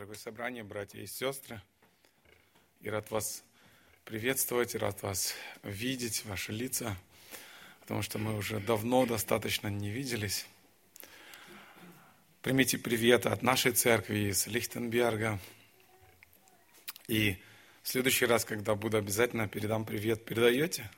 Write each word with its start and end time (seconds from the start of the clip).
дорогое 0.00 0.16
собрание, 0.16 0.64
братья 0.64 0.98
и 0.98 1.06
сестры. 1.06 1.60
И 2.80 2.88
рад 2.88 3.10
вас 3.10 3.44
приветствовать, 4.06 4.74
и 4.74 4.78
рад 4.78 5.02
вас 5.02 5.34
видеть, 5.62 6.24
ваши 6.24 6.52
лица, 6.52 6.96
потому 7.82 8.00
что 8.00 8.18
мы 8.18 8.34
уже 8.34 8.60
давно 8.60 9.04
достаточно 9.04 9.68
не 9.68 9.90
виделись. 9.90 10.46
Примите 12.40 12.78
привет 12.78 13.26
от 13.26 13.42
нашей 13.42 13.72
церкви 13.72 14.30
из 14.30 14.46
Лихтенберга. 14.46 15.38
И 17.06 17.36
в 17.82 17.88
следующий 17.88 18.24
раз, 18.24 18.46
когда 18.46 18.74
буду, 18.76 18.96
обязательно 18.96 19.48
передам 19.48 19.84
привет. 19.84 20.24
Передаете? 20.24 20.90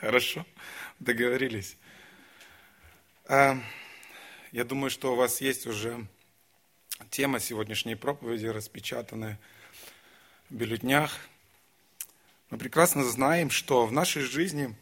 Хорошо, 0.00 0.46
договорились. 1.00 1.76
А, 3.26 3.58
я 4.52 4.64
думаю, 4.64 4.88
что 4.88 5.12
у 5.12 5.16
вас 5.16 5.42
есть 5.42 5.66
уже 5.66 6.08
тема 7.10 7.40
сегодняшней 7.40 7.94
проповеди, 7.94 8.46
распечатанная 8.46 9.38
в 10.50 10.54
бюллетнях. 10.54 11.18
Мы 12.50 12.58
прекрасно 12.58 13.04
знаем, 13.04 13.50
что 13.50 13.86
в 13.86 13.92
нашей 13.92 14.22
жизни 14.22 14.74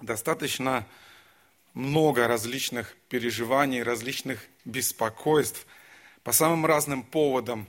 достаточно 0.00 0.86
много 1.74 2.26
различных 2.26 2.96
переживаний, 3.08 3.82
различных 3.82 4.46
беспокойств 4.64 5.66
по 6.22 6.32
самым 6.32 6.66
разным 6.66 7.02
поводам 7.02 7.66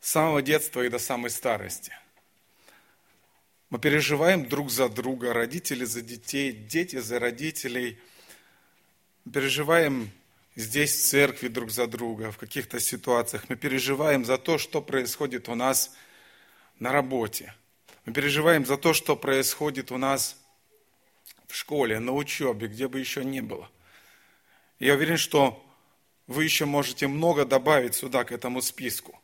с 0.00 0.10
самого 0.10 0.42
детства 0.42 0.82
и 0.82 0.88
до 0.88 0.98
самой 0.98 1.30
старости. 1.30 1.92
Мы 3.70 3.78
переживаем 3.78 4.48
друг 4.48 4.70
за 4.70 4.88
друга, 4.88 5.32
родители 5.32 5.84
за 5.84 6.00
детей, 6.00 6.52
дети 6.52 6.96
за 6.96 7.18
родителей– 7.18 7.98
переживаем 9.32 10.10
здесь, 10.56 10.94
в 10.94 11.02
церкви, 11.02 11.48
друг 11.48 11.70
за 11.70 11.86
друга, 11.86 12.30
в 12.30 12.38
каких-то 12.38 12.80
ситуациях. 12.80 13.44
Мы 13.48 13.56
переживаем 13.56 14.24
за 14.24 14.38
то, 14.38 14.58
что 14.58 14.82
происходит 14.82 15.48
у 15.48 15.54
нас 15.54 15.94
на 16.78 16.92
работе. 16.92 17.54
Мы 18.04 18.12
переживаем 18.12 18.64
за 18.66 18.76
то, 18.76 18.94
что 18.94 19.16
происходит 19.16 19.92
у 19.92 19.98
нас 19.98 20.36
в 21.46 21.54
школе, 21.54 21.98
на 21.98 22.12
учебе, 22.12 22.68
где 22.68 22.88
бы 22.88 22.98
еще 22.98 23.24
ни 23.24 23.40
было. 23.40 23.70
я 24.78 24.94
уверен, 24.94 25.16
что 25.16 25.64
вы 26.26 26.44
еще 26.44 26.64
можете 26.64 27.08
много 27.08 27.44
добавить 27.44 27.94
сюда, 27.94 28.24
к 28.24 28.32
этому 28.32 28.62
списку. 28.62 29.20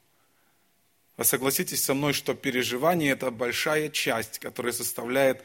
Вы 1.16 1.24
согласитесь 1.24 1.84
со 1.84 1.94
мной, 1.94 2.12
что 2.12 2.34
переживание– 2.34 3.12
это 3.12 3.30
большая 3.30 3.88
часть, 3.88 4.38
которая 4.38 4.72
составляет 4.72 5.42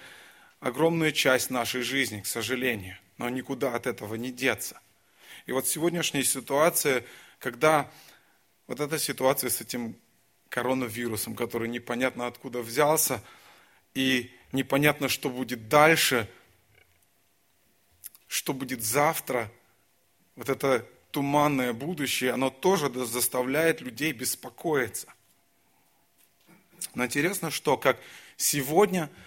огромную 0.60 1.12
часть 1.12 1.50
нашей 1.50 1.82
жизни, 1.82 2.22
к 2.22 2.28
сожалению– 2.28 2.98
но 3.22 3.30
никуда 3.30 3.76
от 3.76 3.86
этого 3.86 4.16
не 4.16 4.32
деться. 4.32 4.82
И 5.52 5.54
вот 5.54 5.68
сегодняшняя 5.68 6.24
ситуация, 6.24 7.04
когда 7.38 7.92
вот 8.68 8.80
эта 8.80 8.98
ситуация 8.98 9.50
с 9.50 9.60
этим 9.60 9.98
коронавирусом, 10.48 11.36
который 11.36 11.68
непонятно 11.68 12.26
откуда 12.26 12.62
взялся, 12.62 13.22
и 13.94 14.32
непонятно, 14.54 15.10
что 15.10 15.30
будет 15.30 15.68
дальше, 15.68 16.30
что 18.28 18.54
будет 18.54 18.82
завтра, 18.82 19.52
вот 20.38 20.48
это 20.48 20.88
туманное 21.12 21.74
будущее, 21.74 22.32
оно 22.32 22.50
тоже 22.50 22.90
заставляет 23.06 23.82
людей 23.82 24.14
беспокоиться. 24.14 25.14
Но 26.96 27.04
интересно, 27.04 27.52
что 27.52 27.76
как 27.76 28.00
сегодня– 28.38 29.10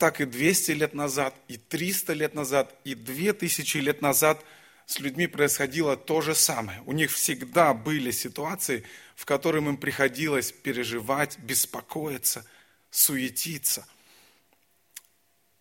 так 0.00 0.18
и 0.22 0.24
200 0.24 0.70
лет 0.70 0.94
назад, 0.94 1.34
и 1.46 1.58
300 1.58 2.14
лет 2.14 2.34
назад, 2.34 2.74
и 2.84 2.94
2000 2.94 3.76
лет 3.76 4.00
назад 4.00 4.42
с 4.90 4.98
людьми 4.98 5.28
происходило 5.28 5.96
то 5.96 6.20
же 6.20 6.34
самое. 6.34 6.82
У 6.84 6.90
них 6.90 7.12
всегда 7.12 7.74
были 7.74 8.10
ситуации, 8.10 8.84
в 9.14 9.24
которых 9.24 9.62
им 9.62 9.76
приходилось 9.76 10.50
переживать, 10.50 11.38
беспокоиться, 11.38 12.44
суетиться. 12.90 13.86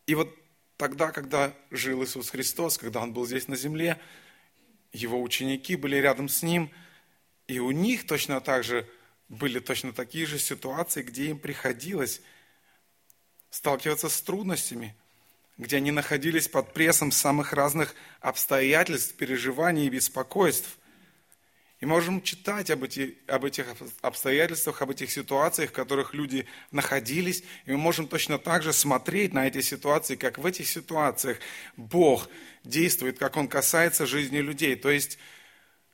И 0.08 0.16
вот 0.16 0.36
тогда, 0.78 1.12
когда 1.12 1.54
жил 1.70 2.04
Иисус 2.04 2.32
Христос, 2.32 2.80
когда 2.80 3.02
Он 3.02 3.14
был 3.14 3.28
здесь 3.28 3.48
на 3.48 3.56
земле, 3.56 4.02
Его 4.94 5.22
ученики 5.22 5.76
были 5.76 5.98
рядом 5.98 6.28
с 6.28 6.42
Ним, 6.42 6.72
и 7.46 7.60
у 7.60 7.70
них 7.70 8.08
точно 8.08 8.42
так 8.42 8.64
же 8.64 8.90
были 9.28 9.60
точно 9.60 9.94
такие 9.94 10.26
же 10.26 10.40
ситуации, 10.40 11.04
где 11.04 11.30
им 11.30 11.38
приходилось 11.38 12.24
сталкиваться 13.52 14.10
с 14.10 14.20
трудностями, 14.24 14.96
где 15.60 15.78
они 15.78 15.92
находились 15.92 16.48
под 16.48 16.74
прессом 16.74 17.12
самых 17.12 17.54
разных 17.54 17.94
обстоятельств, 18.22 19.16
переживаний 19.16 19.86
и 19.86 19.90
беспокойств. 19.90 20.78
И 21.82 21.86
можем 21.86 22.22
читать 22.22 22.70
об, 22.72 22.84
эти, 22.84 23.18
об 23.28 23.46
этих 23.46 23.68
обстоятельствах, 24.02 24.82
об 24.82 24.90
этих 24.90 25.12
ситуациях, 25.12 25.70
в 25.70 25.74
которых 25.74 26.14
люди 26.14 26.46
находились. 26.72 27.44
И 27.66 27.72
мы 27.72 27.78
можем 27.78 28.08
точно 28.08 28.40
так 28.40 28.64
же 28.64 28.74
смотреть 28.74 29.34
на 29.34 29.48
эти 29.48 29.62
ситуации, 29.62 30.16
как 30.16 30.38
в 30.38 30.46
этих 30.46 30.68
ситуациях 30.68 31.38
Бог 31.76 32.30
действует, 32.64 33.20
как 33.20 33.38
Он 33.38 33.48
касается 33.48 34.06
жизни 34.06 34.38
людей. 34.38 34.76
То 34.76 34.90
есть 34.90 35.20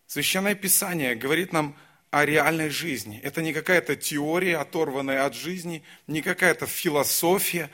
Священное 0.07 0.55
Писание 0.55 1.15
говорит 1.15 1.53
нам 1.53 1.75
о 2.11 2.25
реальной 2.25 2.69
жизни. 2.69 3.19
Это 3.23 3.41
не 3.41 3.51
какая-то 3.51 3.95
теория, 3.95 4.57
оторванная 4.57 5.25
от 5.25 5.35
жизни, 5.35 5.83
не 6.07 6.21
какая-то 6.21 6.67
философия 6.67 7.69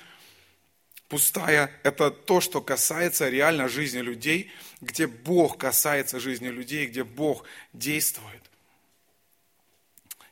пустая. 1.12 1.70
Это 1.84 2.10
то, 2.10 2.40
что 2.40 2.62
касается 2.62 3.28
реально 3.28 3.68
жизни 3.68 4.00
людей, 4.00 4.50
где 4.80 5.08
Бог 5.08 5.58
касается 5.58 6.22
жизни 6.22 6.48
людей, 6.48 6.88
где 6.88 7.04
Бог 7.04 7.44
действует. 7.74 8.42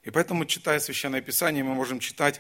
И 0.04 0.10
поэтому, 0.10 0.46
читая 0.46 0.80
Священное 0.80 1.20
Писание, 1.20 1.66
мы 1.66 1.76
можем 1.76 2.00
читать 2.00 2.40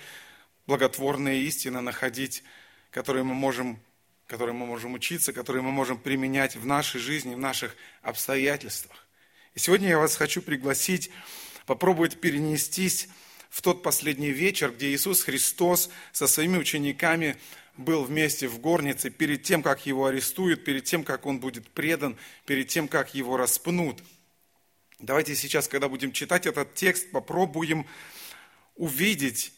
благотворные 0.68 1.44
истины, 1.44 1.82
находить, 1.82 2.44
которые 2.92 3.26
мы 3.26 3.36
можем 3.36 3.80
которые 4.26 4.54
мы 4.54 4.68
можем 4.68 4.94
учиться, 4.94 5.34
которые 5.34 5.64
мы 5.64 5.72
можем 5.72 5.98
применять 5.98 6.56
в 6.56 6.64
нашей 6.64 7.02
жизни, 7.02 7.34
в 7.34 7.40
наших 7.40 7.76
обстоятельствах. 8.04 9.08
И 9.56 9.60
сегодня 9.60 9.90
я 9.90 9.98
вас 9.98 10.16
хочу 10.16 10.44
пригласить 10.44 11.10
попробовать 11.66 12.22
перенестись 12.22 13.10
в 13.50 13.64
тот 13.64 13.82
последний 13.82 14.30
вечер, 14.30 14.72
где 14.72 14.94
Иисус 14.94 15.24
Христос 15.24 15.90
со 16.12 16.28
своими 16.28 16.60
учениками 16.60 17.38
был 17.80 18.04
вместе 18.04 18.48
в 18.48 18.60
горнице 18.60 19.10
перед 19.10 19.44
тем, 19.44 19.64
как 19.64 19.86
его 19.86 20.06
арестуют, 20.06 20.66
перед 20.66 20.84
тем, 20.84 21.04
как 21.04 21.26
он 21.26 21.40
будет 21.40 21.70
предан, 21.70 22.18
перед 22.46 22.68
тем, 22.68 22.88
как 22.90 23.16
его 23.16 23.38
распнут. 23.38 24.04
Давайте 25.00 25.34
сейчас, 25.34 25.70
когда 25.70 25.88
будем 25.88 26.12
читать 26.12 26.46
этот 26.46 26.74
текст, 26.74 27.10
попробуем 27.12 27.88
увидеть, 28.76 29.54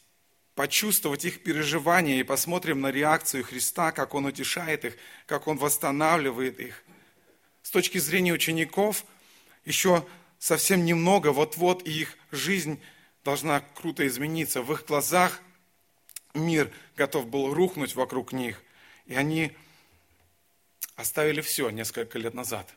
почувствовать 0.54 1.26
их 1.26 1.42
переживания 1.42 2.20
и 2.20 2.24
посмотрим 2.24 2.80
на 2.80 2.92
реакцию 2.92 3.44
Христа, 3.44 3.92
как 3.92 4.14
Он 4.14 4.28
утешает 4.28 4.86
их, 4.86 4.98
как 5.26 5.48
Он 5.48 5.58
восстанавливает 5.58 6.60
их. 6.60 6.84
С 7.64 7.72
точки 7.72 7.98
зрения 7.98 8.34
учеников, 8.34 9.04
еще 9.66 10.06
совсем 10.38 10.86
немного, 10.86 11.32
вот-вот 11.32 11.82
их 11.88 12.16
жизнь 12.32 12.80
должна 13.24 13.62
круто 13.62 14.06
измениться. 14.06 14.62
В 14.62 14.72
их 14.74 14.86
глазах 14.86 15.42
мир 16.34 16.72
готов 16.96 17.28
был 17.28 17.54
рухнуть 17.54 17.96
вокруг 17.96 18.34
них. 18.34 18.62
И 19.06 19.16
они 19.16 19.52
оставили 20.96 21.42
все 21.42 21.70
несколько 21.70 22.18
лет 22.20 22.34
назад. 22.34 22.68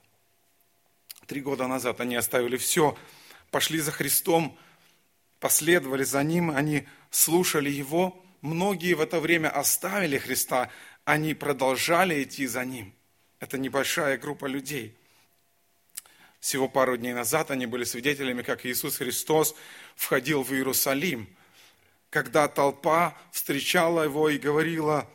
Три 1.27 1.41
года 1.41 1.67
назад 1.67 2.01
они 2.01 2.17
оставили 2.17 2.57
все, 2.57 2.97
пошли 3.51 3.81
за 3.81 3.93
Христом, 3.93 4.59
последовали 5.41 6.05
за 6.05 6.23
Ним, 6.23 6.51
они 6.51 6.87
слушали 7.11 7.71
Его. 7.71 8.23
Многие 8.41 8.95
в 8.95 9.01
это 9.01 9.21
время 9.21 9.49
оставили 9.49 10.19
Христа, 10.19 10.71
они 11.05 11.35
продолжали 11.35 12.23
идти 12.23 12.47
за 12.47 12.65
Ним. 12.65 12.93
Это 13.41 13.59
небольшая 13.59 14.19
группа 14.19 14.47
людей– 14.47 14.97
всего 16.45 16.69
пару 16.69 16.99
дней 16.99 17.15
назад 17.15 17.51
они 17.51 17.65
были 17.65 17.85
свидетелями, 17.85 18.43
как 18.43 18.67
Иисус 18.67 18.99
Христос 18.99 19.57
входил 19.97 20.43
в 20.43 20.53
Иерусалим, 20.53 21.27
когда 22.15 22.47
толпа 22.47 23.19
встречала 23.33 24.05
его 24.05 24.29
и 24.29 24.39
говорила, 24.39 25.11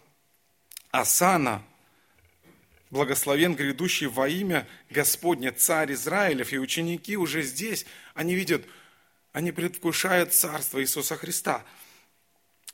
«Асана, 0.91 1.63
благословен 2.89 3.55
грядущий 3.55 4.07
во 4.07 4.27
имя 4.27 4.67
Господне, 4.89 5.51
царь 5.53 5.93
Израилев». 5.93 6.51
И 6.51 6.59
ученики 6.59 7.15
уже 7.15 7.41
здесь, 7.41 7.85
они 8.15 8.35
видят, 8.35 8.65
они 9.31 9.53
предвкушают 9.53 10.33
царство 10.33 10.81
Иисуса 10.81 11.15
Христа. 11.15 11.63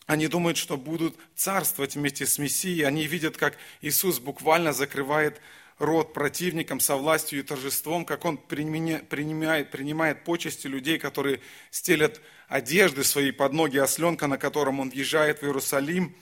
Они 0.08 0.28
думают, 0.28 0.58
что 0.58 0.76
будут 0.76 1.16
царствовать 1.36 1.94
вместе 1.94 2.26
с 2.26 2.40
Мессией. 2.40 2.88
Они 2.88 3.06
видят, 3.06 3.38
как 3.38 3.56
Иисус 3.82 4.18
буквально 4.18 4.74
закрывает 4.74 5.40
род 5.78 6.14
противникам 6.14 6.80
со 6.80 6.96
властью 6.96 7.40
и 7.40 7.44
торжеством, 7.44 8.06
как 8.06 8.26
он 8.26 8.38
принимает, 8.38 9.72
принимает 9.72 10.24
почести 10.24 10.68
людей, 10.68 10.98
которые 10.98 11.42
стелят 11.72 12.22
одежды 12.48 13.04
свои 13.04 13.32
под 13.32 13.54
ноги 13.54 13.78
осленка, 13.78 14.28
на 14.28 14.38
котором 14.38 14.80
он 14.80 14.90
въезжает 14.90 15.40
в 15.40 15.44
Иерусалим. 15.44 16.16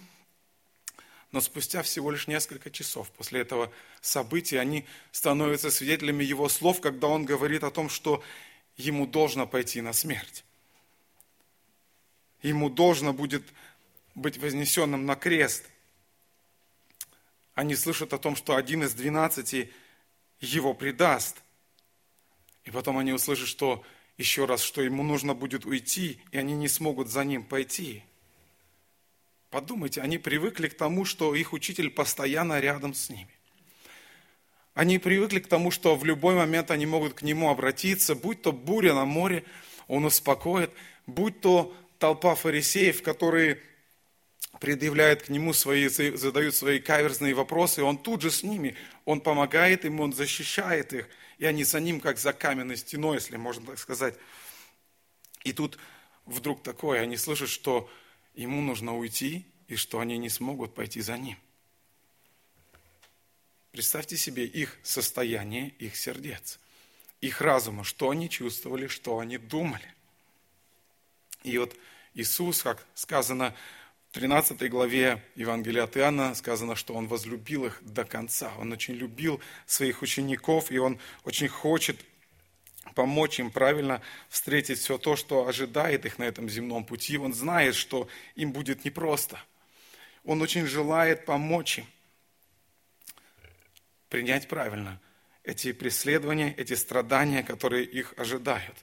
Но 1.32 1.42
спустя 1.42 1.82
всего 1.82 2.12
лишь 2.12 2.28
несколько 2.28 2.70
часов 2.70 3.10
после 3.12 3.42
этого 3.42 3.72
события 4.02 4.60
они 4.60 4.86
становятся 5.12 5.72
свидетелями 5.72 6.24
его 6.24 6.48
слов, 6.48 6.80
когда 6.80 7.08
он 7.08 7.26
говорит 7.26 7.64
о 7.64 7.72
том, 7.72 7.90
что 7.90 8.24
ему 8.78 9.08
должно 9.08 9.48
пойти 9.48 9.82
на 9.82 9.94
смерть. 9.94 10.44
Ему 12.42 12.70
должно 12.70 13.14
будет 13.14 13.44
быть 14.16 14.38
вознесенным 14.38 15.06
на 15.06 15.16
крест. 15.16 15.66
Они 17.56 17.76
слышат 17.76 18.14
о 18.14 18.18
том, 18.18 18.36
что 18.36 18.56
один 18.56 18.84
из 18.84 18.94
двенадцати 18.94 19.72
его 20.40 20.74
предаст. 20.74 21.44
И 22.64 22.72
потом 22.72 22.98
они 22.98 23.14
услышат, 23.14 23.48
что 23.48 23.84
еще 24.18 24.46
раз, 24.46 24.62
что 24.62 24.82
ему 24.82 25.04
нужно 25.04 25.34
будет 25.34 25.66
уйти, 25.66 26.20
и 26.32 26.38
они 26.38 26.54
не 26.54 26.68
смогут 26.68 27.10
за 27.10 27.24
ним 27.24 27.44
пойти. 27.44 28.04
Подумайте, 29.50 30.02
они 30.02 30.18
привыкли 30.18 30.68
к 30.68 30.76
тому, 30.76 31.06
что 31.06 31.36
их 31.36 31.54
учитель 31.54 31.92
постоянно 31.92 32.60
рядом 32.60 32.94
с 32.94 33.10
ними. 33.10 33.30
Они 34.74 34.98
привыкли 34.98 35.40
к 35.40 35.48
тому, 35.48 35.70
что 35.70 35.96
в 35.96 36.04
любой 36.04 36.34
момент 36.34 36.72
они 36.72 36.88
могут 36.88 37.14
к 37.14 37.22
нему 37.22 37.52
обратиться, 37.52 38.16
будь 38.16 38.42
то 38.42 38.52
буря 38.52 38.96
на 38.96 39.06
море, 39.06 39.44
он 39.88 40.06
успокоит, 40.06 40.72
будь 41.06 41.42
то 41.42 41.76
толпа 42.00 42.34
фарисеев, 42.34 43.04
которые 43.04 43.62
предъявляют 44.64 45.24
к 45.24 45.28
нему 45.28 45.52
свои, 45.52 45.90
задают 45.90 46.56
свои 46.56 46.80
каверзные 46.80 47.34
вопросы, 47.34 47.84
он 47.84 47.98
тут 47.98 48.22
же 48.22 48.32
с 48.32 48.44
ними, 48.44 48.78
он 49.04 49.20
помогает 49.20 49.84
им, 49.84 50.00
он 50.00 50.14
защищает 50.14 50.94
их, 50.94 51.10
и 51.38 51.46
они 51.46 51.66
за 51.66 51.82
ним, 51.82 52.00
как 52.00 52.18
за 52.18 52.32
каменной 52.32 52.78
стеной, 52.78 53.18
если 53.18 53.36
можно 53.36 53.66
так 53.66 53.78
сказать. 53.78 54.16
И 55.44 55.52
тут 55.52 55.78
вдруг 56.26 56.64
такое, 56.64 57.02
они 57.02 57.18
слышат, 57.18 57.50
что 57.50 57.90
ему 58.36 58.62
нужно 58.62 58.98
уйти, 58.98 59.46
и 59.68 59.76
что 59.76 60.00
они 60.00 60.18
не 60.18 60.30
смогут 60.30 60.74
пойти 60.74 61.02
за 61.02 61.18
ним. 61.18 61.38
Представьте 63.74 64.16
себе 64.16 64.46
их 64.46 64.78
состояние, 64.82 65.74
их 65.78 65.98
сердец, 65.98 66.58
их 67.20 67.42
разума, 67.42 67.84
что 67.84 68.12
они 68.12 68.30
чувствовали, 68.30 68.88
что 68.88 69.20
они 69.20 69.38
думали. 69.38 69.94
И 71.44 71.58
вот 71.58 71.76
Иисус, 72.14 72.64
как 72.64 72.86
сказано 72.96 73.54
13 74.14 74.70
главе 74.70 75.24
Евангелия 75.36 75.86
от 75.86 75.98
Иоанна, 75.98 76.36
сказано, 76.36 76.76
что 76.76 76.94
Он 76.94 77.08
возлюбил 77.08 77.66
их 77.66 77.80
до 77.82 78.06
конца. 78.06 78.52
Он 78.60 78.72
очень 78.72 78.94
любил 78.94 79.42
своих 79.66 80.04
учеников, 80.04 80.72
и 80.72 80.78
Он 80.78 81.00
очень 81.24 81.48
хочет 81.48 82.00
помочь 82.94 83.40
им 83.40 83.50
правильно 83.50 84.04
встретить 84.30 84.78
все 84.78 85.00
то, 85.00 85.16
что 85.16 85.48
ожидает 85.48 86.06
их 86.06 86.20
на 86.20 86.26
этом 86.26 86.48
земном 86.48 86.86
пути. 86.86 87.18
Он 87.18 87.34
знает, 87.34 87.74
что 87.74 88.08
им 88.36 88.52
будет 88.52 88.86
непросто. 88.86 89.42
Он 90.24 90.44
очень 90.44 90.68
желает 90.68 91.26
помочь 91.26 91.80
им 91.80 91.88
принять 94.10 94.48
правильно 94.48 95.02
эти 95.44 95.72
преследования, 95.72 96.54
эти 96.56 96.76
страдания, 96.76 97.42
которые 97.42 97.84
их 97.84 98.14
ожидают. 98.16 98.78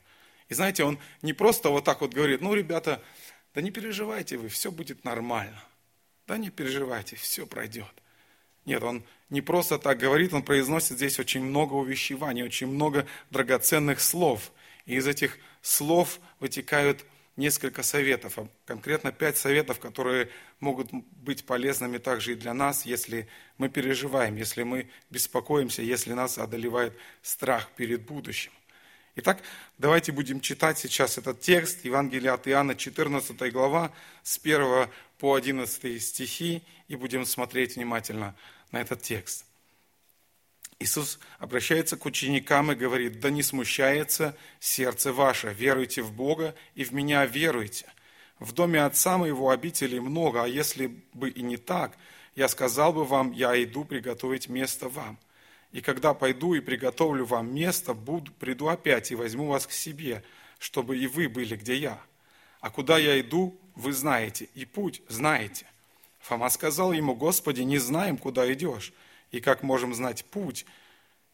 И 0.48 0.54
знаете, 0.54 0.82
он 0.82 0.98
не 1.22 1.32
просто 1.32 1.70
вот 1.70 1.84
так 1.84 2.00
вот 2.00 2.12
говорит, 2.12 2.40
ну, 2.40 2.52
ребята, 2.52 3.00
да 3.54 3.60
не 3.60 3.70
переживайте 3.70 4.36
вы, 4.36 4.48
все 4.48 4.70
будет 4.70 5.04
нормально. 5.04 5.62
Да 6.26 6.38
не 6.38 6.50
переживайте, 6.50 7.16
все 7.16 7.46
пройдет. 7.46 7.92
Нет, 8.64 8.82
он 8.82 9.02
не 9.30 9.40
просто 9.40 9.78
так 9.78 9.98
говорит, 9.98 10.32
он 10.32 10.42
произносит 10.42 10.96
здесь 10.96 11.18
очень 11.18 11.42
много 11.42 11.74
увещеваний, 11.74 12.42
очень 12.42 12.68
много 12.68 13.06
драгоценных 13.30 14.00
слов. 14.00 14.52
И 14.86 14.94
из 14.94 15.06
этих 15.06 15.38
слов 15.62 16.20
вытекают 16.38 17.04
несколько 17.36 17.82
советов, 17.82 18.38
а 18.38 18.48
конкретно 18.66 19.12
пять 19.12 19.36
советов, 19.38 19.80
которые 19.80 20.28
могут 20.60 20.92
быть 20.92 21.44
полезными 21.44 21.98
также 21.98 22.32
и 22.32 22.36
для 22.36 22.54
нас, 22.54 22.84
если 22.84 23.28
мы 23.56 23.68
переживаем, 23.68 24.36
если 24.36 24.62
мы 24.62 24.90
беспокоимся, 25.10 25.82
если 25.82 26.12
нас 26.12 26.38
одолевает 26.38 26.96
страх 27.22 27.70
перед 27.76 28.02
будущим. 28.02 28.52
Итак, 29.22 29.42
давайте 29.76 30.12
будем 30.12 30.40
читать 30.40 30.78
сейчас 30.78 31.18
этот 31.18 31.42
текст, 31.42 31.84
Евангелие 31.84 32.32
от 32.32 32.48
Иоанна, 32.48 32.74
14 32.74 33.52
глава, 33.52 33.92
с 34.22 34.38
1 34.42 34.88
по 35.18 35.34
11 35.34 36.02
стихи, 36.02 36.62
и 36.88 36.96
будем 36.96 37.26
смотреть 37.26 37.76
внимательно 37.76 38.34
на 38.72 38.80
этот 38.80 39.02
текст. 39.02 39.44
Иисус 40.78 41.18
обращается 41.38 41.98
к 41.98 42.06
ученикам 42.06 42.72
и 42.72 42.74
говорит, 42.74 43.20
да 43.20 43.28
не 43.28 43.42
смущается 43.42 44.34
сердце 44.58 45.12
ваше, 45.12 45.52
веруйте 45.52 46.00
в 46.00 46.14
Бога 46.14 46.54
и 46.74 46.82
в 46.82 46.92
меня 46.92 47.26
веруйте. 47.26 47.92
В 48.38 48.52
доме 48.52 48.82
Отца 48.82 49.18
моего 49.18 49.50
обителей 49.50 50.00
много, 50.00 50.44
а 50.44 50.48
если 50.48 50.86
бы 51.12 51.28
и 51.28 51.42
не 51.42 51.58
так, 51.58 51.98
я 52.36 52.48
сказал 52.48 52.94
бы 52.94 53.04
вам, 53.04 53.32
я 53.32 53.62
иду 53.62 53.84
приготовить 53.84 54.48
место 54.48 54.88
вам. 54.88 55.18
И 55.72 55.80
когда 55.80 56.14
пойду 56.14 56.54
и 56.54 56.60
приготовлю 56.60 57.24
вам 57.24 57.54
место, 57.54 57.94
буду, 57.94 58.32
приду 58.32 58.68
опять 58.68 59.10
и 59.10 59.14
возьму 59.14 59.46
вас 59.46 59.66
к 59.66 59.72
себе, 59.72 60.24
чтобы 60.58 60.98
и 60.98 61.06
вы 61.06 61.28
были, 61.28 61.56
где 61.56 61.76
я. 61.76 62.00
А 62.60 62.70
куда 62.70 62.98
я 62.98 63.20
иду, 63.20 63.58
вы 63.74 63.92
знаете, 63.92 64.48
и 64.54 64.64
путь 64.64 65.02
знаете. 65.08 65.66
Фома 66.18 66.50
сказал 66.50 66.92
ему, 66.92 67.14
Господи, 67.14 67.62
не 67.62 67.78
знаем, 67.78 68.18
куда 68.18 68.52
идешь 68.52 68.92
и 69.30 69.40
как 69.40 69.62
можем 69.62 69.94
знать 69.94 70.24
путь? 70.24 70.66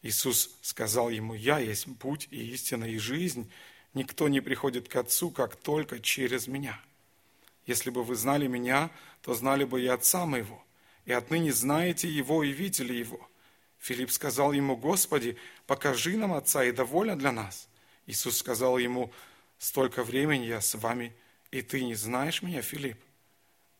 Иисус 0.02 0.50
сказал 0.62 1.10
ему, 1.10 1.34
«Я 1.34 1.58
есть 1.58 1.86
путь 1.98 2.28
и 2.30 2.52
истина 2.52 2.84
и 2.84 2.98
жизнь. 2.98 3.50
Никто 3.94 4.28
не 4.28 4.40
приходит 4.40 4.88
к 4.88 4.94
Отцу, 4.96 5.30
как 5.30 5.56
только 5.56 5.98
через 5.98 6.46
Меня. 6.46 6.78
Если 7.64 7.90
бы 7.90 8.04
вы 8.04 8.14
знали 8.14 8.46
Меня, 8.46 8.90
то 9.22 9.34
знали 9.34 9.64
бы 9.64 9.82
и 9.82 9.86
Отца 9.86 10.26
Моего, 10.26 10.62
и 11.06 11.12
отныне 11.12 11.52
знаете 11.52 12.08
Его 12.08 12.44
и 12.44 12.52
видели 12.52 12.94
Его». 12.94 13.28
Филипп 13.86 14.10
сказал 14.10 14.50
ему, 14.50 14.76
«Господи, 14.76 15.36
покажи 15.68 16.16
нам 16.16 16.32
Отца, 16.32 16.64
и 16.64 16.72
довольно 16.72 17.16
для 17.16 17.30
нас». 17.30 17.68
Иисус 18.06 18.38
сказал 18.38 18.78
ему, 18.78 19.12
«Столько 19.58 20.02
времени 20.02 20.46
я 20.46 20.60
с 20.60 20.74
вами, 20.74 21.14
и 21.52 21.62
ты 21.62 21.84
не 21.84 21.94
знаешь 21.94 22.42
Меня, 22.42 22.62
Филипп? 22.62 22.98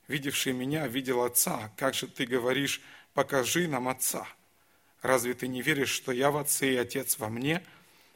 Видевший 0.06 0.52
Меня 0.52 0.86
видел 0.86 1.24
Отца, 1.24 1.72
как 1.76 1.94
же 1.94 2.06
ты 2.06 2.24
говоришь, 2.24 2.80
покажи 3.14 3.66
нам 3.66 3.88
Отца. 3.88 4.28
Разве 5.02 5.34
ты 5.34 5.48
не 5.48 5.60
веришь, 5.60 5.90
что 5.90 6.12
я 6.12 6.30
в 6.30 6.36
Отце 6.36 6.74
и 6.74 6.76
Отец 6.76 7.18
во 7.18 7.28
мне? 7.28 7.64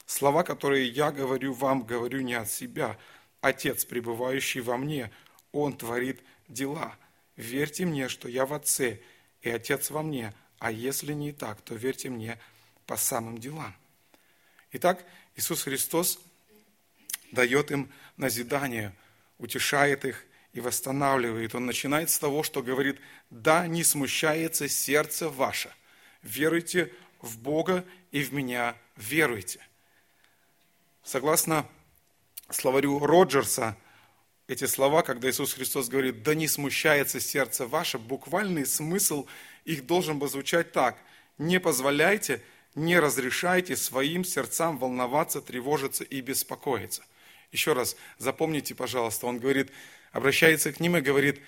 Слова, 0.06 0.44
которые 0.44 0.86
я 0.86 1.10
говорю 1.10 1.54
вам, 1.54 1.82
говорю 1.82 2.20
не 2.20 2.34
от 2.34 2.48
себя. 2.48 2.96
Отец, 3.40 3.84
пребывающий 3.84 4.60
во 4.60 4.76
мне, 4.76 5.10
Он 5.50 5.76
творит 5.76 6.20
дела. 6.46 6.94
Верьте 7.34 7.84
мне, 7.84 8.08
что 8.08 8.28
я 8.28 8.46
в 8.46 8.54
Отце 8.54 9.00
и 9.42 9.50
Отец 9.50 9.90
во 9.90 10.04
мне, 10.04 10.32
а 10.60 10.70
если 10.70 11.14
не 11.14 11.32
так, 11.32 11.60
то 11.62 11.74
верьте 11.74 12.10
мне 12.10 12.38
по 12.86 12.96
самым 12.96 13.38
делам. 13.38 13.74
Итак, 14.72 15.04
Иисус 15.34 15.62
Христос 15.62 16.20
дает 17.32 17.70
им 17.70 17.90
назидание, 18.18 18.94
утешает 19.38 20.04
их 20.04 20.24
и 20.52 20.60
восстанавливает. 20.60 21.54
Он 21.54 21.64
начинает 21.64 22.10
с 22.10 22.18
того, 22.18 22.42
что 22.42 22.62
говорит, 22.62 23.00
да, 23.30 23.66
не 23.66 23.82
смущается 23.82 24.68
сердце 24.68 25.30
ваше. 25.30 25.72
Веруйте 26.22 26.92
в 27.20 27.38
Бога 27.38 27.84
и 28.12 28.22
в 28.22 28.34
меня 28.34 28.76
веруйте. 28.96 29.60
Согласно 31.02 31.66
словарю 32.50 32.98
Роджерса, 32.98 33.78
эти 34.50 34.64
слова, 34.64 35.02
когда 35.02 35.30
Иисус 35.30 35.52
Христос 35.52 35.88
говорит, 35.88 36.24
да 36.24 36.34
не 36.34 36.48
смущается 36.48 37.20
сердце 37.20 37.68
ваше, 37.68 37.98
буквальный 37.98 38.66
смысл 38.66 39.26
их 39.64 39.86
должен 39.86 40.18
бы 40.18 40.26
звучать 40.26 40.72
так. 40.72 40.98
Не 41.38 41.60
позволяйте, 41.60 42.42
не 42.74 42.98
разрешайте 42.98 43.76
своим 43.76 44.24
сердцам 44.24 44.76
волноваться, 44.76 45.40
тревожиться 45.40 46.02
и 46.02 46.20
беспокоиться. 46.20 47.04
Еще 47.52 47.74
раз 47.74 47.94
запомните, 48.18 48.74
пожалуйста, 48.74 49.28
он 49.28 49.38
говорит, 49.38 49.70
обращается 50.10 50.72
к 50.72 50.80
ним 50.80 50.96
и 50.96 51.00
говорит, 51.00 51.40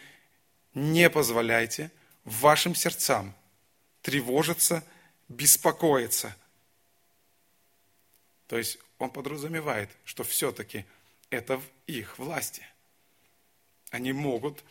не 0.73 1.11
позволяйте 1.11 1.91
вашим 2.23 2.77
сердцам 2.77 3.35
тревожиться, 4.03 4.85
беспокоиться. 5.29 6.37
То 8.47 8.59
есть 8.59 8.79
он 9.01 9.11
подразумевает, 9.11 9.91
что 10.05 10.23
все-таки 10.23 10.85
это 11.31 11.57
в 11.57 11.65
их 11.89 12.17
власти. 12.21 12.63
Они 13.93 14.13
могут, 14.13 14.65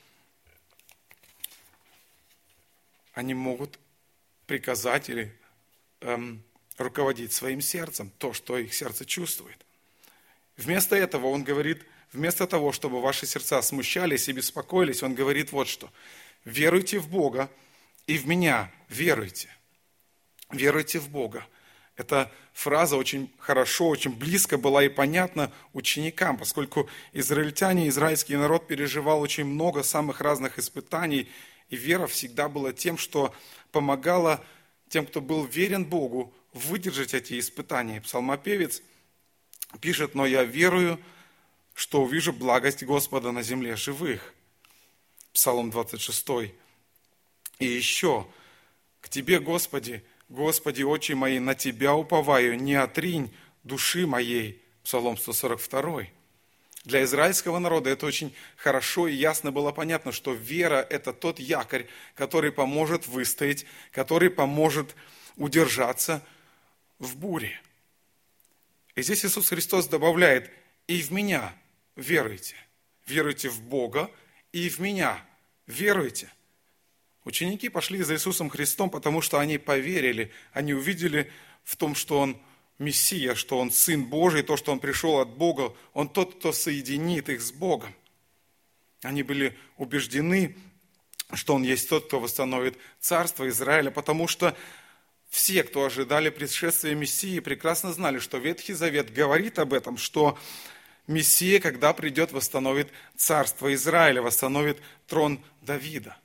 они 3.14 3.34
могут 3.34 3.80
приказать 4.48 5.08
или 5.08 5.34
эм, 6.02 6.44
руководить 6.78 7.32
своим 7.32 7.62
сердцем, 7.62 8.12
то, 8.18 8.34
что 8.34 8.58
их 8.58 8.74
сердце 8.74 9.06
чувствует. 9.06 9.66
Вместо 10.58 10.98
этого 10.98 11.28
он 11.28 11.46
говорит, 11.46 11.86
Вместо 12.14 12.46
того, 12.46 12.74
чтобы 12.74 13.02
ваши 13.02 13.26
сердца 13.26 13.62
смущались 13.62 14.28
и 14.28 14.34
беспокоились, 14.34 15.02
он 15.02 15.16
говорит 15.16 15.52
вот 15.52 15.68
что. 15.68 15.90
Веруйте 16.44 17.00
в 17.00 17.08
Бога 17.08 17.50
и 18.06 18.18
в 18.18 18.28
меня 18.28 18.72
веруйте. 18.90 19.50
Веруйте 20.52 21.00
в 21.00 21.10
Бога. 21.10 21.48
Эта 22.02 22.32
фраза 22.54 22.98
очень 22.98 23.32
хорошо, 23.38 23.88
очень 23.88 24.16
близко 24.18 24.58
была 24.58 24.84
и 24.84 24.90
понятна 24.90 25.52
ученикам, 25.72 26.36
поскольку 26.36 26.90
израильтяне, 27.14 27.88
израильский 27.90 28.36
народ 28.36 28.66
переживал 28.66 29.22
очень 29.22 29.46
много 29.46 29.84
самых 29.84 30.20
разных 30.20 30.58
испытаний, 30.58 31.30
И 31.70 31.76
вера 31.76 32.08
всегда 32.08 32.50
была 32.50 32.74
тем, 32.74 32.98
что 32.98 33.36
помогала 33.72 34.44
тем, 34.90 35.06
кто 35.06 35.22
был 35.22 35.46
верен 35.46 35.86
Богу, 35.86 36.34
выдержать 36.54 37.14
эти 37.14 37.40
испытания. 37.40 38.02
Псалмопевец 38.02 38.82
пишет, 39.80 40.16
но 40.16 40.26
я 40.26 40.44
верую, 40.44 41.00
что 41.76 42.02
увижу 42.02 42.34
благость 42.34 42.84
Господа 42.84 43.32
на 43.32 43.44
земле 43.44 43.76
живых. 43.76 44.34
Псалом 45.34 45.70
26. 45.70 46.52
И 47.60 47.66
еще, 47.66 48.28
к 49.02 49.08
Тебе, 49.08 49.40
Господи, 49.40 50.04
Господи, 50.32 50.82
очи 50.82 51.12
мои, 51.12 51.40
на 51.40 51.56
Тебя 51.56 51.94
уповаю, 51.94 52.58
не 52.58 52.76
отринь 52.76 53.34
души 53.64 54.08
моей. 54.08 54.64
Псалом 54.82 55.18
142. 55.18 56.04
Для 56.86 57.04
израильского 57.04 57.60
народа 57.60 57.90
это 57.90 58.06
очень 58.06 58.34
хорошо 58.56 59.10
и 59.10 59.14
ясно 59.14 59.52
было 59.52 59.74
понятно, 59.74 60.14
что 60.14 60.32
вера– 60.32 60.88
это 60.90 61.12
тот 61.12 61.38
якорь, 61.38 61.86
который 62.16 62.54
поможет 62.54 63.08
выстоять, 63.08 63.66
который 63.92 64.30
поможет 64.30 64.96
удержаться 65.36 66.26
в 66.98 67.18
буре. 67.18 67.60
И 68.96 69.02
здесь 69.02 69.26
Иисус 69.26 69.50
Христос 69.50 69.88
добавляет, 69.88 70.50
и 70.88 71.02
в 71.02 71.12
меня 71.12 71.54
веруйте. 71.98 72.56
Веруйте 73.06 73.50
в 73.50 73.62
Бога 73.64 74.10
и 74.54 74.70
в 74.70 74.80
меня 74.80 75.22
веруйте. 75.68 76.32
Ученики 77.24 77.70
пошли 77.70 78.02
за 78.02 78.16
Иисусом 78.16 78.50
Христом, 78.50 78.90
потому 78.90 79.22
что 79.22 79.40
они 79.40 79.58
поверили, 79.58 80.32
они 80.54 80.74
увидели 80.74 81.32
в 81.64 81.76
том, 81.76 81.94
что 81.94 82.20
Он 82.20 82.38
Мессия, 82.80 83.36
что 83.36 83.60
Он 83.60 83.72
Сын 83.72 84.06
Божий, 84.06 84.42
то, 84.42 84.58
что 84.58 84.72
Он 84.72 84.80
пришел 84.80 85.20
от 85.20 85.30
Бога, 85.30 85.74
Он 85.94 86.10
тот, 86.10 86.36
кто 86.36 86.52
соединит 86.52 87.30
их 87.30 87.42
с 87.42 87.52
Богом. 87.52 87.94
Они 89.04 89.22
были 89.22 89.56
убеждены, 89.78 90.56
что 91.34 91.54
Он 91.54 91.64
есть 91.64 91.90
тот, 91.90 92.08
кто 92.08 92.20
восстановит 92.20 92.78
царство 93.00 93.48
Израиля, 93.50 93.92
потому 93.92 94.28
что 94.28 94.56
все, 95.30 95.64
кто 95.64 95.86
ожидали 95.86 96.30
пришествия 96.30 96.96
Мессии, 96.96 97.40
прекрасно 97.40 97.94
знали, 97.94 98.18
что 98.18 98.38
Ветхий 98.40 98.74
Завет 98.74 99.14
говорит 99.14 99.60
об 99.60 99.74
этом, 99.74 99.98
что 99.98 100.38
Мессия, 101.06 101.60
когда 101.60 101.94
придет, 101.94 102.32
восстановит 102.32 102.90
царство 103.16 103.72
Израиля, 103.76 104.24
восстановит 104.24 104.80
трон 105.08 105.44
Давида. 105.62 106.18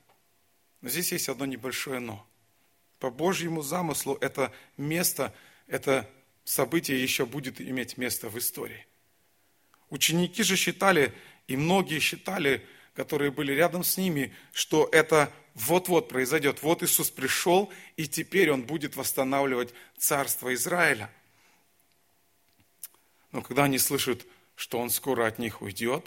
Но 0.86 0.90
здесь 0.90 1.10
есть 1.10 1.28
одно 1.28 1.46
небольшое 1.46 1.98
«но». 1.98 2.24
По 3.00 3.10
Божьему 3.10 3.60
замыслу 3.60 4.16
это 4.20 4.52
место, 4.76 5.34
это 5.66 6.08
событие 6.44 7.02
еще 7.02 7.26
будет 7.26 7.60
иметь 7.60 7.96
место 7.96 8.28
в 8.28 8.38
истории. 8.38 8.86
Ученики 9.90 10.44
же 10.44 10.54
считали, 10.54 11.12
и 11.48 11.56
многие 11.56 11.98
считали, 11.98 12.64
которые 12.94 13.32
были 13.32 13.50
рядом 13.50 13.82
с 13.82 13.96
ними, 13.96 14.32
что 14.52 14.88
это 14.92 15.32
вот-вот 15.54 16.08
произойдет. 16.08 16.62
Вот 16.62 16.84
Иисус 16.84 17.10
пришел, 17.10 17.72
и 17.96 18.06
теперь 18.06 18.52
Он 18.52 18.62
будет 18.62 18.94
восстанавливать 18.94 19.74
царство 19.98 20.54
Израиля. 20.54 21.10
Но 23.32 23.42
когда 23.42 23.64
они 23.64 23.78
слышат, 23.78 24.24
что 24.54 24.78
Он 24.78 24.90
скоро 24.90 25.26
от 25.26 25.40
них 25.40 25.62
уйдет, 25.62 26.06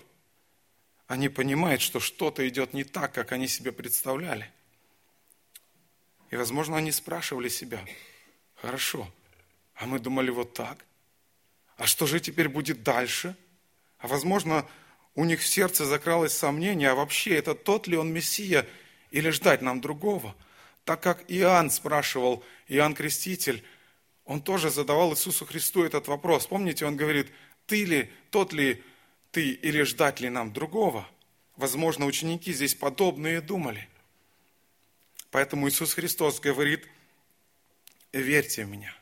они 1.07 1.27
понимают, 1.27 1.81
что 1.81 1.99
что-то 1.99 2.47
идет 2.47 2.73
не 2.73 2.85
так, 2.85 3.13
как 3.13 3.33
они 3.33 3.49
себе 3.49 3.73
представляли. 3.73 4.53
И, 6.29 6.35
возможно, 6.35 6.77
они 6.77 6.91
спрашивали 6.91 7.49
себя, 7.49 7.79
хорошо, 8.55 9.09
а 9.75 9.85
мы 9.85 9.99
думали 9.99 10.29
вот 10.29 10.53
так. 10.53 10.85
А 11.77 11.87
что 11.87 12.05
же 12.05 12.19
теперь 12.19 12.49
будет 12.49 12.83
дальше? 12.83 13.35
А 13.97 14.07
возможно, 14.07 14.67
у 15.15 15.25
них 15.25 15.41
в 15.41 15.47
сердце 15.47 15.85
закралось 15.85 16.33
сомнение, 16.33 16.89
а 16.89 16.95
вообще 16.95 17.35
это 17.35 17.55
тот 17.55 17.87
ли 17.87 17.97
он 17.97 18.13
Мессия 18.13 18.67
или 19.11 19.29
ждать 19.31 19.61
нам 19.61 19.81
другого? 19.81 20.35
Так 20.85 21.01
как 21.01 21.23
Иоанн 21.27 21.71
спрашивал, 21.71 22.43
Иоанн 22.67 22.95
Креститель, 22.95 23.63
он 24.25 24.41
тоже 24.41 24.69
задавал 24.69 25.13
Иисусу 25.13 25.45
Христу 25.45 25.83
этот 25.83 26.07
вопрос. 26.07 26.45
Помните, 26.47 26.85
он 26.85 26.95
говорит, 26.95 27.31
ты 27.65 27.83
ли, 27.83 28.11
тот 28.29 28.53
ли 28.53 28.83
ты 29.31 29.49
или 29.51 29.81
ждать 29.81 30.19
ли 30.19 30.29
нам 30.29 30.53
другого? 30.53 31.09
Возможно, 31.55 32.05
ученики 32.05 32.53
здесь 32.53 32.75
подобные 32.75 33.41
думали. 33.41 33.88
Поэтому 35.31 35.67
Иисус 35.69 35.93
Христос 35.93 36.39
говорит, 36.39 36.87
верьте 38.11 38.65
в 38.65 38.69
меня 38.69 38.95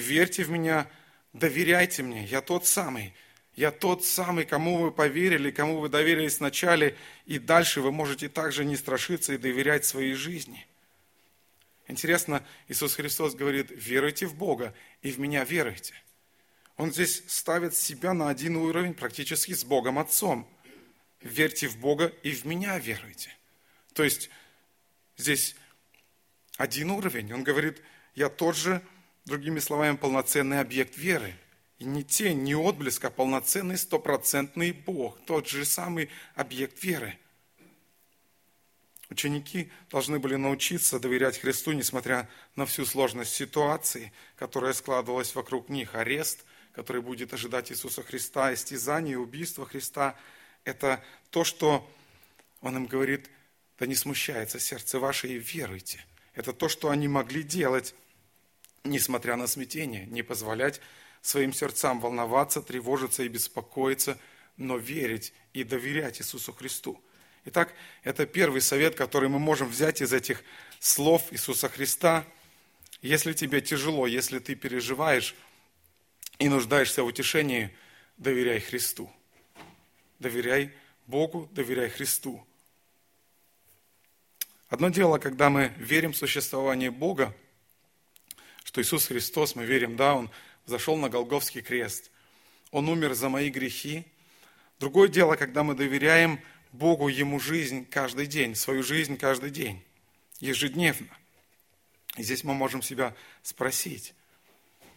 верьте 0.00 0.44
в 0.44 0.50
меня, 0.50 0.90
доверяйте 1.32 2.02
мне, 2.02 2.24
я 2.24 2.40
тот 2.40 2.66
самый. 2.66 3.14
Я 3.56 3.70
тот 3.70 4.04
самый, 4.04 4.44
кому 4.44 4.78
вы 4.78 4.90
поверили, 4.90 5.52
кому 5.52 5.78
вы 5.78 5.88
доверились 5.88 6.40
вначале, 6.40 6.96
и 7.24 7.38
дальше 7.38 7.80
вы 7.80 7.92
можете 7.92 8.28
также 8.28 8.64
не 8.64 8.74
страшиться 8.74 9.32
и 9.32 9.38
доверять 9.38 9.84
своей 9.84 10.14
жизни. 10.14 10.66
Интересно, 11.86 12.44
Иисус 12.66 12.94
Христос 12.94 13.36
говорит, 13.36 13.68
веруйте 13.70 14.26
в 14.26 14.34
Бога 14.34 14.74
и 15.02 15.12
в 15.12 15.20
меня 15.20 15.44
веруйте. 15.44 15.94
Он 16.76 16.92
здесь 16.92 17.22
ставит 17.28 17.76
себя 17.76 18.12
на 18.12 18.28
один 18.28 18.56
уровень 18.56 18.94
практически 18.94 19.52
с 19.52 19.62
Богом 19.62 20.00
Отцом. 20.00 20.48
Верьте 21.20 21.68
в 21.68 21.76
Бога 21.78 22.06
и 22.24 22.32
в 22.32 22.44
меня 22.46 22.76
веруйте. 22.80 23.30
То 23.92 24.02
есть 24.02 24.30
здесь 25.16 25.56
один 26.56 26.90
уровень. 26.90 27.32
Он 27.32 27.42
говорит, 27.42 27.82
я 28.14 28.28
тот 28.28 28.56
же 28.56 28.82
другими 29.24 29.58
словами, 29.58 29.96
полноценный 29.96 30.60
объект 30.60 30.96
веры. 30.96 31.34
И 31.78 31.84
не 31.84 32.04
тень, 32.04 32.42
не 32.42 32.54
отблеск, 32.54 33.04
а 33.04 33.10
полноценный 33.10 33.76
стопроцентный 33.76 34.72
Бог, 34.72 35.18
тот 35.26 35.48
же 35.48 35.64
самый 35.64 36.08
объект 36.34 36.82
веры. 36.82 37.18
Ученики 39.10 39.70
должны 39.90 40.18
были 40.18 40.36
научиться 40.36 40.98
доверять 40.98 41.38
Христу, 41.38 41.72
несмотря 41.72 42.28
на 42.56 42.64
всю 42.64 42.86
сложность 42.86 43.34
ситуации, 43.34 44.12
которая 44.36 44.72
складывалась 44.72 45.34
вокруг 45.34 45.68
них. 45.68 45.94
Арест, 45.94 46.44
который 46.72 47.02
будет 47.02 47.34
ожидать 47.34 47.70
Иисуса 47.70 48.02
Христа, 48.02 48.54
истязание, 48.54 49.18
убийство 49.18 49.66
Христа– 49.66 50.16
это 50.64 51.04
то, 51.30 51.44
что 51.44 51.88
Он 52.60 52.76
им 52.76 52.86
говорит, 52.86 53.30
да 53.78 53.86
не 53.86 53.94
смущается 53.94 54.58
сердце 54.58 54.98
ваше 54.98 55.28
и 55.28 55.38
веруйте. 55.38 56.04
Это 56.34 56.52
то, 56.52 56.68
что 56.68 56.90
они 56.90 57.08
могли 57.08 57.42
делать 57.42 57.94
несмотря 58.84 59.36
на 59.36 59.46
смятение, 59.46 60.06
не 60.06 60.22
позволять 60.22 60.80
своим 61.22 61.52
сердцам 61.52 62.00
волноваться, 62.00 62.60
тревожиться 62.60 63.22
и 63.22 63.28
беспокоиться, 63.28 64.18
но 64.56 64.76
верить 64.76 65.32
и 65.54 65.64
доверять 65.64 66.20
Иисусу 66.20 66.52
Христу. 66.52 67.02
Итак, 67.46 67.72
это 68.02 68.26
первый 68.26 68.60
совет, 68.60 68.94
который 68.94 69.28
мы 69.28 69.38
можем 69.38 69.68
взять 69.68 70.00
из 70.00 70.12
этих 70.12 70.42
слов 70.78 71.24
Иисуса 71.30 71.68
Христа. 71.68 72.24
Если 73.02 73.32
тебе 73.32 73.60
тяжело, 73.60 74.06
если 74.06 74.38
ты 74.38 74.54
переживаешь 74.54 75.34
и 76.38 76.48
нуждаешься 76.48 77.02
в 77.02 77.06
утешении, 77.06 77.74
доверяй 78.16 78.60
Христу. 78.60 79.10
Доверяй 80.18 80.72
Богу, 81.06 81.48
доверяй 81.52 81.90
Христу. 81.90 82.46
Одно 84.74 84.88
дело, 84.88 85.18
когда 85.18 85.50
мы 85.50 85.72
верим 85.76 86.12
в 86.12 86.16
существование 86.16 86.90
Бога, 86.90 87.32
что 88.64 88.82
Иисус 88.82 89.06
Христос, 89.06 89.54
мы 89.54 89.64
верим, 89.64 89.94
да, 89.94 90.16
Он 90.16 90.28
зашел 90.66 90.96
на 90.96 91.08
Голговский 91.08 91.62
крест. 91.62 92.10
Он 92.72 92.88
умер 92.88 93.14
за 93.14 93.28
мои 93.28 93.50
грехи. 93.50 94.04
Другое 94.80 95.06
дело, 95.06 95.36
когда 95.36 95.62
мы 95.62 95.76
доверяем 95.76 96.40
Богу 96.72 97.06
Ему 97.06 97.38
жизнь 97.38 97.86
каждый 97.88 98.26
день, 98.26 98.56
свою 98.56 98.82
жизнь 98.82 99.16
каждый 99.16 99.50
день, 99.50 99.80
ежедневно. 100.40 101.16
И 102.16 102.24
здесь 102.24 102.42
мы 102.42 102.52
можем 102.52 102.82
себя 102.82 103.14
спросить, 103.44 104.12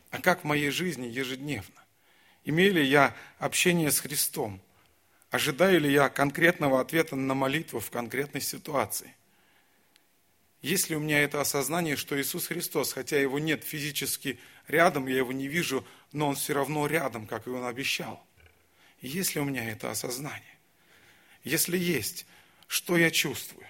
а 0.09 0.19
как 0.19 0.41
в 0.41 0.43
моей 0.43 0.71
жизни 0.71 1.05
ежедневно? 1.05 1.83
Имею 2.45 2.73
ли 2.73 2.83
я 2.83 3.15
общение 3.37 3.91
с 3.91 3.99
Христом? 3.99 4.59
Ожидаю 5.29 5.79
ли 5.79 5.93
я 5.93 6.09
конкретного 6.09 6.81
ответа 6.81 7.15
на 7.15 7.35
молитву 7.35 7.79
в 7.79 7.91
конкретной 7.91 8.41
ситуации? 8.41 9.13
Есть 10.61 10.89
ли 10.89 10.95
у 10.95 10.99
меня 10.99 11.19
это 11.19 11.39
осознание, 11.39 11.95
что 11.95 12.19
Иисус 12.19 12.47
Христос, 12.47 12.93
хотя 12.93 13.19
его 13.19 13.39
нет 13.39 13.63
физически 13.63 14.39
рядом, 14.67 15.07
я 15.07 15.17
его 15.17 15.31
не 15.31 15.47
вижу, 15.47 15.85
но 16.11 16.29
он 16.29 16.35
все 16.35 16.53
равно 16.53 16.87
рядом, 16.87 17.27
как 17.27 17.47
и 17.47 17.51
он 17.51 17.65
обещал? 17.65 18.25
Есть 19.01 19.35
ли 19.35 19.41
у 19.41 19.45
меня 19.45 19.69
это 19.69 19.91
осознание? 19.91 20.57
Если 21.43 21.77
есть, 21.77 22.25
что 22.67 22.97
я 22.97 23.11
чувствую? 23.11 23.67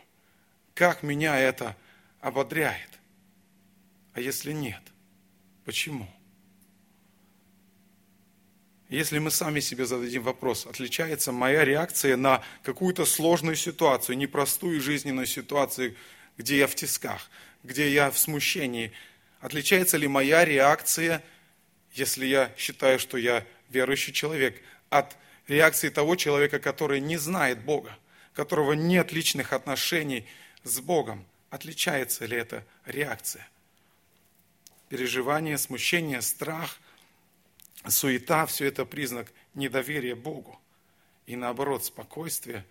Как 0.73 1.03
меня 1.03 1.37
это 1.37 1.75
ободряет? 2.21 2.89
А 4.13 4.21
если 4.21 4.53
нет, 4.53 4.81
почему? 5.65 6.07
Если 8.89 9.19
мы 9.19 9.31
сами 9.31 9.59
себе 9.59 9.85
зададим 9.85 10.23
вопрос, 10.23 10.65
отличается 10.65 11.33
моя 11.33 11.65
реакция 11.65 12.15
на 12.15 12.41
какую-то 12.63 13.05
сложную 13.05 13.57
ситуацию, 13.57 14.17
непростую 14.17 14.79
жизненную 14.79 15.27
ситуацию, 15.27 15.95
где 16.37 16.57
я 16.57 16.67
в 16.67 16.75
тисках, 16.75 17.29
где 17.63 17.91
я 17.91 18.11
в 18.11 18.17
смущении. 18.17 18.91
Отличается 19.39 19.97
ли 19.97 20.07
моя 20.07 20.45
реакция, 20.45 21.23
если 21.93 22.25
я 22.25 22.51
считаю, 22.57 22.99
что 22.99 23.17
я 23.17 23.45
верующий 23.69 24.13
человек, 24.13 24.61
от 24.89 25.17
реакции 25.47 25.89
того 25.89 26.15
человека, 26.15 26.59
который 26.59 26.99
не 26.99 27.17
знает 27.17 27.63
Бога, 27.63 27.97
которого 28.33 28.73
нет 28.73 29.11
личных 29.11 29.53
отношений 29.53 30.25
с 30.63 30.79
Богом. 30.79 31.25
Отличается 31.49 32.25
ли 32.25 32.37
эта 32.37 32.63
реакция? 32.85 33.47
Переживание, 34.89 35.57
смущение, 35.57 36.21
страх, 36.21 36.79
суета– 37.87 38.45
все 38.47 38.65
это 38.65 38.85
признак 38.85 39.31
недоверия 39.53 40.15
Богу. 40.15 40.59
И 41.25 41.35
наоборот, 41.35 41.83
спокойствие 41.83 42.65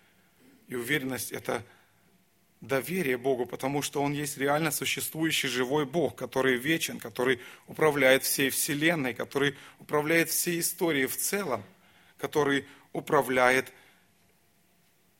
и 0.67 0.75
уверенность– 0.75 1.31
это 1.33 1.63
доверие 2.61 3.17
Богу, 3.17 3.45
потому 3.45 3.81
что 3.81 4.01
Он 4.01 4.13
есть 4.13 4.37
реально 4.37 4.71
существующий 4.71 5.47
живой 5.47 5.85
Бог, 5.85 6.15
который 6.15 6.57
вечен, 6.57 6.99
который 6.99 7.39
управляет 7.67 8.23
всей 8.23 8.49
Вселенной, 8.49 9.13
который 9.13 9.55
управляет 9.79 10.29
всей 10.29 10.59
историей 10.59 11.05
в 11.05 11.17
целом, 11.17 11.63
который 12.17 12.65
управляет 12.93 13.71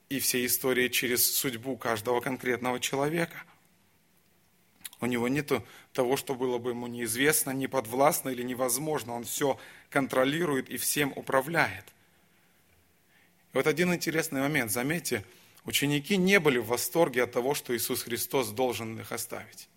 и 0.09 0.19
всей 0.19 0.45
историей 0.45 0.89
через 0.89 1.29
судьбу 1.35 1.77
каждого 1.77 2.21
конкретного 2.21 2.79
человека. 2.79 3.43
У 4.99 5.05
него 5.05 5.27
нет 5.27 5.51
того, 5.93 6.17
что 6.17 6.33
было 6.33 6.57
бы 6.57 6.71
ему 6.71 6.87
неизвестно, 6.87 7.51
неподвластно 7.51 8.29
или 8.29 8.41
невозможно. 8.41 9.13
Он 9.13 9.25
все 9.25 9.59
контролирует 9.89 10.69
и 10.69 10.77
всем 10.77 11.13
управляет. 11.15 11.85
И 13.53 13.57
вот 13.57 13.67
один 13.67 13.93
интересный 13.93 14.41
момент. 14.41 14.71
Заметьте, 14.71 15.23
Ученики 15.67 16.15
не 16.15 16.39
были 16.39 16.59
в 16.59 16.67
восторге 16.67 17.23
от 17.23 17.33
того, 17.33 17.53
что 17.53 17.75
Иисус 17.75 18.03
Христос 18.03 18.51
должен 18.51 18.97
их 19.01 19.11
оставить. 19.11 19.67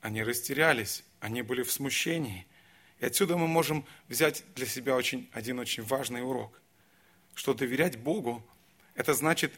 Они 0.00 0.24
растерялись, 0.24 1.04
они 1.20 1.42
были 1.42 1.62
в 1.62 1.70
смущении. 1.70 2.44
И 2.98 3.06
отсюда 3.06 3.36
мы 3.36 3.46
можем 3.46 3.86
взять 4.08 4.42
для 4.56 4.66
себя 4.66 4.96
очень, 4.96 5.30
один 5.32 5.60
очень 5.60 5.84
важный 5.84 6.24
урок, 6.24 6.60
что 7.36 7.54
доверять 7.54 7.96
Богу– 7.96 8.44
это 8.96 9.14
значит 9.14 9.52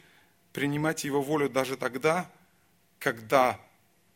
принимать 0.53 1.05
Его 1.05 1.23
волю 1.23 1.49
даже 1.49 1.79
тогда, 1.79 2.31
когда 2.99 3.59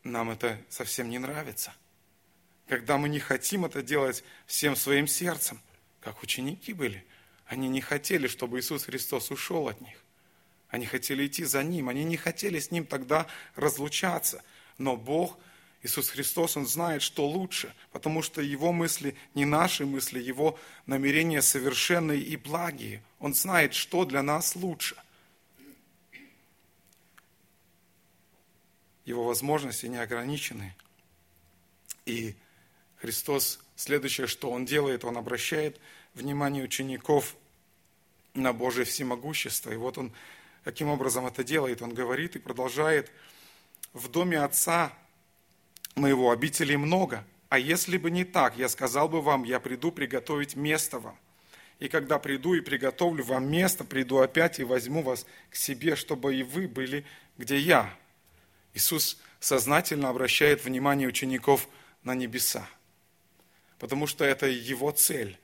нам 0.05 0.29
это 0.29 0.61
совсем 0.69 1.09
не 1.09 1.19
нравится, 1.19 1.73
когда 2.67 2.99
мы 2.99 3.09
не 3.09 3.21
хотим 3.21 3.65
это 3.65 3.83
делать 3.83 4.23
всем 4.45 4.77
своим 4.77 5.07
сердцем, 5.07 5.59
как 6.03 6.23
ученики 6.23 6.75
были– 6.75 7.07
они 7.49 7.69
не 7.69 7.81
хотели, 7.81 8.29
чтобы 8.29 8.61
Иисус 8.61 8.85
Христос 8.85 9.31
ушел 9.31 9.69
от 9.69 9.81
них. 9.81 9.97
Они 10.69 10.85
хотели 10.85 11.27
идти 11.27 11.45
за 11.45 11.63
Ним. 11.63 11.89
Они 11.89 12.05
не 12.05 12.19
хотели 12.19 12.61
с 12.61 12.71
Ним 12.71 12.85
тогда 12.85 13.27
разлучаться. 13.57 14.45
Но 14.77 14.99
Бог, 14.99 15.39
Иисус 15.83 16.11
Христос, 16.11 16.59
Он 16.59 16.67
знает, 16.67 17.01
что 17.01 17.27
лучше, 17.27 17.75
потому 17.91 18.21
что 18.21 18.43
Его 18.43 18.71
мысли 18.71 19.17
не 19.35 19.47
наши 19.47 19.87
мысли, 19.87 20.21
Его 20.21 20.59
намерения 20.85 21.41
совершенные 21.41 22.21
и 22.21 22.37
благие. 22.37 23.03
Он 23.19 23.33
знает, 23.33 23.73
что 23.73 24.05
для 24.05 24.23
нас 24.23 24.55
лучше. 24.55 24.97
Его 29.07 29.25
возможности 29.25 29.87
не 29.87 29.97
ограничены. 29.97 30.77
И 32.05 32.37
Христос, 32.97 33.59
следующее, 33.75 34.27
что 34.27 34.51
Он 34.51 34.67
делает, 34.67 35.03
Он 35.07 35.17
обращает 35.17 35.81
внимание 36.19 36.65
учеников 36.65 37.37
на 38.35 38.53
Божье 38.53 38.85
всемогущество. 38.85 39.73
И 39.73 39.77
вот 39.77 39.99
он 39.99 40.13
каким 40.69 40.89
образом 40.89 41.27
это 41.27 41.43
делает. 41.43 41.81
Он 41.81 41.95
говорит 41.95 42.37
и 42.37 42.39
продолжает. 42.39 43.11
В 43.95 44.09
доме 44.09 44.39
Отца 44.39 44.93
моего 45.95 46.31
обителей 46.31 46.77
много, 46.77 47.25
а 47.49 47.59
если 47.59 47.97
бы 47.97 48.11
не 48.11 48.25
так, 48.25 48.59
я 48.59 48.69
сказал 48.69 49.09
бы 49.09 49.23
вам, 49.23 49.45
я 49.45 49.61
приду 49.61 49.91
приготовить 49.91 50.57
место 50.57 50.99
вам. 50.99 51.19
И 51.79 51.89
когда 51.89 52.19
приду 52.19 52.55
и 52.55 52.61
приготовлю 52.61 53.25
вам 53.25 53.51
место, 53.51 53.85
приду 53.85 54.19
опять 54.19 54.59
и 54.59 54.65
возьму 54.65 55.03
вас 55.03 55.25
к 55.49 55.57
себе, 55.57 55.97
чтобы 55.97 56.37
и 56.37 56.43
вы 56.43 56.69
были, 56.69 57.07
где 57.39 57.59
я. 57.59 57.95
Иисус 58.75 59.19
сознательно 59.41 60.11
обращает 60.11 60.65
внимание 60.65 61.09
учеников 61.09 61.67
на 62.03 62.15
небеса, 62.15 62.69
потому 63.79 64.07
что 64.07 64.25
это 64.25 64.47
его 64.47 64.91
цель 64.91 65.39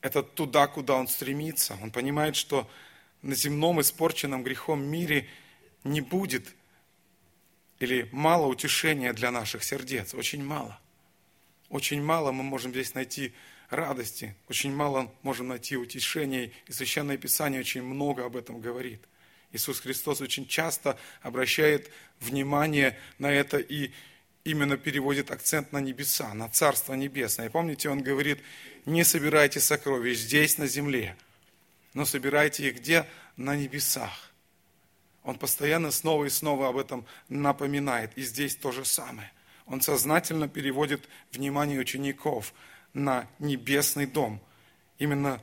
это 0.00 0.22
туда, 0.22 0.66
куда 0.66 0.94
он 0.94 1.08
стремится. 1.08 1.78
Он 1.82 1.90
понимает, 1.90 2.36
что 2.36 2.70
на 3.22 3.34
земном 3.34 3.80
испорченном 3.80 4.42
грехом 4.42 4.84
мире 4.84 5.28
не 5.84 6.00
будет 6.00 6.54
или 7.78 8.08
мало 8.12 8.46
утешения 8.46 9.12
для 9.12 9.30
наших 9.30 9.62
сердец, 9.64 10.14
очень 10.14 10.44
мало. 10.44 10.78
Очень 11.68 12.02
мало 12.02 12.32
мы 12.32 12.42
можем 12.42 12.72
здесь 12.72 12.94
найти 12.94 13.32
радости, 13.70 14.34
очень 14.48 14.74
мало 14.74 15.12
можем 15.22 15.48
найти 15.48 15.76
утешения, 15.76 16.50
и 16.66 16.72
Священное 16.72 17.18
Писание 17.18 17.60
очень 17.60 17.82
много 17.82 18.24
об 18.24 18.36
этом 18.36 18.60
говорит. 18.60 19.00
Иисус 19.52 19.80
Христос 19.80 20.20
очень 20.20 20.46
часто 20.46 20.98
обращает 21.22 21.90
внимание 22.20 22.98
на 23.18 23.30
это 23.30 23.58
и 23.58 23.92
именно 24.48 24.78
переводит 24.78 25.30
акцент 25.30 25.72
на 25.72 25.78
небеса, 25.78 26.32
на 26.32 26.48
Царство 26.48 26.94
Небесное. 26.94 27.50
Помните, 27.50 27.90
он 27.90 28.02
говорит, 28.02 28.42
не 28.86 29.04
собирайте 29.04 29.60
сокровищ 29.60 30.18
здесь, 30.18 30.56
на 30.56 30.66
земле, 30.66 31.16
но 31.92 32.06
собирайте 32.06 32.66
их 32.68 32.78
где? 32.78 33.06
На 33.36 33.54
небесах. 33.54 34.32
Он 35.22 35.38
постоянно 35.38 35.90
снова 35.90 36.24
и 36.24 36.30
снова 36.30 36.68
об 36.68 36.78
этом 36.78 37.04
напоминает. 37.28 38.16
И 38.16 38.22
здесь 38.22 38.56
то 38.56 38.72
же 38.72 38.86
самое. 38.86 39.30
Он 39.66 39.82
сознательно 39.82 40.48
переводит 40.48 41.06
внимание 41.30 41.78
учеников 41.78 42.54
на 42.94 43.28
небесный 43.38 44.06
дом. 44.06 44.40
Именно 44.98 45.42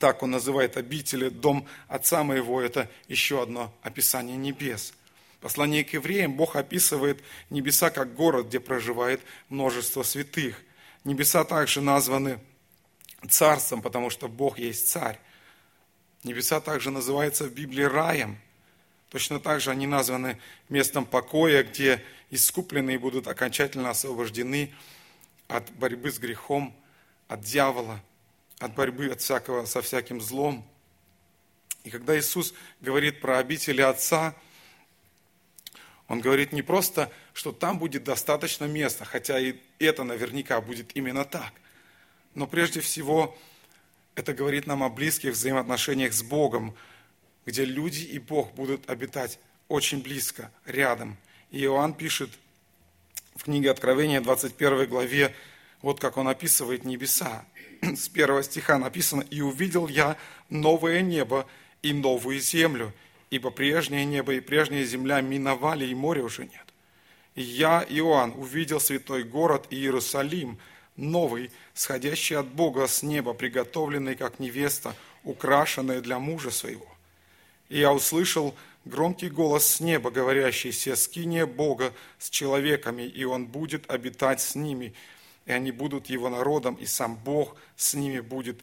так 0.00 0.24
он 0.24 0.32
называет 0.32 0.76
обители, 0.76 1.28
дом 1.28 1.66
отца 1.86 2.24
моего, 2.24 2.60
это 2.60 2.90
еще 3.06 3.40
одно 3.40 3.72
описание 3.82 4.36
небес– 4.36 4.94
Послание 5.40 5.84
к 5.84 5.94
евреям 5.94 6.34
Бог 6.34 6.54
описывает 6.54 7.22
небеса 7.48 7.90
как 7.90 8.14
город, 8.14 8.48
где 8.48 8.60
проживает 8.60 9.22
множество 9.48 10.02
святых. 10.02 10.60
Небеса 11.04 11.44
также 11.44 11.80
названы 11.80 12.40
царством, 13.28 13.80
потому 13.80 14.10
что 14.10 14.28
Бог 14.28 14.58
есть 14.58 14.90
царь. 14.90 15.18
Небеса 16.24 16.60
также 16.60 16.90
называются 16.90 17.44
в 17.44 17.52
Библии 17.52 17.84
раем. 17.84 18.38
Точно 19.08 19.40
так 19.40 19.62
же 19.62 19.70
они 19.70 19.86
названы 19.86 20.38
местом 20.68 21.06
покоя, 21.06 21.64
где 21.64 22.04
искупленные 22.28 22.98
будут 22.98 23.26
окончательно 23.26 23.90
освобождены 23.90 24.74
от 25.48 25.70
борьбы 25.72 26.12
с 26.12 26.18
грехом, 26.18 26.76
от 27.28 27.40
дьявола, 27.40 28.02
от 28.58 28.74
борьбы 28.74 29.06
от 29.06 29.22
всякого, 29.22 29.64
со 29.64 29.80
всяким 29.80 30.20
злом. 30.20 30.68
И 31.82 31.88
когда 31.90 32.16
Иисус 32.18 32.52
говорит 32.82 33.22
про 33.22 33.38
обители 33.38 33.80
Отца– 33.80 34.36
он 36.10 36.20
говорит 36.20 36.50
не 36.52 36.60
просто, 36.60 37.08
что 37.32 37.52
там 37.52 37.78
будет 37.78 38.02
достаточно 38.02 38.64
места, 38.64 39.04
хотя 39.04 39.38
и 39.38 39.54
это 39.78 40.02
наверняка 40.02 40.60
будет 40.60 40.96
именно 40.96 41.24
так. 41.24 41.52
Но 42.34 42.48
прежде 42.48 42.80
всего 42.80 43.38
это 44.16 44.34
говорит 44.34 44.66
нам 44.66 44.82
о 44.82 44.88
близких 44.88 45.34
взаимоотношениях 45.34 46.12
с 46.12 46.24
Богом, 46.24 46.74
где 47.46 47.64
люди 47.64 48.02
и 48.02 48.18
Бог 48.18 48.52
будут 48.54 48.90
обитать 48.90 49.38
очень 49.68 50.02
близко, 50.02 50.50
рядом. 50.66 51.16
И 51.52 51.62
Иоанн 51.62 51.94
пишет 51.94 52.30
в 53.36 53.44
книге 53.44 53.70
Откровения, 53.70 54.20
21 54.20 54.88
главе, 54.88 55.32
вот 55.80 56.00
как 56.00 56.16
он 56.16 56.26
описывает 56.26 56.84
небеса. 56.84 57.46
С 57.82 58.08
первого 58.08 58.42
стиха 58.42 58.78
написано, 58.78 59.22
«И 59.30 59.42
увидел 59.42 59.86
я 59.86 60.16
новое 60.48 61.02
небо 61.02 61.46
и 61.82 61.92
новую 61.92 62.40
землю, 62.40 62.92
ибо 63.30 63.50
прежнее 63.50 64.04
небо 64.04 64.34
и 64.34 64.40
прежняя 64.40 64.84
земля 64.84 65.20
миновали, 65.20 65.86
и 65.86 65.94
моря 65.94 66.24
уже 66.24 66.42
нет. 66.42 66.66
И 67.36 67.42
я, 67.42 67.84
Иоанн, 67.88 68.34
увидел 68.36 68.80
святой 68.80 69.22
город 69.22 69.68
Иерусалим, 69.70 70.58
новый, 70.96 71.50
сходящий 71.72 72.36
от 72.36 72.48
Бога 72.48 72.86
с 72.86 73.02
неба, 73.02 73.32
приготовленный 73.32 74.16
как 74.16 74.40
невеста, 74.40 74.94
украшенная 75.22 76.00
для 76.00 76.18
мужа 76.18 76.50
своего. 76.50 76.86
И 77.68 77.78
я 77.78 77.92
услышал 77.92 78.54
громкий 78.84 79.30
голос 79.30 79.66
с 79.66 79.80
неба, 79.80 80.10
говорящий, 80.10 80.72
«Се 80.72 80.96
скиния 80.96 81.46
Бога 81.46 81.92
с 82.18 82.30
человеками, 82.30 83.02
и 83.02 83.24
Он 83.24 83.46
будет 83.46 83.88
обитать 83.88 84.40
с 84.40 84.56
ними, 84.56 84.92
и 85.46 85.52
они 85.52 85.70
будут 85.70 86.10
Его 86.10 86.28
народом, 86.28 86.74
и 86.74 86.86
сам 86.86 87.16
Бог 87.16 87.56
с 87.76 87.94
ними 87.94 88.20
будет 88.20 88.60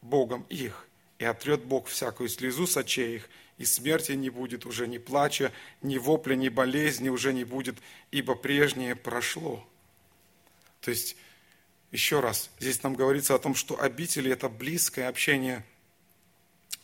Богом 0.00 0.46
их. 0.48 0.86
И 1.18 1.24
отрет 1.24 1.64
Бог 1.64 1.88
всякую 1.88 2.28
слезу 2.28 2.66
с 2.66 2.76
очей 2.76 3.16
их, 3.16 3.28
и 3.58 3.64
смерти 3.64 4.12
не 4.12 4.30
будет, 4.30 4.66
уже 4.66 4.86
ни 4.88 4.98
плача, 4.98 5.52
ни 5.82 5.98
вопля, 5.98 6.34
ни 6.34 6.48
болезни 6.48 7.08
уже 7.08 7.32
не 7.32 7.44
будет, 7.44 7.76
ибо 8.10 8.34
прежнее 8.34 8.96
прошло. 8.96 9.66
То 10.80 10.90
есть, 10.90 11.16
еще 11.92 12.20
раз, 12.20 12.50
здесь 12.58 12.82
нам 12.82 12.94
говорится 12.94 13.34
о 13.34 13.38
том, 13.38 13.54
что 13.54 13.80
обители– 13.80 14.30
это 14.32 14.48
близкое 14.48 15.08
общение, 15.08 15.64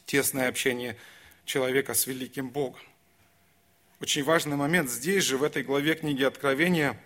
тесное 0.06 0.48
общение 0.48 0.96
человека 1.44 1.94
с 1.94 2.06
великим 2.06 2.50
Богом. 2.50 2.80
Очень 4.00 4.24
важный 4.24 4.56
момент 4.56 4.88
здесь 4.88 5.24
же, 5.24 5.37
в 5.37 5.42
этой 5.42 5.62
главе 5.62 5.94
книги 5.94 6.22
Откровения, 6.22 6.98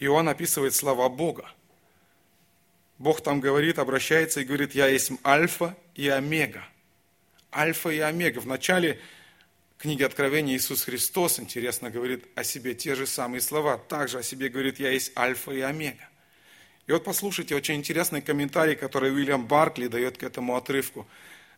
Иоанн 0.00 0.28
описывает 0.28 0.74
слова 0.74 1.08
Бога. 1.08 1.48
Бог 2.98 3.20
там 3.20 3.40
говорит, 3.40 3.78
обращается 3.78 4.40
и 4.40 4.44
говорит, 4.44 4.74
«Я 4.74 4.88
есть 4.88 5.12
Альфа 5.24 5.76
и 5.94 6.08
Омега, 6.08 6.64
Альфа 7.54 7.90
и 7.90 7.98
Омега. 7.98 8.40
В 8.40 8.46
начале 8.46 8.98
книги 9.78 10.02
Откровения 10.02 10.56
Иисус 10.56 10.84
Христос, 10.84 11.38
интересно, 11.38 11.90
говорит 11.90 12.24
о 12.34 12.44
себе 12.44 12.74
те 12.74 12.94
же 12.94 13.06
самые 13.06 13.40
слова. 13.42 13.76
Также 13.76 14.18
о 14.18 14.22
себе 14.22 14.48
говорит, 14.48 14.80
я 14.80 14.90
есть 14.90 15.12
Альфа 15.16 15.52
и 15.52 15.60
Омега. 15.60 16.08
И 16.86 16.92
вот 16.92 17.04
послушайте 17.04 17.54
очень 17.54 17.76
интересный 17.76 18.22
комментарий, 18.22 18.74
который 18.74 19.12
Уильям 19.12 19.46
Баркли 19.46 19.86
дает 19.86 20.16
к 20.16 20.22
этому 20.22 20.56
отрывку. 20.56 21.06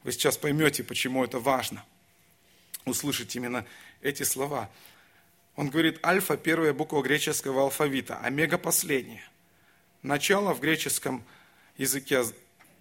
Вы 0.03 0.13
сейчас 0.13 0.37
поймете, 0.37 0.83
почему 0.83 1.25
это 1.25 1.39
важно. 1.39 1.85
Услышать 2.85 3.35
именно 3.37 3.65
эти 4.03 4.25
слова. 4.25 4.71
Он 5.57 5.71
говорит, 5.71 6.05
альфа– 6.05 6.37
первая 6.39 6.73
буква 6.73 7.03
греческого 7.03 7.63
алфавита, 7.63 8.19
омега– 8.19 8.59
последняя. 8.59 9.23
Начало 10.03 10.53
в 10.53 10.61
греческом 10.61 11.25
языке 11.79 12.25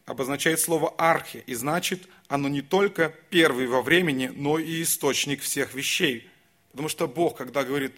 обозначает 0.06 0.60
слово 0.60 0.94
архи, 0.98 1.44
и 1.46 1.54
значит, 1.54 2.10
оно 2.34 2.50
не 2.50 2.64
только 2.64 3.14
первый 3.30 3.68
во 3.68 3.84
времени, 3.84 4.32
но 4.34 4.58
и 4.58 4.82
источник 4.82 5.42
всех 5.42 5.76
вещей. 5.76 6.28
Потому 6.72 6.90
что 6.90 7.08
Бог, 7.08 7.38
когда 7.38 7.64
говорит, 7.64 7.94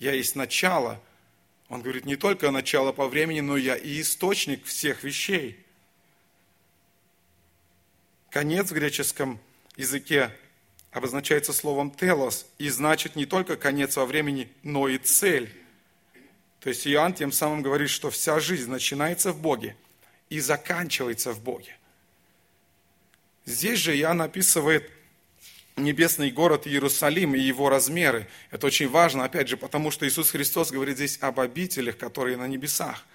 я 0.00 0.12
есть 0.12 0.34
начало, 0.34 1.00
Он 1.68 1.82
говорит 1.82 2.04
не 2.04 2.16
только 2.16 2.50
начало 2.50 2.92
по 2.92 3.06
времени, 3.06 3.40
но 3.40 3.56
я 3.56 3.76
и 3.76 4.00
источник 4.00 4.64
всех 4.64 5.04
вещей. 5.04 5.64
Конец 8.30 8.70
в 8.70 8.74
греческом 8.74 9.38
языке 9.76 10.34
обозначается 10.90 11.52
словом 11.52 11.92
«телос» 11.92 12.46
и 12.58 12.70
значит 12.70 13.14
не 13.14 13.26
только 13.26 13.56
конец 13.56 13.96
во 13.96 14.06
времени, 14.06 14.50
но 14.64 14.88
и 14.88 14.98
цель. 14.98 15.52
То 16.60 16.70
есть 16.70 16.84
Иоанн 16.88 17.12
тем 17.12 17.30
самым 17.30 17.62
говорит, 17.62 17.90
что 17.90 18.10
вся 18.10 18.40
жизнь 18.40 18.70
начинается 18.70 19.32
в 19.32 19.40
Боге– 19.40 19.76
и 20.30 20.40
заканчивается 20.40 21.32
в 21.32 21.42
Боге. 21.42 21.77
Здесь 23.48 23.78
же 23.78 23.98
Иоанн 23.98 24.20
описывает 24.20 24.90
небесный 25.76 26.30
город 26.30 26.66
Иерусалим 26.66 27.34
и 27.34 27.40
его 27.40 27.70
размеры. 27.70 28.28
Это 28.50 28.66
очень 28.66 28.90
важно, 28.90 29.24
опять 29.24 29.48
же, 29.48 29.56
потому 29.56 29.90
что 29.90 30.06
Иисус 30.06 30.30
Христос 30.30 30.70
говорит 30.70 30.96
здесь 30.96 31.16
об 31.22 31.40
обителях, 31.40 31.96
которые 31.96 32.36
на 32.36 32.46
небесах. 32.46 33.06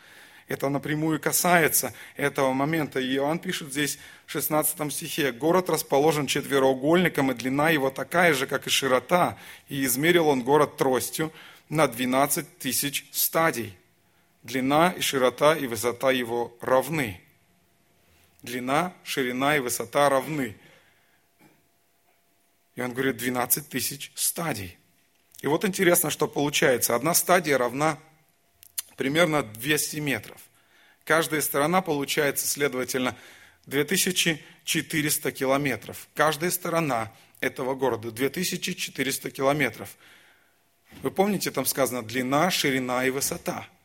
Это 0.48 0.70
напрямую 0.70 1.20
касается 1.20 1.94
этого 2.18 2.52
момента. 2.52 3.00
И 3.00 3.14
Иоанн 3.16 3.38
пишет 3.38 3.72
здесь 3.72 4.00
в 4.26 4.32
16 4.32 4.92
стихе, 4.92 5.32
«Город 5.32 5.70
расположен 5.70 6.26
четвероугольником, 6.26 7.30
и 7.30 7.36
длина 7.36 7.70
его 7.70 7.92
такая 7.92 8.34
же, 8.34 8.48
как 8.48 8.66
и 8.66 8.72
широта, 8.72 9.38
и 9.70 9.86
измерил 9.86 10.30
он 10.30 10.42
город 10.42 10.78
тростью 10.78 11.32
на 11.70 11.88
12 11.88 12.58
тысяч 12.58 13.06
стадий». 13.12 13.78
Длина 14.42 14.96
и 14.98 15.02
широта 15.02 15.56
и 15.56 15.68
высота 15.68 16.12
его 16.12 16.58
равны. 16.60 17.23
Длина, 18.44 18.94
ширина 19.04 19.58
и 19.58 19.60
высота 19.60 20.10
равны. 20.10 20.56
И 22.76 22.82
он 22.82 22.94
говорит 22.94 23.18
12 23.18 23.68
тысяч 23.70 24.12
стадий. 24.16 24.78
И 25.42 25.48
вот 25.48 25.66
интересно, 25.66 26.10
что 26.10 26.28
получается. 26.28 26.96
Одна 26.96 27.14
стадия 27.14 27.58
равна 27.58 27.98
примерно 28.96 29.44
200 29.44 29.98
метров. 29.98 30.40
Каждая 31.04 31.42
сторона 31.42 31.82
получается, 31.82 32.48
следовательно, 32.48 33.18
2400 33.66 35.32
километров. 35.32 36.08
Каждая 36.14 36.52
сторона 36.52 37.12
этого 37.40 37.76
города 37.76 38.12
2400 38.12 39.32
километров. 39.32 39.98
Вы 41.02 41.12
помните, 41.12 41.50
там 41.50 41.66
сказано 41.66 42.04
длина, 42.04 42.52
ширина 42.52 43.06
и 43.06 43.10
высота– 43.10 43.68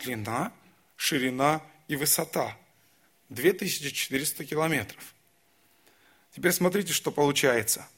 длина, 0.00 0.52
ширина 0.96 1.62
и 1.88 1.96
высота. 1.96 2.56
2400 3.30 4.44
километров. 4.44 5.14
Теперь 6.34 6.52
смотрите, 6.52 6.92
что 6.92 7.10
получается. 7.10 7.88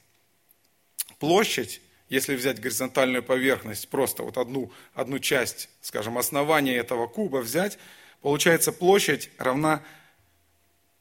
Площадь, 1.19 1.81
если 2.09 2.35
взять 2.35 2.59
горизонтальную 2.59 3.23
поверхность, 3.23 3.89
просто 3.89 4.23
вот 4.23 4.37
одну, 4.37 4.71
одну 4.93 5.19
часть, 5.19 5.69
скажем, 5.81 6.17
основания 6.17 6.75
этого 6.75 7.07
куба 7.07 7.37
взять, 7.37 7.77
получается 8.21 8.71
площадь 8.71 9.29
равна 9.37 9.83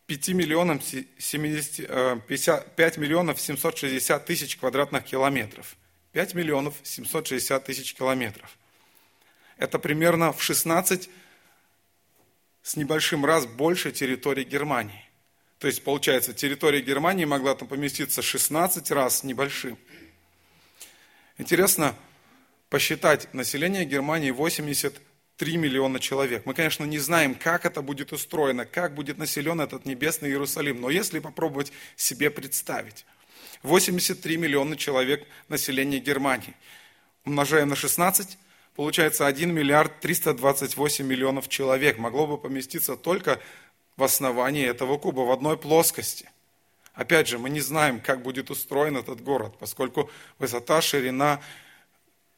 5 0.06 0.28
миллионам 0.30 0.80
70, 0.80 2.26
50, 2.26 2.76
5 2.76 2.98
миллионов 2.98 3.40
760 3.40 4.24
тысяч 4.26 4.56
квадратных 4.56 5.04
километров. 5.04 5.76
5 6.12 6.34
миллионов 6.34 6.74
760 6.82 7.64
тысяч 7.64 7.94
километров 7.94 8.58
это 9.62 9.78
примерно 9.78 10.32
в 10.32 10.42
16 10.42 11.08
с 12.62 12.76
небольшим 12.76 13.24
раз 13.24 13.46
больше 13.46 13.92
территории 13.92 14.44
Германии. 14.44 15.04
То 15.58 15.66
есть, 15.68 15.84
получается, 15.84 16.32
территория 16.32 16.80
Германии 16.80 17.24
могла 17.24 17.54
там 17.54 17.68
поместиться 17.68 18.22
16 18.22 18.90
раз 18.90 19.22
небольшим. 19.22 19.78
Интересно 21.38 21.94
посчитать, 22.68 23.32
население 23.32 23.84
Германии 23.84 24.30
83 24.30 25.56
миллиона 25.56 26.00
человек. 26.00 26.46
Мы, 26.46 26.54
конечно, 26.54 26.84
не 26.84 26.98
знаем, 26.98 27.34
как 27.34 27.64
это 27.64 27.82
будет 27.82 28.12
устроено, 28.12 28.64
как 28.64 28.94
будет 28.94 29.18
населен 29.18 29.60
этот 29.60 29.84
небесный 29.84 30.30
Иерусалим, 30.30 30.80
но 30.80 30.90
если 30.90 31.18
попробовать 31.18 31.72
себе 31.96 32.30
представить, 32.30 33.04
83 33.62 34.36
миллиона 34.36 34.76
человек 34.76 35.26
населения 35.48 35.98
Германии, 35.98 36.54
умножаем 37.24 37.68
на 37.68 37.76
16, 37.76 38.38
получается 38.76 39.26
1 39.26 39.52
миллиард 39.52 40.00
328 40.00 41.06
миллионов 41.06 41.48
человек 41.48 41.98
могло 41.98 42.26
бы 42.26 42.38
поместиться 42.38 42.96
только 42.96 43.40
в 43.96 44.02
основании 44.02 44.66
этого 44.66 44.98
куба, 44.98 45.20
в 45.20 45.30
одной 45.30 45.56
плоскости. 45.56 46.28
Опять 46.94 47.28
же, 47.28 47.38
мы 47.38 47.50
не 47.50 47.60
знаем, 47.60 48.00
как 48.00 48.22
будет 48.22 48.50
устроен 48.50 48.96
этот 48.96 49.22
город, 49.22 49.54
поскольку 49.58 50.10
высота, 50.38 50.82
ширина, 50.82 51.40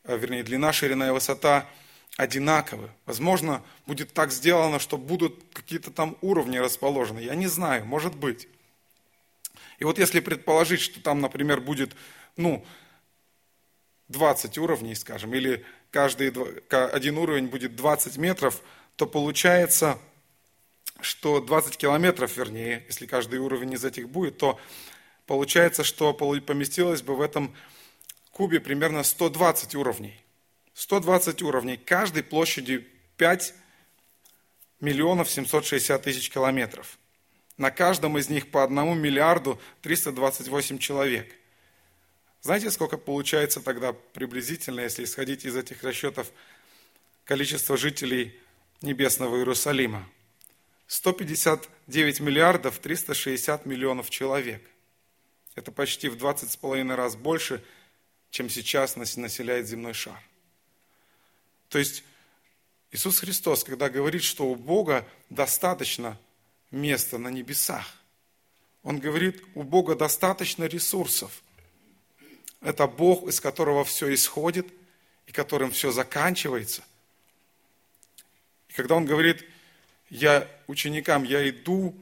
э, 0.05 0.17
вернее, 0.17 0.45
длина, 0.45 0.73
ширина 0.73 1.09
и 1.09 1.11
высота 1.11 1.69
одинаковы. 2.17 2.91
Возможно, 3.07 3.63
будет 3.87 4.13
так 4.13 4.31
сделано, 4.31 4.79
что 4.79 4.97
будут 4.97 5.43
какие-то 5.53 5.91
там 5.91 6.17
уровни 6.21 6.59
расположены. 6.59 7.19
Я 7.19 7.35
не 7.35 7.49
знаю, 7.49 7.85
может 7.85 8.15
быть. 8.15 8.49
И 9.79 9.85
вот 9.85 9.99
если 9.99 10.21
предположить, 10.21 10.81
что 10.81 11.01
там, 11.01 11.21
например, 11.21 11.61
будет, 11.61 11.97
ну, 12.37 12.65
20 14.09 14.59
уровней, 14.59 14.95
скажем, 14.95 15.35
или 15.35 15.65
каждый 15.95 16.33
один 16.93 17.19
уровень 17.19 17.47
будет 17.47 17.77
20 17.77 18.17
метров, 18.17 18.61
то 18.97 19.07
получается, 19.07 19.97
что 21.01 21.41
20 21.41 21.77
километров, 21.77 22.37
вернее, 22.37 22.85
если 22.89 23.07
каждый 23.07 23.39
уровень 23.39 23.75
из 23.75 23.85
этих 23.85 24.09
будет, 24.09 24.37
то 24.37 24.59
получается, 25.27 25.85
что 25.85 26.13
поместилось 26.13 27.03
бы 27.03 27.15
в 27.15 27.21
этом 27.21 27.55
кубе 28.33 28.59
примерно 28.59 29.05
120 29.05 29.77
уровней. 29.77 30.21
120 30.75 31.43
уровней, 31.43 31.77
каждой 31.77 32.25
площадью 32.25 32.85
5 33.17 33.55
миллионов 34.81 35.31
760 35.31 36.03
тысяч 36.03 36.29
километров. 36.29 36.99
На 37.57 37.71
каждом 37.71 38.19
из 38.19 38.29
них 38.29 38.51
по 38.51 38.65
1 38.65 38.99
миллиарду 38.99 39.61
328 39.83 40.79
человек– 40.79 41.33
знаете, 42.45 42.71
сколько 42.71 42.99
получается 42.99 43.63
тогда 43.63 43.95
приблизительно, 43.95 44.81
если 44.81 45.05
исходить 45.05 45.47
из 45.47 45.57
этих 45.57 45.83
расчетов, 45.83 46.31
количество 47.25 47.79
жителей 47.79 48.39
небесного 48.83 49.39
Иерусалима? 49.39 50.07
159 50.87 52.21
миллиардов 52.21 52.79
360 52.81 53.65
миллионов 53.65 54.11
человек. 54.11 54.63
Это 55.55 55.73
почти 55.73 56.11
в 56.11 56.19
20 56.19 56.51
с 56.51 56.57
половиной 56.59 56.97
раз 56.97 57.17
больше, 57.17 57.65
чем 58.29 58.51
сейчас 58.51 58.97
населяет 58.97 59.67
земной 59.67 59.95
шар. 59.95 60.21
То 61.71 61.79
есть 61.79 62.05
Иисус 62.91 63.21
Христос, 63.21 63.65
когда 63.65 63.89
говорит, 63.89 64.23
что 64.23 64.45
у 64.45 64.55
Бога 64.55 65.09
достаточно 65.31 66.21
места 66.71 67.17
на 67.17 67.29
небесах, 67.29 67.87
Он 68.83 68.99
говорит, 68.99 69.43
у 69.55 69.63
Бога 69.63 69.95
достаточно 69.95 70.65
ресурсов– 70.65 71.43
это 72.65 72.87
Бог, 72.87 73.29
из 73.29 73.41
которого 73.41 73.85
все 73.85 74.13
исходит 74.13 74.67
и 75.27 75.33
которым 75.33 75.71
все 75.71 75.93
заканчивается. 75.93 76.83
И 78.69 78.73
когда 78.73 78.97
Он 78.97 79.05
говорит, 79.05 79.45
я 80.09 80.49
ученикам, 80.67 81.25
я 81.25 81.49
иду, 81.49 81.95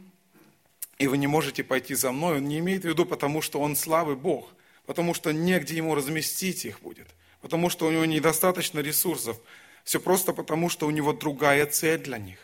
и 0.99 1.09
вы 1.09 1.19
не 1.19 1.27
можете 1.27 1.65
пойти 1.65 1.95
за 1.95 2.13
мной, 2.13 2.39
Он 2.39 2.45
не 2.45 2.61
имеет 2.61 2.83
в 2.83 2.89
виду, 2.89 3.05
потому 3.05 3.43
что 3.43 3.61
Он 3.61 3.75
славый 3.75 4.15
Бог, 4.15 4.49
потому 4.87 5.15
что 5.15 5.33
негде 5.33 5.77
Ему 5.77 5.97
разместить 5.97 6.65
их 6.65 6.81
будет, 6.81 7.09
потому 7.41 7.69
что 7.69 7.87
у 7.87 7.91
Него 7.91 8.05
недостаточно 8.05 8.79
ресурсов, 8.79 9.39
все 9.83 10.01
просто 10.01 10.33
потому, 10.33 10.69
что 10.69 10.87
у 10.87 10.91
Него 10.91 11.13
другая 11.13 11.67
цель 11.67 12.01
для 12.01 12.19
них. 12.19 12.39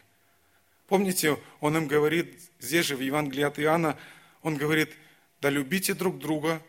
Помните, 0.89 1.39
Он 1.61 1.77
им 1.77 1.87
говорит, 1.87 2.37
здесь 2.59 2.87
же 2.87 2.97
в 2.97 3.01
Евангелии 3.01 3.45
от 3.45 3.61
Иоанна, 3.61 3.97
Он 4.43 4.57
говорит, 4.57 4.91
да 5.41 5.51
любите 5.51 5.95
друг 5.95 6.19
друга, 6.19 6.61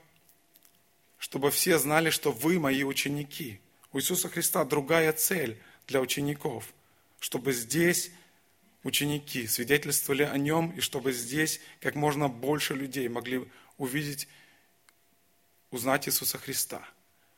чтобы 1.20 1.52
все 1.52 1.78
знали, 1.78 2.10
что 2.10 2.32
вы 2.32 2.60
мои 2.60 2.84
ученики. 2.84 3.60
У 3.92 4.00
Иисуса 4.00 4.30
Христа 4.30 4.66
другая 4.66 5.14
цель 5.14 5.62
для 5.88 6.02
учеников, 6.02 6.74
чтобы 7.20 7.54
здесь 7.54 8.12
ученики 8.84 9.46
свидетельствовали 9.46 10.24
о 10.24 10.38
нем, 10.38 10.72
и 10.72 10.80
чтобы 10.80 11.12
здесь 11.12 11.60
как 11.82 11.96
можно 11.96 12.30
больше 12.30 12.74
людей 12.74 13.08
могли 13.10 13.46
увидеть, 13.78 14.28
узнать 15.72 16.08
Иисуса 16.08 16.38
Христа, 16.38 16.82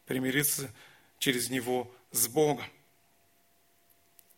примириться 0.06 0.72
через 1.20 1.50
Него 1.50 1.92
с 2.12 2.28
Богом. 2.28 2.66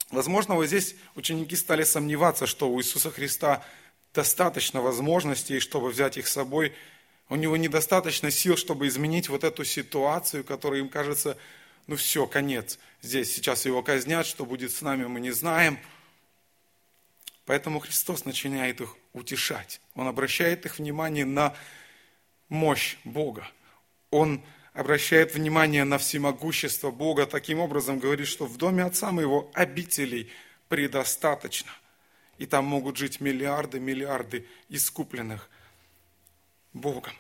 Возможно, 0.10 0.56
вот 0.56 0.68
здесь 0.68 0.96
ученики 1.16 1.56
стали 1.56 1.84
сомневаться, 1.84 2.48
что 2.48 2.70
у 2.70 2.80
Иисуса 2.80 3.12
Христа 3.12 3.66
достаточно 4.14 4.82
возможностей, 4.82 5.60
чтобы 5.60 5.90
взять 5.90 6.18
их 6.18 6.28
с 6.28 6.34
собой. 6.34 6.74
У 7.30 7.36
него 7.36 7.58
недостаточно 7.58 8.32
сил, 8.32 8.58
чтобы 8.58 8.88
изменить 8.88 9.30
вот 9.30 9.44
эту 9.44 9.64
ситуацию, 9.64 10.44
которая 10.44 10.82
им 10.82 10.90
кажется, 10.90 11.38
ну 11.88 11.96
все, 11.96 12.28
конец. 12.28 12.80
Здесь 13.02 13.34
сейчас 13.34 13.66
его 13.66 13.82
казнят, 13.82 14.26
что 14.26 14.46
будет 14.46 14.72
с 14.72 14.82
нами, 14.82 15.06
мы 15.06 15.20
не 15.20 15.32
знаем. 15.32 15.80
Поэтому 17.46 17.80
Христос 17.80 18.26
начинает 18.26 18.82
их 18.82 18.96
утешать. 19.14 19.82
Он 19.96 20.08
обращает 20.08 20.66
их 20.66 20.78
внимание 20.78 21.26
на 21.26 21.56
мощь 22.50 22.98
Бога. 23.04 23.48
Он 24.12 24.44
обращает 24.74 25.36
внимание 25.36 25.84
на 25.84 25.98
всемогущество 25.98 26.92
Бога, 26.92 27.26
таким 27.26 27.60
образом 27.60 28.00
говорит, 28.00 28.28
что 28.28 28.46
в 28.46 28.58
доме 28.58 28.84
Отца 28.84 29.12
моего 29.12 29.52
обителей 29.54 30.32
предостаточно. 30.70 31.72
И 32.38 32.46
там 32.46 32.66
могут 32.66 32.98
жить 32.98 33.20
миллиарды, 33.20 33.80
миллиарды 33.80 34.48
искупленных 34.70 35.50
Богом. 36.74 37.14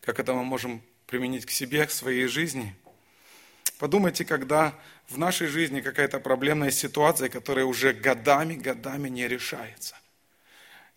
Как 0.00 0.20
это 0.20 0.34
мы 0.34 0.44
можем 0.44 0.82
применить 1.06 1.46
к 1.46 1.50
себе, 1.50 1.86
к 1.86 1.90
своей 1.90 2.26
жизни? 2.26 2.74
Подумайте, 3.78 4.24
когда 4.24 4.74
в 5.08 5.18
нашей 5.18 5.48
жизни 5.48 5.80
какая-то 5.80 6.20
проблемная 6.20 6.70
ситуация, 6.70 7.28
которая 7.28 7.64
уже 7.64 7.92
годами, 7.92 8.54
годами 8.54 9.08
не 9.08 9.28
решается. 9.28 9.96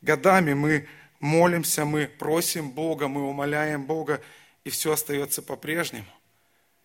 Годами 0.02 0.54
мы 0.54 0.88
молимся, 1.19 1.86
мы 1.86 2.08
просим 2.08 2.72
Бога, 2.72 3.08
мы 3.08 3.28
умоляем 3.28 3.86
Бога, 3.86 4.22
и 4.63 4.69
все 4.69 4.93
остается 4.93 5.41
по-прежнему. 5.41 6.08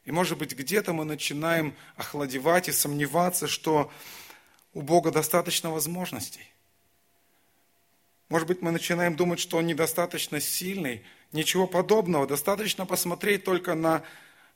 И 0.05 0.13
может 0.13 0.39
быть 0.39 0.57
где-то 0.57 0.93
мы 0.93 1.05
начинаем 1.05 1.75
охладевать 1.97 2.69
и 2.69 2.73
сомневаться, 2.73 3.47
что 3.47 3.93
у 4.73 4.83
Бога 4.83 5.11
достаточно 5.11 5.71
возможностей. 5.71 6.54
Может 8.29 8.49
быть, 8.49 8.63
мы 8.63 8.71
начинаем 8.71 9.17
думать, 9.17 9.41
что 9.41 9.59
Он 9.59 9.67
недостаточно 9.67 10.41
сильный. 10.41 11.05
Ничего 11.33 11.67
подобного. 11.67 12.27
Достаточно 12.27 12.87
посмотреть 12.87 13.45
только 13.45 13.75
на 13.75 14.03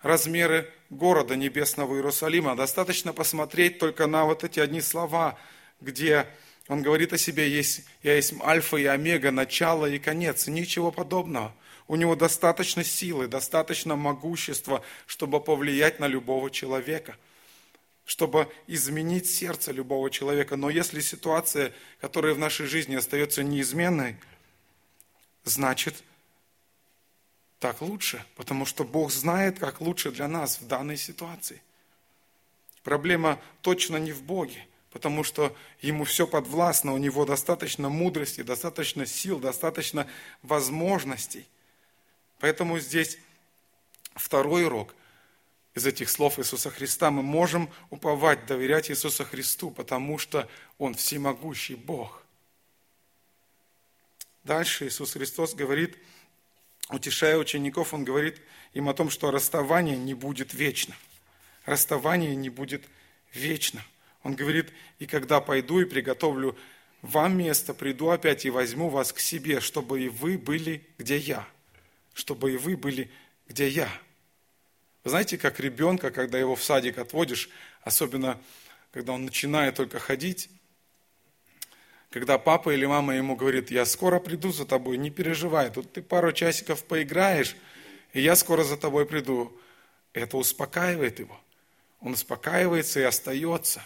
размеры 0.03 0.71
города 0.91 1.37
небесного 1.37 1.97
Иерусалима. 1.97 2.57
Достаточно 2.57 3.13
посмотреть 3.13 3.79
только 3.79 4.07
на 4.07 4.25
вот 4.25 4.45
эти 4.45 4.61
одни 4.61 4.81
слова, 4.81 5.39
где 5.81 6.27
он 6.69 6.83
говорит 6.83 7.15
о 7.15 7.19
себе, 7.19 7.49
есть, 7.49 7.85
я 8.03 8.15
есть 8.15 8.35
альфа 8.43 8.77
и 8.77 8.85
омега, 8.85 9.31
начало 9.31 9.87
и 9.87 9.99
конец. 9.99 10.47
Ничего 10.47 10.93
подобного. 10.93 11.55
У 11.89 11.97
него 11.97 12.15
достаточно 12.15 12.85
силы, 12.85 13.27
достаточно 13.27 13.97
могущества, 13.97 14.83
чтобы 15.07 15.41
повлиять 15.41 15.99
на 15.99 16.07
любого 16.07 16.51
человека, 16.51 17.17
чтобы 18.09 18.51
изменить 18.67 19.31
сердце 19.31 19.71
любого 19.71 20.11
человека. 20.11 20.57
Но 20.57 20.71
если 20.71 21.01
ситуация, 21.01 21.73
которая 22.01 22.33
в 22.33 22.39
нашей 22.39 22.67
жизни 22.67 22.97
остается 22.97 23.43
неизменной, 23.43 24.17
значит, 25.45 26.03
так 27.61 27.83
лучше, 27.83 28.25
потому 28.35 28.65
что 28.65 28.83
Бог 28.83 29.13
знает, 29.13 29.59
как 29.59 29.81
лучше 29.81 30.11
для 30.11 30.27
нас 30.27 30.61
в 30.61 30.67
данной 30.67 30.97
ситуации. 30.97 31.63
Проблема 32.83 33.41
точно 33.61 33.99
не 33.99 34.13
в 34.13 34.23
Боге, 34.23 34.67
потому 34.91 35.23
что 35.23 35.55
ему 35.83 36.05
все 36.05 36.27
подвластно, 36.27 36.95
у 36.95 36.99
него 36.99 37.27
достаточно 37.27 37.89
мудрости, 37.89 38.41
достаточно 38.41 39.07
сил, 39.07 39.39
достаточно 39.39 40.09
возможностей– 40.43 41.47
Поэтому 42.41 42.79
здесь 42.79 43.19
второй 44.15 44.67
урок 44.67 44.95
из 45.75 45.87
этих 45.87 46.09
слов 46.09 46.39
Иисуса 46.39 46.71
Христа. 46.71 47.11
Мы 47.11 47.23
можем 47.23 47.71
уповать, 47.91 48.47
доверять 48.47 48.91
Иисусу 48.91 49.25
Христу, 49.25 49.71
потому 49.71 50.19
что 50.19 50.49
Он 50.79 50.95
всемогущий 50.95 51.75
Бог. 51.75 52.23
Дальше 54.45 54.89
Иисус 54.89 55.13
Христос 55.13 55.55
говорит, 55.55 55.97
утешая 56.91 57.37
учеников, 57.37 57.95
Он 57.95 58.05
говорит 58.05 58.41
им 58.73 58.89
о 58.89 58.95
том, 58.95 59.11
что 59.11 59.31
расставание 59.31 59.97
не 59.97 60.15
будет 60.15 60.55
вечным. 60.55 60.97
Расставание 61.65 62.35
не 62.35 62.49
будет 62.49 62.85
вечным. 63.33 63.85
Он 64.23 64.35
говорит, 64.35 64.73
и 64.99 65.07
когда 65.07 65.41
пойду 65.41 65.81
и 65.81 65.85
приготовлю 65.85 66.57
вам 67.03 67.39
место, 67.39 67.75
приду 67.75 68.09
опять 68.09 68.45
и 68.45 68.51
возьму 68.51 68.89
вас 68.89 69.13
к 69.13 69.21
себе, 69.21 69.61
чтобы 69.61 70.03
и 70.03 70.09
вы 70.09 70.39
были, 70.39 70.85
где 70.99 71.17
я 71.17 71.47
чтобы 72.19 72.53
и 72.53 72.57
вы 72.57 72.77
были, 72.77 73.09
где 73.47 73.69
я. 73.69 73.89
Знаете, 75.09 75.39
как 75.39 75.61
ребенка, 75.61 76.11
когда 76.11 76.39
его 76.39 76.55
в 76.55 76.63
садик 76.63 76.99
отводишь, 76.99 77.49
особенно 77.83 78.41
когда 78.93 79.13
он 79.13 79.25
начинает 79.25 79.77
только 79.77 79.99
ходить, 79.99 80.51
когда 82.11 82.39
папа 82.39 82.71
или 82.71 82.87
мама 82.87 83.15
ему 83.15 83.37
говорит, 83.37 83.71
я 83.71 83.85
скоро 83.85 84.19
приду 84.19 84.51
за 84.51 84.65
тобой, 84.65 84.97
не 84.97 85.11
переживай, 85.11 85.71
тут 85.71 85.93
ты 85.93 86.03
пару 86.03 86.33
часиков 86.33 86.85
поиграешь, 86.85 87.57
и 88.13 88.21
я 88.21 88.35
скоро 88.35 88.65
за 88.65 88.77
тобой 88.77 89.05
приду. 89.05 89.53
Это 90.15 90.37
успокаивает 90.37 91.19
его. 91.19 91.39
Он 92.01 92.13
успокаивается 92.13 93.01
и 93.01 93.03
остается. 93.03 93.85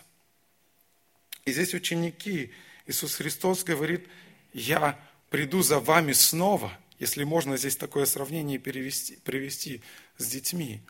И 1.45 1.53
здесь 1.53 1.75
ученики, 1.75 2.53
Иисус 2.87 3.17
Христос 3.17 3.65
говорит, 3.65 4.07
я 4.53 4.99
приду 5.31 5.63
за 5.63 5.81
вами 5.81 6.13
снова– 6.13 6.73
если 7.03 7.25
можно 7.25 7.57
здесь 7.57 7.75
такое 7.75 8.07
сравнение 8.07 8.61
перевести, 8.61 9.17
привести 9.25 9.83
с 10.19 10.29
детьми. 10.29 10.81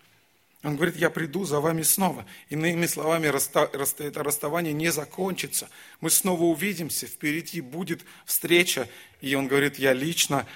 Он 0.63 0.77
говорит, 0.77 0.97
я 0.97 1.11
приду 1.11 1.45
за 1.45 1.61
вами 1.61 1.83
снова. 1.83 2.25
Иными 2.49 2.87
словами, 2.87 3.27
это 3.27 4.23
расставание 4.23 4.73
не 4.73 4.93
закончится. 4.93 5.69
Мы 6.01 6.11
снова 6.11 6.45
увидимся, 6.45 7.07
впереди 7.07 7.61
будет 7.61 8.03
встреча. 8.25 8.89
И 9.21 9.35
он 9.35 9.49
говорит, 9.49 9.79
я 9.79 9.93
лично 9.93 10.47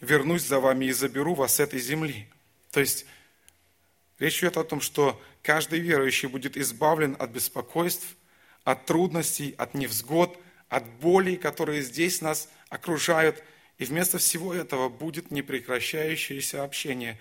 вернусь 0.00 0.42
за 0.42 0.60
вами 0.60 0.86
и 0.86 0.92
заберу 0.92 1.34
вас 1.34 1.56
с 1.56 1.60
этой 1.60 1.80
земли. 1.80 2.28
То 2.70 2.80
есть 2.80 3.06
речь 4.18 4.38
идет 4.38 4.56
о 4.56 4.64
том, 4.64 4.80
что 4.80 5.20
каждый 5.42 5.80
верующий 5.80 6.28
будет 6.28 6.56
избавлен 6.56 7.16
от 7.18 7.30
беспокойств, 7.30 8.06
от 8.62 8.86
трудностей, 8.86 9.54
от 9.58 9.74
невзгод, 9.74 10.38
от 10.68 10.86
болей, 11.00 11.36
которые 11.36 11.82
здесь 11.82 12.20
нас 12.20 12.48
окружают– 12.68 13.42
и 13.78 13.84
вместо 13.84 14.18
всего 14.18 14.54
этого 14.54 14.88
будет 14.88 15.30
непрекращающееся 15.30 16.64
общение 16.64 17.18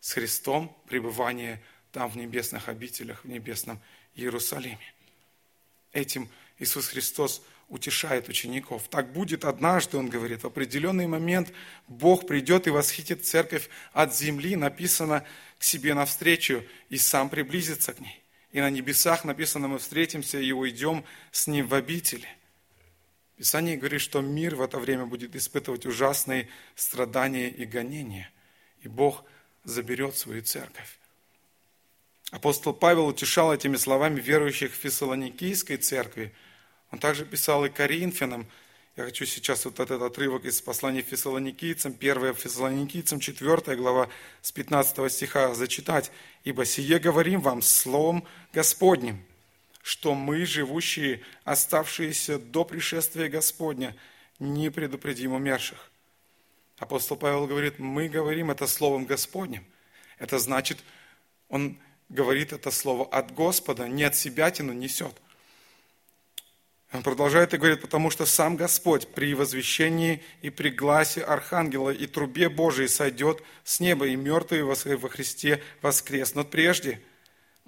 с 0.00 0.12
Христом, 0.12 0.74
пребывание 0.86 1.62
там 1.92 2.10
в 2.10 2.16
небесных 2.16 2.68
обителях, 2.68 3.24
в 3.24 3.28
небесном 3.28 3.80
Иерусалиме. 4.14 4.78
Этим 5.92 6.28
Иисус 6.58 6.88
Христос 6.88 7.42
утешает 7.68 8.28
учеников. 8.28 8.88
Так 8.88 9.12
будет 9.12 9.44
однажды, 9.44 9.96
он 9.96 10.08
говорит, 10.08 10.42
в 10.42 10.46
определенный 10.46 11.06
момент 11.06 11.52
Бог 11.88 12.26
придет 12.26 12.66
и 12.66 12.70
восхитит 12.70 13.24
церковь 13.24 13.68
от 13.92 14.14
земли, 14.14 14.56
написано 14.56 15.24
к 15.58 15.64
себе 15.64 15.94
навстречу, 15.94 16.64
и 16.88 16.98
сам 16.98 17.30
приблизится 17.30 17.92
к 17.92 18.00
ней. 18.00 18.22
И 18.52 18.60
на 18.60 18.70
небесах 18.70 19.24
написано, 19.24 19.68
мы 19.68 19.78
встретимся 19.78 20.40
и 20.40 20.50
уйдем 20.52 21.04
с 21.30 21.46
ним 21.46 21.68
в 21.68 21.74
обители. 21.74 22.28
Писание 23.36 23.76
говорит, 23.76 24.00
что 24.00 24.20
мир 24.20 24.56
в 24.56 24.60
это 24.60 24.78
время 24.78 25.06
будет 25.06 25.34
испытывать 25.34 25.86
ужасные 25.86 26.48
страдания 26.74 27.48
и 27.48 27.64
гонения, 27.64 28.30
и 28.82 28.88
Бог 28.88 29.24
заберет 29.64 30.16
свою 30.16 30.42
церковь. 30.42 30.99
Апостол 32.30 32.72
Павел 32.72 33.06
утешал 33.06 33.52
этими 33.52 33.76
словами 33.76 34.20
верующих 34.20 34.72
в 34.72 34.76
Фессалоникийской 34.76 35.78
церкви. 35.78 36.32
Он 36.92 36.98
также 36.98 37.24
писал 37.24 37.64
и 37.64 37.68
Коринфянам. 37.68 38.46
Я 38.96 39.04
хочу 39.04 39.24
сейчас 39.24 39.64
вот 39.64 39.80
этот 39.80 40.02
отрывок 40.02 40.44
из 40.44 40.60
послания 40.60 41.02
Фессалоникийцам, 41.02 41.96
1 41.98 42.34
Фессалоникийцам, 42.34 43.18
4 43.18 43.76
глава, 43.76 44.08
с 44.42 44.52
15 44.52 45.12
стиха 45.12 45.54
зачитать. 45.54 46.12
«Ибо 46.44 46.64
сие 46.64 46.98
говорим 46.98 47.40
вам 47.40 47.62
словом 47.62 48.24
Господним, 48.52 49.24
что 49.82 50.14
мы, 50.14 50.46
живущие, 50.46 51.22
оставшиеся 51.44 52.38
до 52.38 52.64
пришествия 52.64 53.28
Господня, 53.28 53.96
не 54.38 54.70
предупредим 54.70 55.32
умерших. 55.32 55.90
Апостол 56.78 57.16
Павел 57.16 57.46
говорит, 57.46 57.78
мы 57.78 58.08
говорим 58.08 58.50
это 58.50 58.66
словом 58.66 59.04
Господним. 59.04 59.64
Это 60.18 60.38
значит, 60.38 60.78
он 61.48 61.78
говорит 62.10 62.52
это 62.52 62.70
слово 62.70 63.06
от 63.06 63.32
Господа, 63.32 63.88
не 63.88 64.04
от 64.04 64.14
себя 64.14 64.50
тяну 64.50 64.74
несет. 64.74 65.16
Он 66.92 67.02
продолжает 67.02 67.54
и 67.54 67.56
говорит, 67.56 67.80
потому 67.80 68.10
что 68.10 68.26
сам 68.26 68.56
Господь 68.56 69.08
при 69.08 69.32
возвещении 69.32 70.22
и 70.42 70.50
при 70.50 70.68
гласе 70.68 71.22
Архангела 71.22 71.90
и 71.90 72.06
трубе 72.06 72.48
Божией 72.48 72.88
сойдет 72.88 73.42
с 73.64 73.80
неба, 73.80 74.08
и 74.08 74.16
мертвые 74.16 74.64
во 74.64 74.74
Христе 75.08 75.62
воскреснут 75.80 76.50
прежде– 76.50 77.00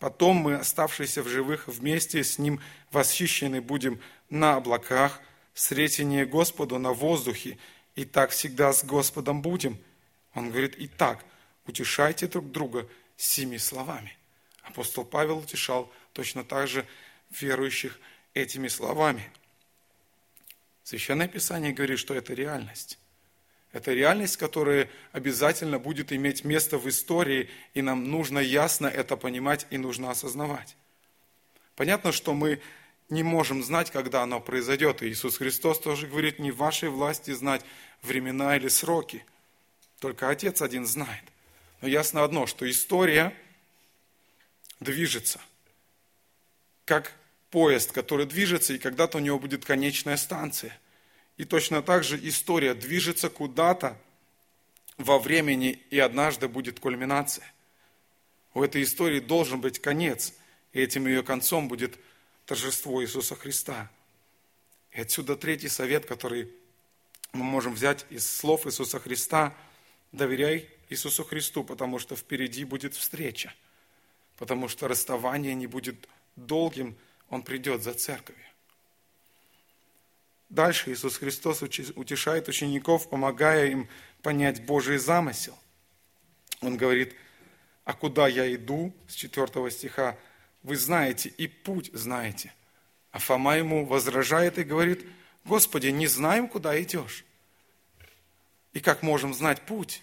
Потом 0.02 0.38
мы, 0.38 0.57
оставшиеся 0.57 1.22
в 1.22 1.28
живых, 1.28 1.68
вместе 1.68 2.24
с 2.24 2.37
Ним 2.37 2.59
восхищены 2.90 3.61
будем 3.61 4.00
на 4.31 4.57
облаках, 4.57 5.20
сретение 5.55 6.26
Господу 6.26 6.81
на 6.81 6.92
воздухе, 6.92 7.57
и 7.94 8.05
так 8.05 8.31
всегда 8.31 8.72
с 8.72 8.83
Господом 8.83 9.42
будем. 9.42 9.78
Он 10.35 10.50
говорит, 10.50 10.74
и 10.74 10.88
так, 10.88 11.24
утешайте 11.68 12.26
друг 12.26 12.50
друга 12.50 12.88
семи 13.16 13.59
словами. 13.59 14.18
Апостол 14.62 15.05
Павел 15.05 15.38
утешал 15.38 15.92
точно 16.12 16.44
так 16.44 16.68
же 16.68 16.87
верующих 17.31 17.98
этими 18.35 18.68
словами. 18.68 19.31
Священное 20.85 21.29
Писание 21.29 21.72
говорит, 21.72 21.98
что 21.98 22.14
это 22.14 22.35
реальность. 22.35 22.98
Это 23.72 23.92
реальность, 23.92 24.37
которая 24.37 24.90
обязательно 25.12 25.79
будет 25.79 26.12
иметь 26.12 26.44
место 26.44 26.77
в 26.77 26.88
истории, 26.88 27.48
и 27.72 27.81
нам 27.81 28.11
нужно 28.11 28.38
ясно 28.38 28.87
это 28.87 29.16
понимать 29.16 29.66
и 29.70 29.79
нужно 29.79 30.11
осознавать. 30.11 30.77
Понятно, 31.75 32.12
что 32.12 32.35
мы 32.35 32.61
не 33.09 33.22
можем 33.22 33.62
знать, 33.62 33.90
когда 33.90 34.22
оно 34.22 34.40
произойдет. 34.40 35.03
И 35.03 35.09
Иисус 35.09 35.38
Христос 35.38 35.79
тоже 35.81 36.07
говорит, 36.07 36.38
не 36.38 36.51
в 36.51 36.57
вашей 36.57 36.90
власти 36.90 37.31
знать 37.31 37.64
времена 38.03 38.57
или 38.57 38.68
сроки. 38.68 39.25
Только 40.01 40.29
Отец 40.29 40.61
один 40.61 40.87
знает. 40.87 41.25
Но 41.81 41.88
ясно 41.88 42.25
одно, 42.25 42.46
что 42.46 42.68
история 42.68 43.35
движется, 44.82 45.40
как 46.84 47.12
поезд, 47.50 47.92
который 47.92 48.26
движется, 48.26 48.72
и 48.72 48.78
когда-то 48.78 49.18
у 49.18 49.20
него 49.20 49.38
будет 49.38 49.64
конечная 49.64 50.16
станция. 50.16 50.78
И 51.36 51.44
точно 51.44 51.82
так 51.82 52.04
же 52.04 52.18
история 52.28 52.74
движется 52.74 53.28
куда-то 53.28 53.96
во 54.98 55.18
времени, 55.18 55.82
и 55.90 55.98
однажды 55.98 56.48
будет 56.48 56.80
кульминация. 56.80 57.50
У 58.54 58.62
этой 58.62 58.82
истории 58.82 59.20
должен 59.20 59.60
быть 59.60 59.80
конец, 59.80 60.34
и 60.72 60.80
этим 60.80 61.06
ее 61.06 61.22
концом 61.22 61.68
будет 61.68 61.98
торжество 62.46 63.02
Иисуса 63.02 63.34
Христа. 63.34 63.90
И 64.92 65.00
отсюда 65.00 65.36
третий 65.36 65.68
совет, 65.68 66.04
который 66.06 66.50
мы 67.32 67.44
можем 67.44 67.74
взять 67.74 68.04
из 68.10 68.30
слов 68.30 68.66
Иисуса 68.66 68.98
Христа. 68.98 69.56
Доверяй 70.12 70.68
Иисусу 70.90 71.24
Христу, 71.24 71.64
потому 71.64 71.98
что 71.98 72.14
впереди 72.14 72.64
будет 72.64 72.94
встреча, 72.94 73.54
потому 74.42 74.66
что 74.66 74.88
расставание 74.88 75.55
не 75.55 75.68
будет 75.68 76.09
долгим, 76.35 76.96
Он 77.31 77.44
придет 77.44 77.85
за 77.85 77.94
церковью. 77.94 78.44
Дальше 80.48 80.90
Иисус 80.90 81.16
Христос 81.18 81.62
утешает 81.62 82.48
учеников, 82.48 83.09
помогая 83.09 83.68
им 83.68 83.88
понять 84.20 84.64
Божий 84.66 84.98
замысел. 84.98 85.57
Он 86.61 86.76
говорит, 86.76 87.14
а 87.85 87.92
куда 87.92 88.26
я 88.26 88.52
иду, 88.52 88.92
с 89.07 89.14
4 89.14 89.70
стиха, 89.70 90.18
вы 90.64 90.74
знаете, 90.74 91.28
и 91.28 91.46
путь 91.46 91.90
знаете. 91.92 92.52
А 93.12 93.20
Фома 93.20 93.57
ему 93.57 93.87
возражает 93.87 94.59
и 94.59 94.64
говорит, 94.64 95.07
Господи, 95.44 95.87
не 95.87 96.09
знаем, 96.09 96.48
куда 96.48 96.83
идешь. 96.83 97.24
И 98.72 98.81
как 98.81 99.05
можем 99.05 99.35
знать 99.35 99.62
путь? 99.62 100.02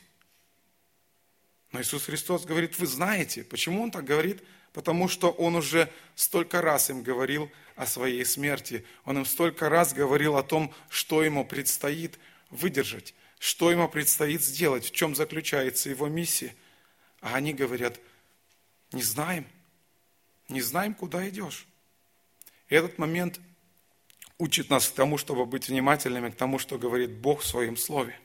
Но 1.71 1.81
Иисус 1.81 2.05
Христос 2.05 2.45
говорит, 2.45 2.77
вы 2.79 2.87
знаете. 2.87 3.43
Почему 3.43 3.83
Он 3.83 3.91
так 3.91 4.05
говорит? 4.05 4.43
Потому 4.73 5.07
что 5.07 5.29
Он 5.29 5.55
уже 5.55 5.91
столько 6.15 6.61
раз 6.61 6.89
им 6.89 7.03
говорил 7.03 7.51
о 7.75 7.85
своей 7.85 8.25
смерти. 8.25 8.85
Он 9.05 9.19
им 9.19 9.25
столько 9.25 9.69
раз 9.69 9.93
говорил 9.93 10.37
о 10.37 10.43
том, 10.43 10.73
что 10.89 11.23
Ему 11.23 11.45
предстоит 11.45 12.17
выдержать, 12.49 13.13
что 13.39 13.71
Ему 13.71 13.87
предстоит 13.87 14.41
сделать, 14.41 14.85
в 14.85 14.91
чем 14.91 15.15
заключается 15.15 15.89
Его 15.89 16.07
миссия. 16.07 16.55
А 17.21 17.35
они 17.35 17.53
говорят, 17.53 17.99
не 18.91 19.03
знаем, 19.03 19.45
не 20.47 20.61
знаем, 20.61 20.95
куда 20.95 21.27
идешь. 21.29 21.67
И 22.69 22.75
этот 22.75 22.97
момент 22.97 23.39
учит 24.37 24.69
нас 24.69 24.87
к 24.87 24.93
тому, 24.93 25.17
чтобы 25.17 25.45
быть 25.45 25.67
внимательными 25.67 26.29
к 26.29 26.35
тому, 26.35 26.57
что 26.57 26.79
говорит 26.79 27.11
Бог 27.11 27.41
в 27.41 27.45
Своем 27.45 27.77
Слове. 27.77 28.17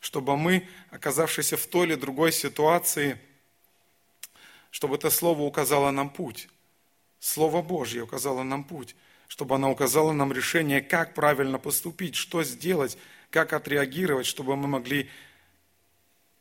Чтобы 0.00 0.36
мы, 0.36 0.68
оказавшись 0.90 1.52
в 1.52 1.66
той 1.66 1.86
или 1.86 1.94
другой 1.94 2.32
ситуации, 2.32 3.18
чтобы 4.70 4.96
это 4.96 5.10
Слово 5.10 5.42
указало 5.42 5.90
нам 5.90 6.10
путь. 6.10 6.48
Слово 7.18 7.62
Божье 7.62 8.02
указало 8.02 8.42
нам 8.42 8.64
путь. 8.64 8.94
Чтобы 9.28 9.56
оно 9.56 9.72
указало 9.72 10.12
нам 10.12 10.32
решение, 10.32 10.80
как 10.80 11.14
правильно 11.14 11.58
поступить, 11.58 12.14
что 12.14 12.44
сделать, 12.44 12.96
как 13.30 13.52
отреагировать, 13.52 14.26
чтобы 14.26 14.54
мы 14.56 14.68
могли 14.68 15.10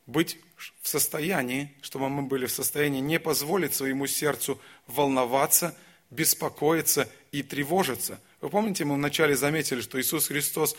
быть 0.05 0.37
в 0.81 0.87
состоянии, 0.87 1.73
чтобы 1.81 2.09
мы 2.09 2.23
были 2.23 2.45
в 2.45 2.51
состоянии 2.51 2.99
не 2.99 3.19
позволить 3.19 3.73
своему 3.73 4.05
сердцу 4.05 4.59
волноваться, 4.87 5.75
беспокоиться 6.11 7.09
и 7.31 7.41
тревожиться. 7.41 8.19
Вы 8.41 8.49
помните, 8.49 8.85
мы 8.85 8.95
вначале 8.95 9.35
заметили, 9.35 9.81
что 9.81 9.99
Иисус 9.99 10.27
Христос 10.27 10.75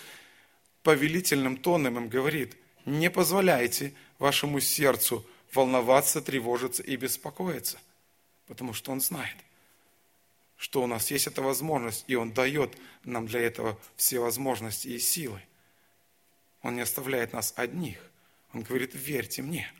повелительным 0.83 1.57
тоном 1.57 1.97
им 1.97 2.09
говорит, 2.09 2.57
не 2.87 3.11
позволяйте 3.11 3.93
вашему 4.19 4.61
сердцу 4.61 5.27
волноваться, 5.53 6.23
тревожиться 6.23 6.83
и 6.83 6.97
беспокоиться, 6.97 7.79
потому 8.47 8.73
что 8.73 8.93
Он 8.93 9.01
знает, 9.01 9.37
что 10.57 10.83
у 10.83 10.87
нас 10.87 11.11
есть 11.11 11.27
эта 11.27 11.43
возможность, 11.43 12.05
и 12.07 12.15
Он 12.15 12.33
дает 12.33 12.79
нам 13.05 13.27
для 13.27 13.41
этого 13.41 13.79
все 13.97 14.21
возможности 14.21 14.89
и 14.89 14.99
силы. 14.99 15.43
Он 16.63 16.77
не 16.77 16.81
оставляет 16.81 17.33
нас 17.33 17.53
одних. 17.57 17.99
Он 18.53 18.63
говорит, 18.63 18.93
верьте 18.95 19.43
мне. 19.43 19.71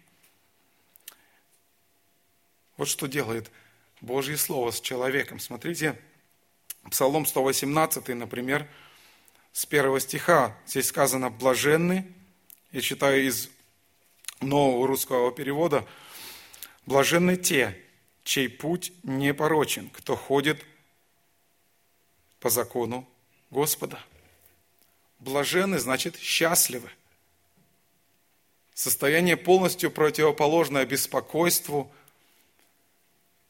Вот 2.77 2.89
что 2.89 3.07
делает 3.07 3.51
Божье 4.01 4.37
Слово 4.37 4.71
с 4.71 4.81
человеком. 4.81 5.41
Смотрите, 5.41 5.99
Псалом 6.91 7.25
118, 7.25 8.09
например, 8.09 8.69
с 9.53 9.65
первого 9.65 9.99
стиха. 10.01 10.57
Здесь 10.67 10.89
сказано 10.89 11.31
«блаженны». 11.31 12.13
Я 12.77 12.83
читаю 12.83 13.27
из 13.27 13.49
нового 14.43 14.87
русского 14.87 15.33
перевода. 15.33 15.89
«Блаженны 16.85 17.39
те, 17.39 17.75
чей 18.23 18.51
путь 18.51 18.93
не 19.03 19.33
порочен, 19.33 19.89
кто 19.89 20.15
ходит 20.15 20.63
по 22.39 22.51
закону 22.51 23.09
Господа». 23.51 23.99
Блаженны 25.21 25.79
значит 25.79 26.19
счастливы– 26.19 26.91
Состояние 28.75 29.39
полностью 29.39 29.91
противоположное 29.91 30.85
беспокойству, 30.85 31.91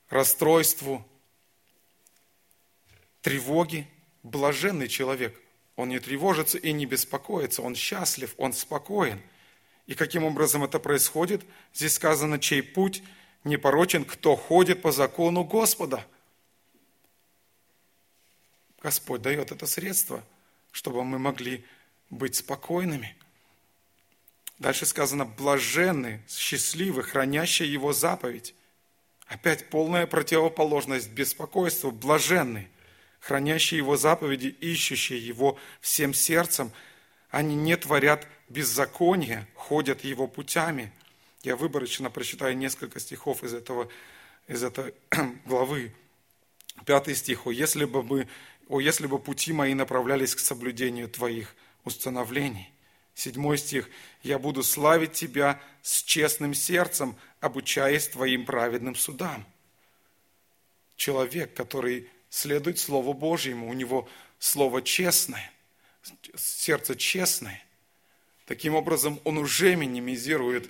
расстройству, 0.09 1.05
тревоге. 3.23 3.89
Блаженный 4.23 4.87
человек. 4.87 5.37
Он 5.77 5.91
не 5.91 6.01
тревожится 6.01 6.59
и 6.59 6.73
не 6.73 6.87
беспокоится, 6.87 7.63
он 7.63 7.75
счастлив, 7.75 8.35
он 8.39 8.53
спокоен. 8.53 9.21
И 9.87 9.95
каким 9.95 10.25
образом 10.25 10.65
это 10.65 10.79
происходит? 10.79 11.45
Здесь 11.73 11.95
сказано, 11.95 12.39
чей 12.39 12.63
путь 12.63 13.03
не 13.45 13.57
порочен, 13.57 14.05
кто 14.05 14.35
ходит 14.35 14.83
по 14.83 14.91
закону 14.91 15.45
Господа. 15.45 16.05
Господь 18.83 19.23
дает 19.23 19.53
это 19.53 19.67
средство, 19.67 20.25
чтобы 20.73 21.05
мы 21.05 21.19
могли 21.19 21.65
быть 22.11 22.37
спокойными– 22.37 23.17
Дальше 24.59 24.87
сказано, 24.87 25.27
блаженны, 25.27 26.23
счастливы, 26.29 27.03
хранящие 27.03 27.71
его 27.71 27.93
заповедь. 27.93 28.55
Опять 29.27 29.69
полная 29.69 30.07
противоположность 30.07 31.11
беспокойству, 31.11 31.91
блаженны, 31.91 32.69
хранящие 33.21 33.79
его 33.79 33.97
заповеди, 33.97 34.49
ищущие 34.61 35.19
его 35.19 35.59
всем 35.81 36.15
сердцем. 36.15 36.73
Они 37.31 37.55
не 37.55 37.77
творят 37.77 38.27
беззакония, 38.49 39.49
ходят 39.55 40.05
его 40.05 40.27
путями. 40.27 40.93
Я 41.43 41.57
выборочно 41.57 42.11
прочитаю 42.11 42.57
несколько 42.57 43.01
стихов 43.01 43.43
из, 43.45 43.55
этого, 43.55 43.89
из 44.47 44.63
этой 44.63 44.95
главы. 45.45 45.93
Пятый 46.85 47.15
стих. 47.15 47.47
«О, 47.47 47.51
если 47.51 47.85
бы, 47.85 48.03
мы, 48.03 48.29
о, 48.69 48.81
если 48.81 49.07
бы 49.07 49.19
пути 49.19 49.53
мои 49.53 49.75
направлялись 49.75 50.35
к 50.35 50.39
соблюдению 50.39 51.09
твоих 51.09 51.55
установлений». 51.85 52.73
Седьмой 53.15 53.57
стих. 53.57 53.89
«Я 54.23 54.39
буду 54.39 54.63
славить 54.63 55.13
Тебя 55.13 55.61
с 55.83 56.03
честным 56.03 56.53
сердцем, 56.53 57.17
обучаясь 57.41 58.09
Твоим 58.09 58.45
праведным 58.45 58.95
судам». 58.95 59.47
Человек, 60.97 61.55
который 61.55 62.11
следует 62.37 62.79
Слову 62.79 63.15
Божьему, 63.15 63.69
у 63.69 63.73
него 63.73 64.09
Слово 64.39 64.83
честное, 64.83 65.51
сердце 66.37 66.95
честное. 66.95 67.65
Таким 68.45 68.75
образом, 68.75 69.19
он 69.25 69.39
уже 69.39 69.75
минимизирует 69.75 70.69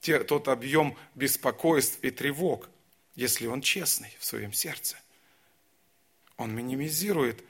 те, 0.00 0.18
тот 0.24 0.48
объем 0.48 0.98
беспокойств 1.14 2.00
и 2.02 2.10
тревог, 2.10 2.68
если 3.14 3.46
он 3.46 3.62
честный 3.62 4.14
в 4.18 4.24
своем 4.24 4.52
сердце. 4.52 4.96
Он 6.36 6.54
минимизирует 6.54 7.44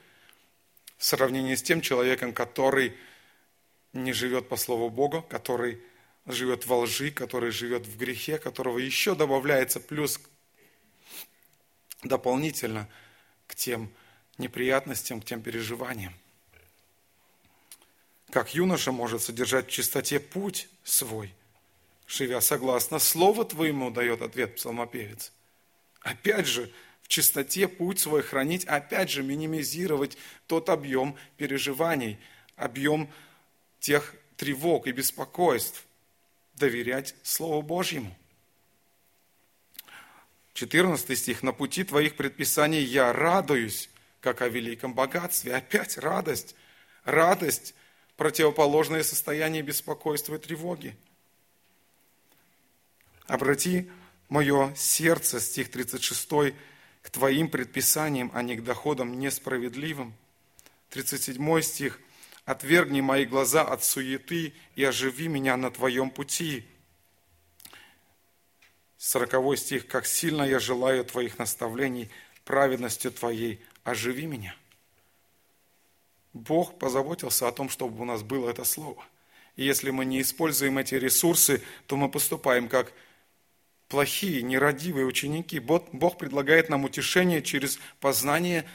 в 0.97 1.03
сравнении 1.03 1.55
с 1.55 1.63
тем 1.63 1.81
человеком, 1.81 2.33
который 2.33 2.95
не 3.93 4.13
живет 4.13 4.47
по 4.47 4.57
Слову 4.57 4.91
Бога, 4.91 5.23
который 5.23 5.81
живет 6.27 6.67
во 6.67 6.81
лжи, 6.81 7.09
который 7.09 7.49
живет 7.49 7.87
в 7.87 7.97
грехе, 7.97 8.37
которого 8.37 8.77
еще 8.77 9.15
добавляется 9.15 9.79
плюс 9.79 10.19
дополнительно 12.03 12.87
к 13.49 13.55
тем 13.55 13.91
неприятностям, 14.37 15.19
к 15.21 15.25
тем 15.25 15.41
переживаниям. 15.41 16.13
как 18.29 18.53
юноша 18.53 18.91
может 18.91 19.23
содержать 19.23 19.67
в 19.67 19.71
чистоте 19.71 20.19
путь 20.19 20.69
свой, 20.83 21.33
живя 22.07 22.41
согласно 22.41 22.99
Слову 22.99 23.43
Твоему, 23.43 23.89
дает 23.89 24.21
ответ 24.21 24.55
псалмопевец. 24.55 25.31
Опять 26.01 26.45
же, 26.45 26.71
в 27.01 27.07
чистоте 27.07 27.67
путь 27.67 27.99
свой 27.99 28.21
хранить, 28.21 28.65
опять 28.65 29.09
же, 29.09 29.23
минимизировать 29.23 30.15
тот 30.45 30.69
объем 30.69 31.17
переживаний, 31.37 32.19
объем 32.55 33.11
тех 33.79 34.13
тревог 34.37 34.85
и 34.85 34.91
беспокойств, 34.91 35.85
доверять 36.53 37.15
Слову 37.23 37.63
Божьему. 37.63 38.15
14 40.59 41.17
стих. 41.17 41.41
«На 41.41 41.53
пути 41.53 41.85
твоих 41.85 42.17
предписаний 42.17 42.83
я 42.83 43.13
радуюсь, 43.13 43.89
как 44.19 44.41
о 44.41 44.49
великом 44.49 44.93
богатстве». 44.93 45.55
Опять 45.55 45.97
радость. 45.97 46.53
Радость– 47.05 47.73
противоположное 48.17 49.03
состояние 49.03 49.61
беспокойства 49.61 50.35
и 50.35 50.37
тревоги. 50.37 50.97
Обрати 53.25 53.89
мое 54.27 54.73
сердце, 54.75 55.39
стих 55.39 55.71
36, 55.71 56.53
к 57.03 57.09
твоим 57.09 57.47
предписаниям, 57.47 58.29
а 58.33 58.43
не 58.43 58.57
к 58.57 58.63
доходам 58.65 59.17
несправедливым. 59.17 60.13
37 60.89 61.61
стих. 61.61 62.01
«Отвергни 62.43 62.99
мои 62.99 63.23
глаза 63.23 63.61
от 63.61 63.85
суеты 63.85 64.53
и 64.75 64.83
оживи 64.83 65.29
меня 65.29 65.55
на 65.55 65.71
твоем 65.71 66.09
пути». 66.09 66.65
40 68.99 69.57
стих, 69.57 69.87
«Как 69.87 70.05
сильно 70.05 70.43
я 70.43 70.59
желаю 70.59 71.05
Твоих 71.05 71.39
наставлений, 71.39 72.11
праведностью 72.43 73.11
Твоей, 73.11 73.63
оживи 73.85 74.25
меня». 74.25 74.55
Бог 76.33 76.77
позаботился 76.77 77.47
о 77.47 77.53
том, 77.53 77.69
чтобы 77.69 78.01
у 78.01 78.05
нас 78.05 78.23
было 78.23 78.49
это 78.49 78.65
слово. 78.65 79.03
И 79.55 79.63
если 79.63 79.89
мы 79.89 80.03
не 80.03 80.21
используем 80.21 80.77
эти 80.77 80.95
ресурсы, 80.95 81.63
то 81.87 81.95
мы 81.95 82.09
поступаем 82.09 82.67
как 82.67 82.91
плохие, 83.87 84.41
нерадивые 84.41 85.05
ученики. 85.05 85.59
Бог 85.59 86.17
предлагает 86.17 86.67
нам 86.67 86.83
утешение 86.83 87.41
через 87.41 87.79
познание 88.01 88.65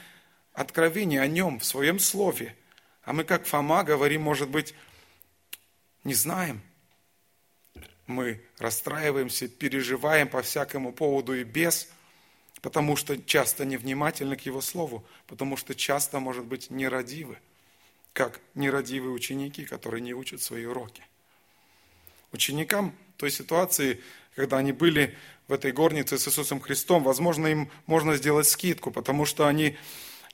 откровения 0.53 1.21
о 1.21 1.27
Нем 1.27 1.59
в 1.59 1.65
Своем 1.65 1.99
Слове. 1.99 2.55
А 3.03 3.13
мы, 3.13 3.25
как 3.25 3.45
Фома, 3.45 3.83
говорим, 3.83 4.23
может 4.23 4.49
быть, 4.49 4.73
не 6.03 6.15
знаем– 6.15 6.63
мы 8.07 8.41
расстраиваемся, 8.59 9.47
переживаем 9.47 10.27
по 10.27 10.41
всякому 10.41 10.93
поводу 10.93 11.33
и 11.33 11.43
без, 11.43 11.89
потому 12.61 12.95
что 12.95 13.17
часто 13.17 13.65
невнимательны 13.65 14.35
к 14.35 14.41
Его 14.41 14.61
Слову, 14.61 15.05
потому 15.27 15.57
что 15.57 15.75
часто, 15.75 16.19
может 16.19 16.45
быть, 16.45 16.69
нерадивы, 16.69 17.37
как 18.13 18.39
нерадивые 18.53 19.11
ученики, 19.11 19.65
которые 19.65 20.01
не 20.01 20.13
учат 20.13 20.41
свои 20.41 20.65
уроки. 20.65 21.03
Ученикам 22.31 22.95
той 23.17 23.31
ситуации, 23.31 24.01
когда 24.35 24.57
они 24.57 24.71
были 24.71 25.15
в 25.47 25.53
этой 25.53 25.71
горнице 25.71 26.17
с 26.17 26.27
Иисусом 26.27 26.59
Христом, 26.59 27.03
возможно, 27.03 27.47
им 27.47 27.71
можно 27.85 28.15
сделать 28.15 28.47
скидку, 28.47 28.91
потому 28.91 29.25
что 29.25 29.47
они 29.47 29.77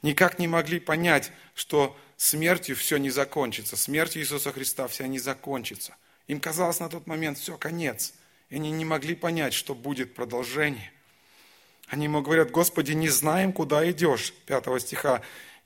никак 0.01 0.39
не 0.39 0.47
могли 0.47 0.79
понять, 0.79 1.31
что 1.53 1.97
смертью 2.17 2.75
все 2.75 2.97
не 2.97 3.09
закончится, 3.09 3.77
смертью 3.77 4.21
Иисуса 4.21 4.51
Христа 4.51 4.87
вся 4.87 5.07
не 5.07 5.19
закончится– 5.19 5.95
им 6.31 6.39
казалось 6.39 6.79
на 6.79 6.87
тот 6.87 7.07
момент, 7.07 7.37
все, 7.37 7.57
конец. 7.57 8.13
И 8.47 8.55
они 8.55 8.71
не 8.71 8.85
могли 8.85 9.15
понять, 9.15 9.53
что 9.53 9.75
будет 9.75 10.13
продолжение. 10.13 10.93
Они 11.87 12.05
ему 12.05 12.21
говорят, 12.21 12.51
Господи, 12.51 12.93
не 12.93 13.09
знаем, 13.09 13.51
куда 13.51 13.89
идешь, 13.91 14.33
5 14.45 14.81
стиха, 14.81 15.21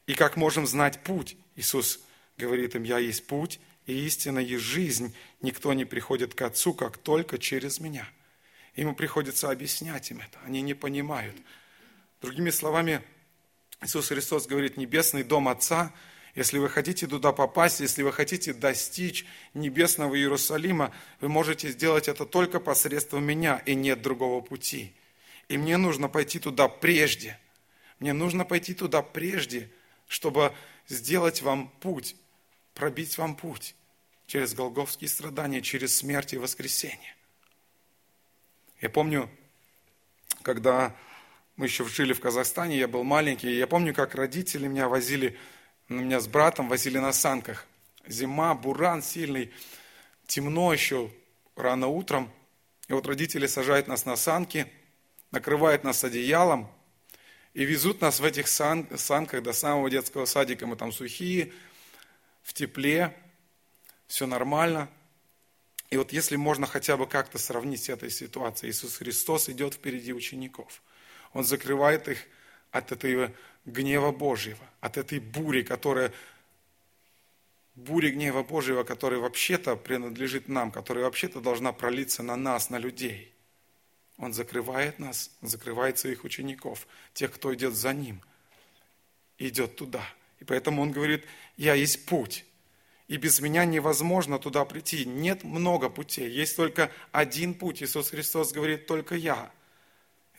и 0.08 0.16
как 0.16 0.38
можем 0.38 0.66
знать 0.66 1.04
путь. 1.04 1.38
Иисус 1.56 2.00
говорит 2.36 2.74
им, 2.74 2.82
я 2.82 2.98
есть 2.98 3.28
путь, 3.28 3.60
и 3.86 3.94
истина, 4.08 4.40
и 4.40 4.56
жизнь. 4.56 5.16
Никто 5.40 5.72
не 5.74 5.86
приходит 5.86 6.34
к 6.34 6.42
Отцу, 6.42 6.74
как 6.74 6.98
только 6.98 7.38
через 7.38 7.80
меня. 7.80 8.10
Ему 8.76 8.96
приходится 8.96 9.52
объяснять 9.52 10.10
им 10.10 10.20
это. 10.20 10.40
Они 10.46 10.64
не 10.64 10.74
понимают. 10.74 11.36
Другими 12.22 12.50
словами, 12.50 13.04
Иисус 13.82 14.08
Христос 14.08 14.48
говорит, 14.48 14.78
небесный 14.78 15.22
дом 15.22 15.48
Отца– 15.48 15.94
если 16.36 16.58
вы 16.60 16.70
хотите 16.70 17.08
туда 17.08 17.32
попасть, 17.32 17.80
если 17.80 18.04
вы 18.04 18.12
хотите 18.12 18.54
достичь 18.54 19.26
небесного 19.54 20.18
Иерусалима, 20.18 20.94
вы 21.22 21.30
можете 21.30 21.70
сделать 21.70 22.10
это 22.10 22.26
только 22.26 22.60
посредством 22.60 23.24
меня, 23.24 23.62
и 23.66 23.74
нет 23.74 24.02
другого 24.02 24.42
пути. 24.42 24.94
И 25.48 25.58
мне 25.58 25.78
нужно 25.78 26.10
пойти 26.10 26.40
туда 26.40 26.68
прежде. 26.68 27.40
Мне 28.00 28.12
нужно 28.12 28.44
пойти 28.44 28.74
туда 28.74 29.02
прежде, 29.02 29.72
чтобы 30.10 30.54
сделать 30.90 31.42
вам 31.42 31.70
путь, 31.80 32.18
пробить 32.74 33.18
вам 33.18 33.38
путь 33.38 33.74
через 34.28 34.54
голговские 34.54 35.08
страдания, 35.08 35.62
через 35.62 35.96
смерть 35.96 36.34
и 36.34 36.38
воскресение. 36.38 37.16
Я 38.82 38.90
помню, 38.90 39.30
когда 40.42 40.94
мы 41.56 41.68
еще 41.68 41.86
жили 41.86 42.12
в 42.12 42.20
Казахстане, 42.20 42.78
я 42.78 42.90
был 42.90 43.04
маленький, 43.04 43.56
я 43.56 43.68
помню, 43.68 43.94
как 43.94 44.16
родители 44.16 44.68
меня 44.68 44.90
возили 44.90 45.38
меня 45.94 46.20
с 46.20 46.28
братом 46.28 46.68
возили 46.68 46.98
на 46.98 47.14
санках. 47.14 47.66
Зима, 48.08 48.56
буран 48.56 49.04
сильный, 49.04 49.52
темно 50.26 50.74
еще, 50.74 51.12
рано 51.56 51.88
утром. 51.88 52.32
И 52.88 52.94
вот 52.94 53.06
родители 53.08 53.48
сажают 53.48 53.88
нас 53.88 54.06
на 54.06 54.16
санки, 54.16 54.72
накрывают 55.32 55.84
нас 55.84 56.04
одеялом 56.04 56.72
и 57.54 57.66
везут 57.66 58.02
нас 58.02 58.20
в 58.20 58.26
этих 58.26 58.48
сан, 58.48 58.88
санках 58.96 59.44
до 59.44 59.54
самого 59.54 59.90
детского 59.90 60.26
садика. 60.26 60.68
Мы 60.68 60.76
там 60.76 60.92
сухие, 60.92 61.54
в 62.44 62.54
тепле, 62.54 63.16
все 64.08 64.28
нормально. 64.28 64.90
И 65.90 65.98
вот 65.98 66.12
если 66.12 66.36
можно 66.36 66.68
хотя 66.68 66.98
бы 66.98 67.08
как-то 67.08 67.38
сравнить 67.38 67.84
с 67.84 67.90
этой 67.90 68.10
ситуацией, 68.10 68.72
Иисус 68.72 68.98
Христос 68.98 69.50
идет 69.50 69.76
впереди 69.76 70.14
учеников. 70.14 70.82
Он 71.34 71.44
закрывает 71.44 72.08
их 72.08 72.20
от 72.72 72.92
этой 72.92 73.34
гнева 73.66 74.12
Божьего, 74.12 74.66
от 74.82 74.98
этой 74.98 75.20
бури, 75.20 75.64
которая 75.64 76.14
бури 77.76 78.12
гнева 78.12 78.44
Божьего, 78.44 78.84
которая 78.84 79.20
вообще-то 79.20 79.76
принадлежит 79.76 80.48
нам, 80.48 80.72
которая 80.72 81.06
вообще-то 81.06 81.42
должна 81.42 81.74
пролиться 81.74 82.24
на 82.24 82.36
нас, 82.36 82.70
на 82.70 82.78
людей. 82.78 83.34
Он 84.18 84.34
закрывает 84.34 84.98
нас, 84.98 85.32
закрывает 85.42 85.98
своих 85.98 86.24
учеников, 86.24 86.88
тех, 87.14 87.34
кто 87.34 87.54
идет 87.54 87.76
за 87.76 87.94
ним, 87.94 88.22
идет 89.38 89.76
туда. 89.76 90.08
И 90.40 90.46
поэтому 90.46 90.82
он 90.82 90.92
говорит, 90.92 91.26
я 91.58 91.74
есть 91.74 92.06
путь, 92.06 92.46
и 93.08 93.18
без 93.18 93.40
меня 93.40 93.66
невозможно 93.66 94.40
туда 94.40 94.66
прийти. 94.66 95.06
Нет 95.06 95.44
много 95.44 95.90
путей, 95.90 96.30
есть 96.30 96.56
только 96.56 96.92
один 97.12 97.54
путь. 97.54 97.84
Иисус 97.84 98.10
Христос 98.10 98.52
говорит, 98.52 98.88
только 98.88 99.16
я. 99.16 99.52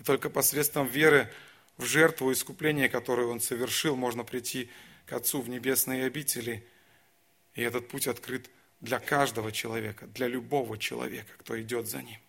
И 0.00 0.02
только 0.02 0.30
посредством 0.30 0.86
веры 0.86 1.30
в 1.76 1.84
жертву 1.84 2.32
искупления, 2.32 2.88
которую 2.88 3.30
Он 3.30 3.40
совершил, 3.40 3.96
можно 3.96 4.24
прийти 4.24 4.70
к 5.06 5.12
Отцу 5.12 5.40
в 5.40 5.48
небесные 5.48 6.04
обители. 6.04 6.66
И 7.54 7.62
этот 7.62 7.88
путь 7.88 8.06
открыт 8.06 8.50
для 8.80 8.98
каждого 8.98 9.52
человека, 9.52 10.06
для 10.06 10.26
любого 10.26 10.78
человека, 10.78 11.32
кто 11.38 11.60
идет 11.60 11.88
за 11.88 12.02
Ним. 12.02 12.20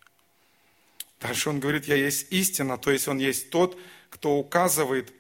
Дальше 1.20 1.50
он 1.50 1.60
говорит, 1.60 1.86
я 1.86 1.96
есть 1.96 2.32
истина, 2.32 2.78
то 2.78 2.92
есть 2.92 3.08
он 3.08 3.18
есть 3.18 3.50
тот, 3.50 3.80
кто 4.10 4.38
указывает 4.38 5.12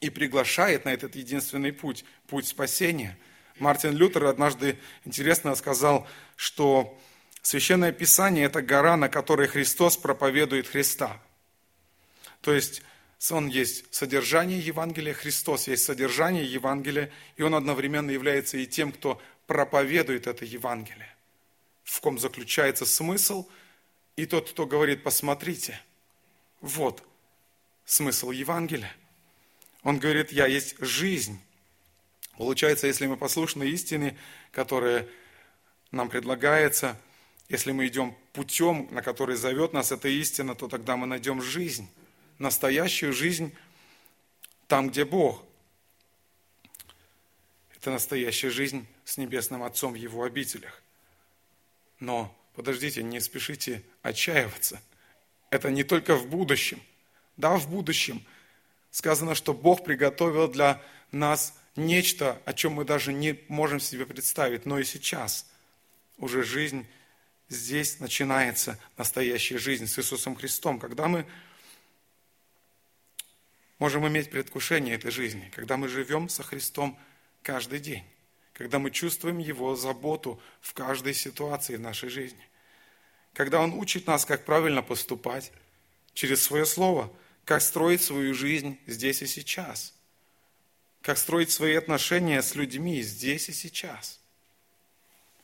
и 0.00 0.10
приглашает 0.10 0.84
на 0.84 0.92
этот 0.92 1.16
единственный 1.16 1.72
путь, 1.72 2.04
путь 2.26 2.46
спасения. 2.46 3.18
Мартин 3.58 3.96
Лютер 3.96 4.24
однажды 4.26 4.78
интересно 5.04 5.54
сказал, 5.54 6.06
что 6.36 6.98
Священное 7.40 7.92
Писание– 7.92 8.44
это 8.46 8.62
гора, 8.62 8.96
на 8.96 9.08
которой 9.08 9.48
Христос 9.48 9.96
проповедует 9.96 10.66
Христа. 10.66 11.20
То 12.40 12.52
есть 12.52 12.82
он 13.32 13.48
есть 13.48 13.92
содержание 13.94 14.58
Евангелия, 14.58 15.14
Христос 15.14 15.68
есть 15.68 15.84
содержание 15.84 16.44
Евангелия, 16.44 17.10
и 17.36 17.42
Он 17.42 17.54
одновременно 17.54 18.10
является 18.10 18.58
и 18.58 18.66
тем, 18.66 18.92
кто 18.92 19.20
проповедует 19.46 20.26
это 20.26 20.44
Евангелие, 20.44 21.14
в 21.84 22.00
ком 22.00 22.18
заключается 22.18 22.84
смысл, 22.84 23.48
и 24.16 24.26
тот, 24.26 24.50
кто 24.50 24.66
говорит, 24.66 25.02
посмотрите, 25.02 25.80
вот 26.60 27.02
смысл 27.84 28.30
Евангелия. 28.30 28.94
Он 29.82 29.98
говорит, 29.98 30.32
я 30.32 30.46
есть 30.46 30.76
жизнь. 30.78 31.40
Получается, 32.36 32.86
если 32.86 33.06
мы 33.06 33.16
послушны 33.16 33.64
истине, 33.64 34.16
которая 34.50 35.08
нам 35.90 36.08
предлагается, 36.08 36.98
если 37.48 37.72
мы 37.72 37.86
идем 37.86 38.16
путем, 38.32 38.88
на 38.90 39.02
который 39.02 39.36
зовет 39.36 39.72
нас 39.72 39.92
эта 39.92 40.08
истина, 40.08 40.54
то 40.54 40.68
тогда 40.68 40.96
мы 40.96 41.06
найдем 41.06 41.42
жизнь 41.42 41.88
настоящую 42.38 43.12
жизнь 43.12 43.54
там, 44.66 44.90
где 44.90 45.04
Бог. 45.04 45.44
Это 47.76 47.90
настоящая 47.90 48.50
жизнь 48.50 48.86
с 49.04 49.18
Небесным 49.18 49.62
Отцом 49.62 49.92
в 49.92 49.96
Его 49.96 50.24
обителях. 50.24 50.82
Но 52.00 52.34
подождите, 52.54 53.02
не 53.02 53.20
спешите 53.20 53.82
отчаиваться. 54.02 54.80
Это 55.50 55.70
не 55.70 55.84
только 55.84 56.16
в 56.16 56.26
будущем. 56.26 56.80
Да, 57.36 57.56
в 57.56 57.68
будущем. 57.68 58.24
Сказано, 58.90 59.34
что 59.34 59.54
Бог 59.54 59.84
приготовил 59.84 60.48
для 60.48 60.82
нас 61.10 61.54
нечто, 61.76 62.40
о 62.44 62.52
чем 62.52 62.74
мы 62.74 62.84
даже 62.84 63.12
не 63.12 63.38
можем 63.48 63.80
себе 63.80 64.06
представить, 64.06 64.66
но 64.66 64.78
и 64.78 64.84
сейчас 64.84 65.46
уже 66.18 66.42
жизнь 66.42 66.86
здесь 67.48 68.00
начинается, 68.00 68.78
настоящая 68.96 69.58
жизнь 69.58 69.86
с 69.86 69.98
Иисусом 69.98 70.36
Христом, 70.36 70.78
когда 70.78 71.08
мы 71.08 71.26
можем 73.78 74.06
иметь 74.08 74.30
предвкушение 74.30 74.94
этой 74.94 75.10
жизни, 75.10 75.50
когда 75.54 75.76
мы 75.76 75.88
живем 75.88 76.28
со 76.28 76.42
Христом 76.42 76.98
каждый 77.42 77.80
день, 77.80 78.04
когда 78.52 78.78
мы 78.78 78.90
чувствуем 78.90 79.38
Его 79.38 79.76
заботу 79.76 80.40
в 80.60 80.74
каждой 80.74 81.14
ситуации 81.14 81.76
нашей 81.76 82.08
жизни, 82.08 82.48
когда 83.32 83.60
Он 83.60 83.72
учит 83.74 84.06
нас, 84.06 84.24
как 84.24 84.44
правильно 84.44 84.82
поступать 84.82 85.52
через 86.12 86.42
Свое 86.42 86.66
Слово, 86.66 87.12
как 87.44 87.60
строить 87.60 88.02
свою 88.02 88.34
жизнь 88.34 88.78
здесь 88.86 89.22
и 89.22 89.26
сейчас, 89.26 89.94
как 91.02 91.18
строить 91.18 91.50
свои 91.50 91.74
отношения 91.74 92.42
с 92.42 92.54
людьми 92.54 93.02
здесь 93.02 93.48
и 93.48 93.52
сейчас. 93.52 94.20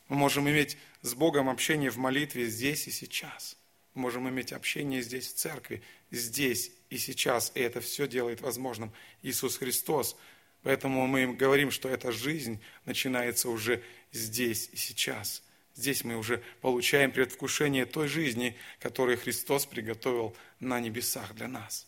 Мы 0.09 0.17
можем 0.17 0.49
иметь 0.49 0.79
с 1.03 1.15
Богом 1.15 1.49
общение 1.49 1.91
в 1.91 1.99
молитве 1.99 2.47
здесь 2.47 2.89
и 2.89 2.91
сейчас. 2.91 3.57
Мы 3.95 4.03
можем 4.03 4.29
иметь 4.29 4.53
общение 4.53 5.03
здесь 5.03 5.29
в 5.29 5.35
церкви, 5.35 5.83
здесь 6.11 6.73
и 6.91 6.99
сейчас. 6.99 7.53
И 7.55 7.61
это 7.61 7.81
все 7.81 8.07
делает 8.07 8.41
возможным 8.41 8.93
Иисус 9.23 9.57
Христос. 9.57 10.17
Поэтому 10.63 11.07
мы 11.07 11.23
им 11.23 11.37
говорим, 11.37 11.71
что 11.71 11.89
эта 11.89 12.13
жизнь 12.13 12.61
начинается 12.85 13.49
уже 13.49 13.83
здесь 14.13 14.69
и 14.73 14.77
сейчас. 14.77 15.43
Здесь 15.75 16.05
мы 16.05 16.17
уже 16.17 16.43
получаем 16.61 17.13
предвкушение 17.13 17.87
той 17.87 18.09
жизни, 18.09 18.57
которую 18.81 19.17
Христос 19.17 19.65
приготовил 19.65 20.37
на 20.59 20.79
небесах 20.81 21.35
для 21.35 21.49
нас. 21.49 21.87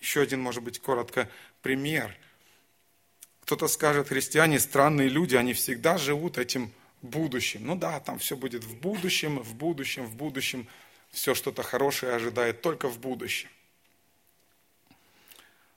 Еще 0.00 0.20
один, 0.20 0.40
может 0.40 0.62
быть, 0.62 0.78
коротко 0.78 1.28
пример. 1.62 2.16
Кто-то 3.40 3.66
скажет, 3.66 4.08
христиане 4.08 4.60
странные 4.60 5.08
люди, 5.08 5.34
они 5.34 5.52
всегда 5.52 5.98
живут 5.98 6.38
этим 6.38 6.70
будущим. 7.02 7.66
Ну 7.66 7.76
да, 7.76 7.98
там 8.00 8.18
все 8.18 8.36
будет 8.36 8.62
в 8.64 8.76
будущем, 8.76 9.40
в 9.40 9.54
будущем, 9.54 10.06
в 10.06 10.14
будущем. 10.14 10.68
Все 11.16 11.34
что-то 11.34 11.62
хорошее 11.62 12.12
ожидает 12.12 12.60
только 12.60 12.90
в 12.90 13.00
будущем. 13.00 13.48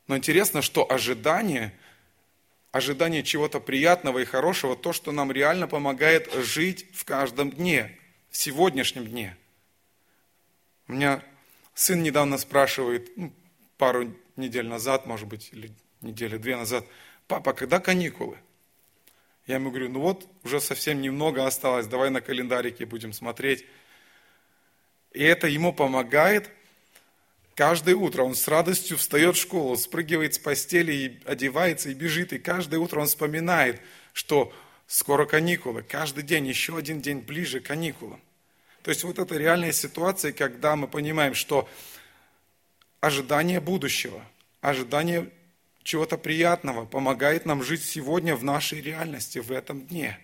Но 0.06 0.18
интересно, 0.18 0.62
что 0.62 0.86
ожидание, 0.92 1.74
ожидание 2.74 3.24
чего-то 3.24 3.62
приятного 3.62 4.20
и 4.20 4.26
хорошего, 4.26 4.76
то, 4.76 4.92
что 4.92 5.14
нам 5.14 5.32
реально 5.32 5.70
помогает 5.70 6.30
жить 6.34 6.88
в 6.94 7.06
каждом 7.06 7.52
дне, 7.52 7.98
в 8.30 8.36
сегодняшнем 8.36 9.08
дне. 9.08 9.38
У 10.90 10.92
меня 10.92 11.24
сын 11.74 12.04
недавно 12.04 12.38
спрашивает, 12.38 13.10
ну, 13.16 13.32
пару 13.78 14.14
недель 14.36 14.68
назад, 14.68 15.06
может 15.06 15.30
быть, 15.30 15.52
или 15.54 15.72
недели 16.02 16.36
две 16.36 16.58
назад, 16.58 16.86
папа, 17.30 17.54
когда 17.54 17.80
каникулы? 17.80 18.38
Я 19.48 19.56
ему 19.56 19.70
говорю, 19.70 19.88
ну 19.88 20.02
вот, 20.02 20.28
уже 20.44 20.60
совсем 20.60 21.00
немного 21.00 21.48
осталось, 21.48 21.88
давай 21.88 22.10
на 22.10 22.20
календарике 22.20 22.86
будем 22.86 23.14
смотреть. 23.14 23.66
И 25.20 25.22
это 25.22 25.47
ему 25.47 25.74
помогает 25.74 26.49
каждое 27.53 27.93
утро. 27.93 28.24
Он 28.24 28.36
с 28.36 28.47
радостью 28.47 28.95
встает 28.95 29.36
в 29.36 29.41
школу, 29.41 29.76
спрыгивает 29.76 30.36
с 30.36 30.39
постели, 30.39 30.93
и 30.93 31.20
одевается 31.26 31.89
и 31.89 31.93
бежит. 31.93 32.32
И 32.32 32.39
каждое 32.39 32.80
утро 32.80 33.01
он 33.01 33.07
вспоминает, 33.07 33.82
что 34.13 34.53
скоро 34.88 35.26
каникулы, 35.26 35.84
каждый 35.84 36.24
день, 36.24 36.47
еще 36.47 36.78
один 36.78 37.01
день 37.01 37.20
ближе 37.20 37.59
к 37.59 37.65
каникулам. 37.65 38.22
То 38.82 38.91
есть 38.91 39.03
вот 39.03 39.20
это 39.20 39.36
реальная 39.36 39.74
ситуация, 39.74 40.32
когда 40.32 40.78
мы 40.78 40.88
понимаем, 40.88 41.34
что 41.34 41.67
ожидание 43.01 43.59
будущего, 43.59 44.24
ожидание 44.61 45.30
чего-то 45.84 46.17
приятного, 46.17 46.86
помогает 46.86 47.45
нам 47.45 47.61
жить 47.61 47.84
сегодня 47.84 48.38
в 48.38 48.45
нашей 48.45 48.80
реальности, 48.80 49.39
в 49.39 49.51
этом 49.51 49.86
дне. 49.86 50.17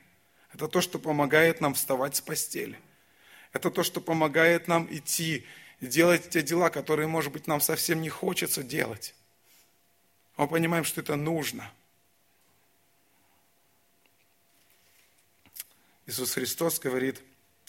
Это 0.53 0.69
то, 0.69 0.79
что 0.79 0.99
помогает 0.99 1.59
нам 1.59 1.73
вставать 1.73 2.15
с 2.15 2.21
постели. 2.21 2.79
Это 3.55 3.71
то, 3.71 3.81
что 3.81 4.01
помогает 4.01 4.67
нам 4.67 4.87
идти 4.93 5.45
делать 5.81 6.29
те 6.29 6.43
дела, 6.43 6.69
которые, 6.69 7.07
может 7.07 7.31
быть, 7.31 7.47
нам 7.47 7.59
совсем 7.61 8.01
не 8.01 8.09
хочется 8.09 8.61
делать. 8.61 9.15
Мы 10.37 10.47
понимаем, 10.47 10.83
что 10.83 11.01
это 11.01 11.15
нужно. 11.15 11.71
Иисус 16.05 16.33
Христос 16.33 16.79
говорит, 16.79 17.21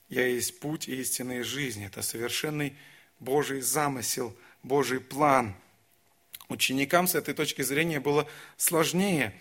«Я 0.09 0.27
есть 0.27 0.61
путь 0.61 0.89
и 0.89 1.01
истинная 1.01 1.43
жизнь». 1.45 1.85
Это 1.85 2.03
совершенный 2.03 2.77
Божий 3.21 3.61
замысел, 3.61 4.37
Божий 4.63 5.01
план– 5.01 5.55
Ученикам 6.49 7.09
с 7.09 7.15
этой 7.15 7.35
точки 7.35 7.63
зрения 7.63 7.99
было 7.99 8.29
сложнее. 8.57 9.35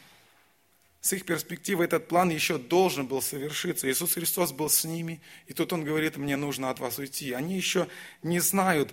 С 1.06 1.14
их 1.14 1.24
перспективы 1.24 1.84
этот 1.84 2.08
план 2.08 2.32
еще 2.32 2.58
должен 2.58 3.06
был 3.06 3.22
совершиться. 3.22 3.88
Иисус 3.88 4.14
Христос 4.14 4.53
был 4.53 4.72
с 4.72 4.86
ними, 4.86 5.22
и 5.45 5.53
тут 5.53 5.72
Он 5.72 5.84
говорит, 5.84 6.18
мне 6.18 6.36
нужно 6.36 6.72
от 6.72 6.80
вас 6.80 6.97
уйти. 6.97 7.32
Они 7.34 7.56
еще 7.56 7.88
не 8.24 8.39
знают 8.39 8.91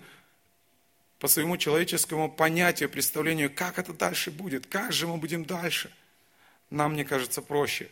по 1.18 1.26
своему 1.26 1.56
человеческому 1.56 2.30
понятию, 2.30 2.90
представлению, 2.90 3.50
как 3.50 3.78
это 3.78 3.94
дальше 3.94 4.30
будет, 4.30 4.66
как 4.66 4.92
же 4.92 5.06
мы 5.06 5.16
будем 5.16 5.46
дальше. 5.46 5.90
Нам, 6.68 6.92
мне 6.92 7.06
кажется, 7.06 7.40
проще. 7.40 7.88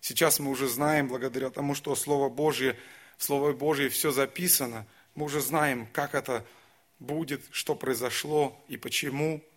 Сейчас 0.00 0.38
мы 0.38 0.52
уже 0.52 0.68
знаем, 0.68 1.08
благодаря 1.08 1.50
тому, 1.50 1.74
что 1.74 1.96
Слово 1.96 2.28
Божье, 2.28 2.76
в 3.16 3.24
Слово 3.24 3.54
Божье 3.54 3.88
все 3.88 4.12
записано, 4.12 4.86
мы 5.16 5.24
уже 5.24 5.40
знаем, 5.40 5.88
как 5.92 6.14
это 6.14 6.46
будет, 7.00 7.42
что 7.50 7.74
произошло 7.74 8.56
и 8.68 8.76
почему– 8.76 9.42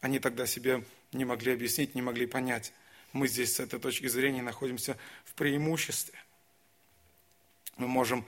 они 0.00 0.18
тогда 0.18 0.46
себе 0.46 0.84
не 1.12 1.24
могли 1.24 1.54
объяснить, 1.54 1.94
не 1.94 2.02
могли 2.02 2.26
понять. 2.26 2.72
Мы 3.16 3.28
здесь 3.28 3.54
с 3.54 3.60
этой 3.60 3.80
точки 3.80 4.08
зрения 4.08 4.42
находимся 4.42 4.98
в 5.24 5.32
преимуществе. 5.32 6.18
Мы 7.78 7.88
можем 7.88 8.26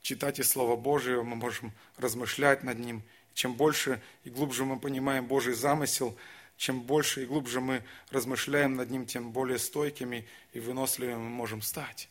читать 0.00 0.38
из 0.38 0.48
Слова 0.48 0.76
Божьего, 0.76 1.24
мы 1.24 1.34
можем 1.34 1.72
размышлять 1.96 2.62
над 2.62 2.78
ним. 2.78 3.02
Чем 3.34 3.54
больше 3.54 4.00
и 4.22 4.30
глубже 4.30 4.64
мы 4.64 4.78
понимаем 4.78 5.26
Божий 5.26 5.54
замысел, 5.54 6.16
чем 6.56 6.82
больше 6.82 7.24
и 7.24 7.26
глубже 7.26 7.60
мы 7.60 7.82
размышляем 8.10 8.76
над 8.76 8.90
ним, 8.90 9.06
тем 9.06 9.32
более 9.32 9.58
стойкими 9.58 10.24
и 10.52 10.60
выносливыми 10.60 11.16
мы 11.16 11.30
можем 11.30 11.60
стать. 11.60 12.08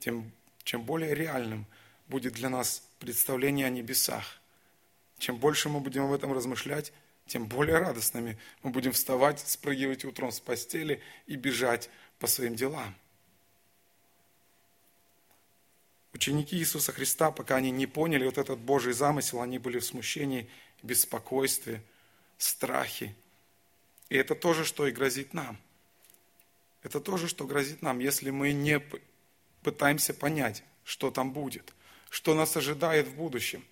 Тем, 0.00 0.32
чем 0.64 0.82
более 0.82 1.14
реальным 1.14 1.64
будет 2.08 2.34
для 2.34 2.50
нас 2.50 2.82
представление 2.98 3.68
о 3.68 3.70
небесах. 3.70 4.38
Чем 5.16 5.38
больше 5.38 5.70
мы 5.70 5.80
будем 5.80 6.04
об 6.04 6.12
этом 6.12 6.34
размышлять, 6.34 6.92
тем 7.32 7.46
более 7.46 7.78
радостными 7.78 8.36
мы 8.62 8.68
будем 8.68 8.92
вставать, 8.92 9.40
спрыгивать 9.40 10.04
утром 10.04 10.30
с 10.30 10.38
постели 10.38 11.00
и 11.26 11.36
бежать 11.36 11.88
по 12.18 12.26
своим 12.26 12.54
делам. 12.54 12.94
Ученики 16.12 16.58
Иисуса 16.58 16.92
Христа, 16.92 17.30
пока 17.30 17.56
они 17.56 17.70
не 17.70 17.86
поняли 17.86 18.26
вот 18.26 18.36
этот 18.36 18.58
Божий 18.58 18.92
замысел, 18.92 19.40
они 19.40 19.58
были 19.58 19.78
в 19.78 19.84
смущении, 19.84 20.46
беспокойстве, 20.82 21.82
страхе. 22.36 23.14
И 24.10 24.14
это 24.14 24.34
тоже, 24.34 24.66
что 24.66 24.86
и 24.86 24.92
грозит 24.92 25.32
нам. 25.32 25.56
Это 26.82 27.00
тоже, 27.00 27.28
что 27.28 27.46
грозит 27.46 27.80
нам, 27.80 27.98
если 28.00 28.28
мы 28.28 28.52
не 28.52 28.78
пытаемся 29.62 30.12
понять, 30.12 30.64
что 30.84 31.10
там 31.10 31.32
будет, 31.32 31.72
что 32.10 32.34
нас 32.34 32.58
ожидает 32.58 33.08
в 33.08 33.14
будущем. 33.14 33.64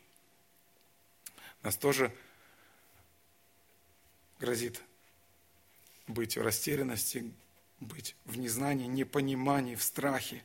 Нас 1.63 1.77
тоже 1.77 2.11
грозит 4.41 4.83
быть 6.07 6.37
в 6.37 6.43
растерянности, 6.43 7.31
быть 7.79 8.17
в 8.25 8.39
незнании, 8.39 8.87
непонимании, 8.87 9.75
в 9.75 9.83
страхе. 9.83 10.43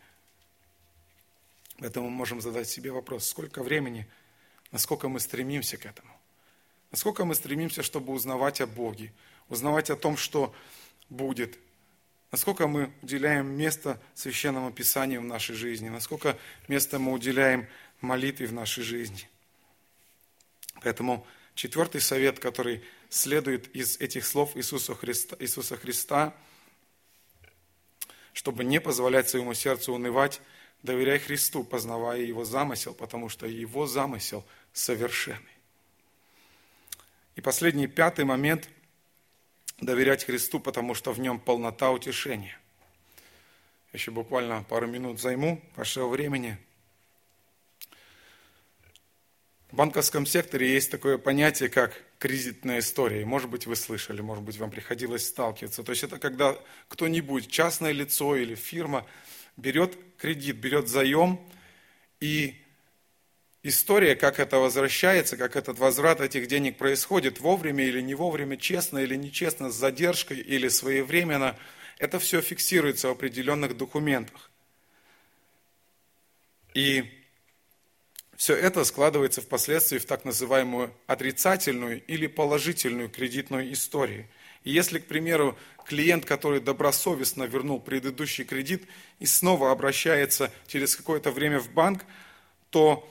Поэтому 1.79 2.09
мы 2.09 2.15
можем 2.15 2.41
задать 2.41 2.69
себе 2.69 2.91
вопрос, 2.91 3.27
сколько 3.27 3.63
времени, 3.63 4.07
насколько 4.71 5.09
мы 5.09 5.19
стремимся 5.19 5.77
к 5.77 5.85
этому. 5.85 6.11
Насколько 6.91 7.25
мы 7.25 7.35
стремимся, 7.35 7.83
чтобы 7.83 8.13
узнавать 8.13 8.61
о 8.61 8.67
Боге, 8.67 9.11
узнавать 9.49 9.89
о 9.89 9.95
том, 9.95 10.15
что 10.15 10.53
будет. 11.09 11.57
Насколько 12.31 12.67
мы 12.67 12.93
уделяем 13.01 13.47
место 13.47 14.01
Священному 14.13 14.71
Писанию 14.71 15.21
в 15.21 15.25
нашей 15.25 15.55
жизни, 15.55 15.89
насколько 15.89 16.37
место 16.67 16.99
мы 16.99 17.11
уделяем 17.11 17.67
молитве 18.01 18.47
в 18.47 18.53
нашей 18.53 18.83
жизни. 18.83 19.29
Поэтому 20.81 21.25
четвертый 21.55 22.01
совет, 22.01 22.39
который 22.39 22.83
следует 23.15 23.73
из 23.75 23.97
этих 23.99 24.25
слов 24.25 24.55
Иисуса 24.55 24.93
Христа, 24.93 25.35
Иисуса 25.39 25.77
Христа, 25.77 26.35
чтобы 28.33 28.63
не 28.63 28.81
позволять 28.81 29.29
своему 29.29 29.53
сердцу 29.53 29.93
унывать, 29.93 30.41
доверяй 30.83 31.19
Христу, 31.19 31.63
познавая 31.63 32.21
Его 32.21 32.43
замысел, 32.43 32.93
потому 32.93 33.29
что 33.29 33.47
Его 33.47 33.87
замысел 33.87 34.45
совершенный. 34.73 35.39
И 37.35 37.41
последний, 37.41 37.87
пятый 37.87 38.25
момент– 38.25 38.69
доверять 39.79 40.23
Христу, 40.23 40.59
потому 40.59 40.93
что 40.93 41.11
в 41.11 41.19
нем 41.19 41.39
полнота 41.39 41.91
утешения. 41.91 42.57
Еще 43.93 44.11
буквально 44.11 44.63
пару 44.63 44.87
минут 44.87 45.19
займу 45.19 45.61
вашего 45.75 46.07
времени. 46.07 46.57
В 49.75 49.77
банковском 49.77 50.25
секторе 50.25 50.73
есть 50.73 50.89
такое 50.89 51.17
понятие, 51.17 51.67
как 51.67 52.01
кредитная 52.17 52.79
история. 52.79 53.25
Может 53.25 53.49
быть, 53.49 53.67
вы 53.67 53.75
слышали, 53.75 54.21
может 54.21 54.41
быть, 54.41 54.55
вам 54.57 54.71
приходилось 54.71 55.27
сталкиваться. 55.27 55.83
То 55.83 55.91
есть 55.91 56.01
это 56.05 56.17
когда 56.17 56.57
кто-нибудь, 56.87 57.51
частное 57.51 57.91
лицо 57.91 58.37
или 58.37 58.55
фирма, 58.55 59.05
берет 59.57 59.97
кредит, 60.17 60.55
берет 60.55 60.87
заем, 60.87 61.41
и 62.21 62.55
история, 63.63 64.15
как 64.15 64.39
это 64.39 64.59
возвращается, 64.59 65.35
как 65.35 65.57
этот 65.57 65.77
возврат 65.77 66.21
этих 66.21 66.47
денег 66.47 66.77
происходит, 66.77 67.41
вовремя 67.41 67.83
или 67.83 67.99
не 67.99 68.15
вовремя, 68.15 68.55
честно 68.55 68.99
или 68.99 69.17
нечестно, 69.17 69.69
с 69.69 69.75
задержкой 69.75 70.39
или 70.39 70.69
своевременно, 70.69 71.59
это 71.99 72.17
все 72.19 72.39
фиксируется 72.39 73.09
в 73.09 73.11
определенных 73.11 73.75
документах. 73.75 74.49
И 76.73 77.24
все 78.35 78.55
это 78.55 78.83
складывается 78.83 79.41
впоследствии 79.41 79.97
в 79.97 80.05
так 80.05 80.25
называемую 80.25 80.93
отрицательную 81.07 82.03
или 82.05 82.27
положительную 82.27 83.09
кредитную 83.09 83.71
историю. 83.71 84.27
И 84.63 84.71
если, 84.71 84.99
к 84.99 85.05
примеру, 85.05 85.57
клиент, 85.85 86.25
который 86.25 86.59
добросовестно 86.59 87.43
вернул 87.43 87.79
предыдущий 87.79 88.43
кредит 88.43 88.83
и 89.19 89.25
снова 89.25 89.71
обращается 89.71 90.51
через 90.67 90.95
какое-то 90.95 91.31
время 91.31 91.59
в 91.59 91.71
банк, 91.71 92.03
то 92.71 93.07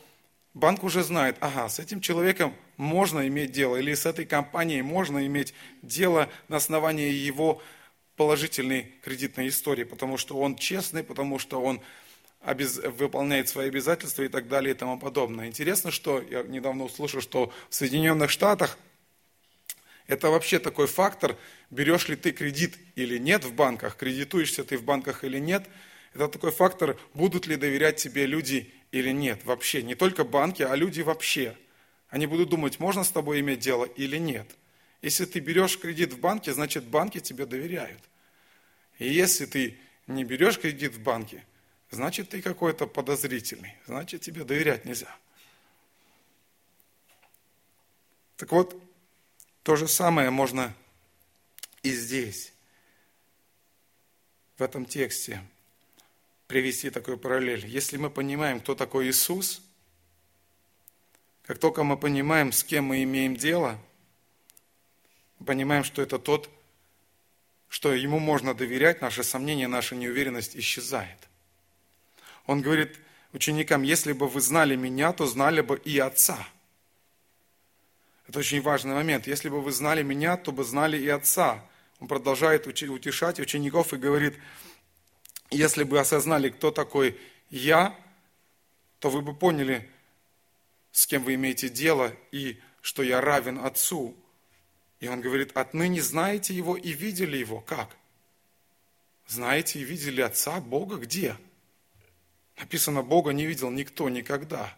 банк 0.53 0.85
уже 0.85 1.03
знает, 1.03 1.37
ага, 1.41 1.69
с 1.69 1.79
этим 1.79 2.01
человеком 2.01 2.55
можно 2.77 3.27
иметь 3.29 3.53
дело, 3.53 3.77
или 3.77 3.95
с 3.95 4.05
этой 4.05 4.27
компанией 4.27 4.83
можно 4.83 5.25
иметь 5.27 5.55
дело 5.83 6.29
на 6.49 6.57
основании 6.57 7.11
его 7.11 7.63
положительной 8.17 8.93
кредитной 9.03 9.49
истории, 9.49 9.85
потому 9.85 10.19
что 10.19 10.37
он 10.39 10.57
честный, 10.57 11.03
потому 11.03 11.39
что 11.39 11.63
он 11.63 11.81
обез... 12.45 12.79
выполняет 12.79 13.49
свои 13.49 13.69
обязательства 13.69 14.23
и 14.23 14.29
так 14.29 14.49
далее 14.49 14.75
и 14.75 14.77
тому 14.77 14.99
подобное. 14.99 15.47
Интересно, 15.47 15.91
что 15.91 16.23
я 16.23 16.43
недавно 16.43 16.85
услышал, 16.85 17.21
что 17.21 17.53
в 17.69 17.75
Соединенных 17.75 18.31
Штатах 18.31 18.79
это 20.07 20.29
вообще 20.29 20.59
такой 20.59 20.87
фактор, 20.87 21.37
берешь 21.71 22.09
ли 22.09 22.17
ты 22.17 22.33
кредит 22.33 22.77
или 22.95 23.19
нет 23.19 23.45
в 23.45 23.55
банках, 23.55 23.97
кредитуешься 23.97 24.63
ты 24.65 24.77
в 24.77 24.85
банках 24.85 25.25
или 25.25 25.39
нет, 25.39 25.67
это 26.13 26.29
такой 26.29 26.53
фактор, 26.53 26.99
будут 27.15 27.47
ли 27.47 27.57
доверять 27.57 27.97
тебе 27.97 28.27
люди 28.27 28.73
или 28.93 29.11
нет 29.11 29.45
вообще. 29.45 29.83
Не 29.83 29.95
только 29.95 30.25
банки, 30.25 30.63
а 30.63 30.77
люди 30.77 31.01
вообще. 31.01 31.57
Они 32.09 32.27
будут 32.27 32.51
думать, 32.51 32.79
можно 32.79 33.03
с 33.03 33.11
тобой 33.11 33.41
иметь 33.41 33.59
дело 33.59 33.85
или 33.85 34.19
нет. 34.19 34.47
Если 35.03 35.25
ты 35.25 35.41
берешь 35.41 35.79
кредит 35.79 36.13
в 36.13 36.21
банке, 36.21 36.53
значит 36.53 36.85
банки 36.85 37.19
тебе 37.19 37.47
доверяют. 37.47 38.01
И 38.99 39.09
если 39.09 39.47
ты 39.47 39.79
не 40.07 40.23
берешь 40.23 40.59
кредит 40.59 40.95
в 40.95 41.03
банке, 41.03 41.45
значит 41.95 42.29
ты 42.29 42.43
какой-то 42.43 42.87
подозрительный, 42.87 43.75
значит 43.87 44.21
тебе 44.21 44.45
доверять 44.45 44.85
нельзя. 44.85 45.15
Так 48.37 48.53
вот, 48.53 48.81
то 49.63 49.77
же 49.77 49.89
самое 49.89 50.31
можно 50.31 50.75
и 51.83 51.93
здесь, 51.93 52.53
в 54.59 54.63
этом 54.63 54.85
тексте, 54.85 55.43
привести 56.47 56.91
такой 56.91 57.17
параллель. 57.17 57.67
Если 57.67 57.97
мы 57.97 58.11
понимаем, 58.11 58.61
кто 58.61 58.75
такой 58.75 59.09
Иисус, 59.09 59.63
как 61.45 61.59
только 61.59 61.85
мы 61.85 61.97
понимаем, 61.97 62.53
с 62.53 62.63
кем 62.65 62.87
мы 62.87 63.03
имеем 63.03 63.37
дело, 63.37 63.79
понимаем, 65.45 65.85
что 65.85 66.03
это 66.03 66.19
тот, 66.19 66.51
что 67.69 67.93
ему 67.93 68.19
можно 68.19 68.55
доверять, 68.55 69.01
наше 69.01 69.23
сомнение, 69.23 69.69
наша 69.69 69.95
неуверенность 69.95 70.57
исчезает– 70.57 71.19
он 72.47 72.61
говорит 72.61 72.99
ученикам, 73.33 73.83
если 73.83 74.13
бы 74.13 74.29
вы 74.29 74.41
знали 74.41 74.77
меня, 74.77 75.13
то 75.13 75.27
знали 75.27 75.61
бы 75.61 75.77
и 75.79 75.99
Отца. 75.99 76.39
Это 78.27 78.39
очень 78.39 78.63
важный 78.63 78.95
момент. 78.95 79.27
Если 79.27 79.49
бы 79.49 79.61
вы 79.61 79.73
знали 79.73 80.03
меня, 80.03 80.37
то 80.37 80.53
бы 80.53 80.65
знали 80.65 80.99
и 80.99 81.09
Отца. 81.09 81.65
Он 82.01 82.09
продолжает 82.09 82.67
утешать 82.67 83.41
учеников 83.41 83.93
и 83.93 83.97
говорит, 83.97 84.35
если 85.51 85.85
бы 85.85 85.99
осознали, 85.99 86.49
кто 86.51 86.71
такой 86.71 87.19
я, 87.51 87.97
то 88.99 89.11
вы 89.11 89.21
бы 89.21 89.35
поняли, 89.35 89.89
с 90.93 91.07
кем 91.07 91.25
вы 91.25 91.35
имеете 91.35 91.69
дело, 91.69 92.15
и 92.31 92.59
что 92.81 93.03
я 93.03 93.21
равен 93.21 93.59
Отцу. 93.59 94.17
И 95.01 95.09
он 95.09 95.21
говорит, 95.21 95.57
отныне 95.57 96.03
знаете 96.03 96.55
Его 96.55 96.77
и 96.77 96.93
видели 96.93 97.37
Его. 97.37 97.61
Как? 97.61 97.91
Знаете 99.27 99.81
и 99.81 99.85
видели 99.85 100.21
Отца, 100.21 100.61
Бога 100.61 100.97
где? 100.97 101.37
Написано, 102.57 103.03
Бога 103.03 103.33
не 103.33 103.47
видел 103.47 103.71
никто 103.71 104.09
никогда. 104.09 104.77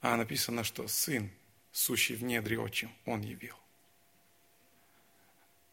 А 0.00 0.16
написано, 0.16 0.64
что 0.64 0.86
Сын, 0.88 1.30
сущий 1.72 2.14
в 2.14 2.22
недре 2.22 2.58
отчим, 2.58 2.90
Он 3.04 3.20
явил. 3.20 3.56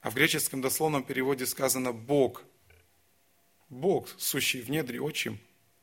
А 0.02 0.12
в 0.12 0.16
греческом 0.16 0.62
дословном 0.62 1.04
переводе 1.04 1.46
сказано 1.46 1.92
Бог. 1.92 2.44
Бог, 3.70 4.08
сущий 4.18 4.62
в 4.62 4.70
недре 4.70 5.02
отчим, 5.02 5.40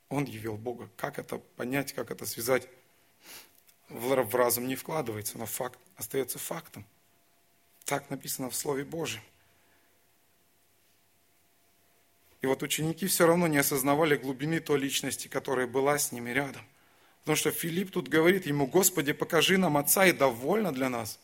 Он 0.08 0.24
явил 0.24 0.56
Бога. 0.56 0.88
Как 0.96 1.18
это 1.18 1.38
понять, 1.38 1.92
как 1.92 2.10
это 2.10 2.24
связать? 2.24 2.68
В 3.88 4.34
разум 4.34 4.68
не 4.68 4.76
вкладывается, 4.76 5.38
но 5.38 5.46
факт 5.46 5.78
остается 5.96 6.38
фактом. 6.38 6.86
Так 7.84 8.08
написано 8.10 8.48
в 8.48 8.54
Слове 8.54 8.84
Божьем. 8.84 9.22
И 12.42 12.46
вот 12.46 12.62
ученики 12.62 13.06
все 13.06 13.26
равно 13.26 13.46
не 13.46 13.58
осознавали 13.58 14.16
глубины 14.16 14.58
той 14.58 14.78
личности, 14.80 15.28
которая 15.28 15.68
была 15.68 15.96
с 15.98 16.10
ними 16.10 16.30
рядом. 16.30 16.62
Потому 17.20 17.36
что 17.36 17.52
Филипп 17.52 17.92
тут 17.92 18.08
говорит 18.08 18.46
ему, 18.46 18.66
Господи, 18.66 19.12
покажи 19.12 19.56
нам 19.56 19.76
Отца, 19.76 20.06
и 20.06 20.12
довольно 20.12 20.72
для 20.72 20.88
нас. 20.88 21.20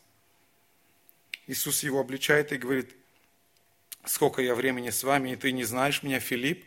Иисус 1.45 1.83
его 1.83 1.99
обличает 1.99 2.53
и 2.53 2.57
говорит, 2.57 2.95
сколько 4.05 4.41
я 4.41 4.55
времени 4.55 4.91
с 4.91 5.03
вами, 5.03 5.31
и 5.31 5.35
ты 5.35 5.51
не 5.51 5.65
знаешь 5.65 6.03
меня, 6.03 6.21
Филипп? 6.21 6.63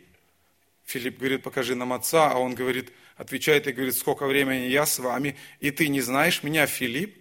Филипп 0.85 1.17
говорит, 1.17 1.41
покажи 1.41 1.73
нам 1.73 1.91
Отца, 1.91 2.31
а 2.31 2.37
он 2.37 2.53
говорит, 2.53 2.91
отвечает 3.15 3.65
и 3.65 3.71
говорит, 3.71 3.95
сколько 3.95 4.27
времени 4.27 4.67
я 4.67 4.85
с 4.85 4.99
вами, 4.99 5.35
и 5.61 5.71
ты 5.71 5.87
не 5.87 6.01
знаешь 6.01 6.43
меня, 6.43 6.67
Филипп? 6.67 7.17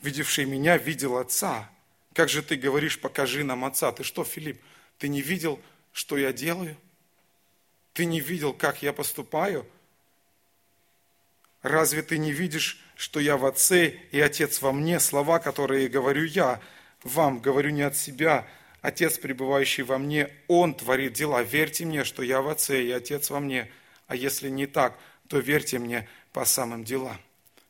Видевший 0.00 0.46
меня, 0.46 0.78
видел 0.78 1.18
Отца. 1.18 1.70
Как 2.14 2.30
же 2.30 2.42
ты 2.42 2.56
говоришь, 2.56 2.98
покажи 2.98 3.44
нам 3.44 3.66
Отца? 3.66 3.92
Ты 3.92 4.02
что, 4.02 4.24
Филипп, 4.24 4.62
ты 4.98 5.08
не 5.08 5.20
видел, 5.22 5.60
что 5.92 6.16
я 6.16 6.32
делаю? 6.32 6.76
Ты 7.92 8.04
не 8.04 8.20
видел, 8.20 8.52
как 8.52 8.82
я 8.82 8.92
поступаю? 8.92 9.66
Разве 11.62 12.02
ты 12.02 12.18
не 12.18 12.32
видишь, 12.32 12.80
что 12.96 13.18
я 13.20 13.36
в 13.36 13.44
Отце 13.44 13.88
и 14.10 14.20
Отец 14.20 14.60
во 14.60 14.72
мне? 14.72 15.00
Слова, 15.00 15.38
которые 15.38 15.88
говорю 15.88 16.24
я, 16.24 16.60
вам 17.02 17.40
говорю 17.40 17.70
не 17.70 17.82
от 17.82 17.96
себя. 17.96 18.46
Отец, 18.80 19.18
пребывающий 19.18 19.82
во 19.82 19.98
мне, 19.98 20.30
Он 20.46 20.74
творит 20.74 21.14
дела. 21.14 21.42
Верьте 21.42 21.84
мне, 21.84 22.04
что 22.04 22.22
я 22.22 22.42
в 22.42 22.48
Отце 22.48 22.84
и 22.84 22.90
Отец 22.92 23.30
во 23.30 23.40
мне. 23.40 23.70
А 24.06 24.14
если 24.14 24.48
не 24.48 24.66
так, 24.66 24.96
то 25.26 25.38
верьте 25.38 25.78
мне 25.78 26.08
по 26.32 26.44
самым 26.44 26.84
делам. 26.84 27.18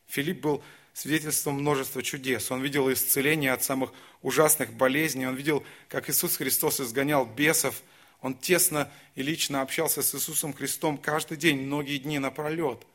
Филипп 0.07 0.41
был 0.41 0.63
свидетельством 0.93 1.55
множества 1.55 2.03
чудес. 2.03 2.51
Он 2.51 2.61
видел 2.61 2.91
исцеление 2.91 3.53
от 3.53 3.63
самых 3.63 3.91
ужасных 4.21 4.73
болезней. 4.73 5.27
Он 5.27 5.35
видел, 5.35 5.63
как 5.87 6.09
Иисус 6.09 6.37
Христос 6.37 6.79
изгонял 6.79 7.25
бесов. 7.25 7.81
Он 8.21 8.35
тесно 8.35 8.91
и 9.15 9.21
лично 9.21 9.61
общался 9.61 10.01
с 10.01 10.13
Иисусом 10.13 10.53
Христом 10.53 10.97
каждый 10.97 11.37
день, 11.37 11.61
многие 11.61 11.97
дни 11.97 12.19
напролет. 12.19 12.85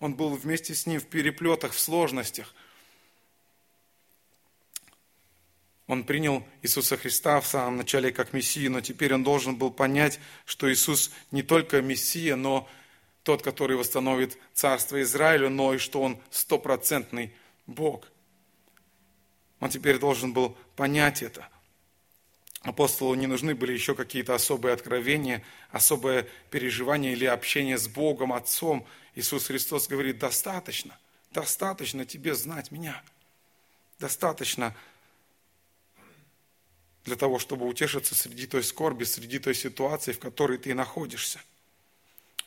Он 0.00 0.14
был 0.14 0.30
вместе 0.30 0.74
с 0.74 0.86
Ним 0.86 1.00
в 1.00 1.06
переплетах, 1.06 1.72
в 1.72 1.80
сложностях. 1.80 2.54
Он 5.86 6.04
принял 6.04 6.42
Иисуса 6.62 6.96
Христа 6.96 7.40
в 7.40 7.46
самом 7.46 7.76
начале 7.76 8.10
как 8.10 8.32
Мессию, 8.32 8.70
но 8.70 8.80
теперь 8.80 9.12
он 9.12 9.22
должен 9.22 9.56
был 9.56 9.70
понять, 9.70 10.18
что 10.46 10.72
Иисус 10.72 11.10
не 11.30 11.42
только 11.42 11.82
Мессия, 11.82 12.36
но 12.36 12.66
тот, 13.22 13.42
который 13.42 13.76
восстановит 13.76 14.38
царство 14.54 15.00
Израилю, 15.02 15.50
но 15.50 15.74
и 15.74 15.78
что 15.78 16.00
он 16.00 16.18
стопроцентный 16.30 17.34
Бог. 17.66 18.08
Он 19.64 19.70
теперь 19.70 19.98
должен 19.98 20.34
был 20.34 20.56
понять 20.76 21.22
это. 21.22 21.48
Апостолу 22.60 23.14
не 23.14 23.26
нужны 23.26 23.54
были 23.54 23.72
еще 23.72 23.94
какие-то 23.94 24.34
особые 24.34 24.74
откровения, 24.74 25.42
особое 25.70 26.28
переживание 26.50 27.14
или 27.14 27.24
общение 27.24 27.78
с 27.78 27.88
Богом, 27.88 28.34
Отцом. 28.34 28.86
Иисус 29.14 29.46
Христос 29.46 29.88
говорит, 29.88 30.18
достаточно, 30.18 30.98
достаточно 31.32 32.04
тебе 32.04 32.34
знать 32.34 32.70
меня. 32.70 33.02
Достаточно 33.98 34.76
для 37.04 37.16
того, 37.16 37.38
чтобы 37.38 37.66
утешиться 37.66 38.14
среди 38.14 38.46
той 38.46 38.62
скорби, 38.62 39.04
среди 39.04 39.38
той 39.38 39.54
ситуации, 39.54 40.12
в 40.12 40.20
которой 40.20 40.58
ты 40.58 40.74
находишься– 40.74 41.40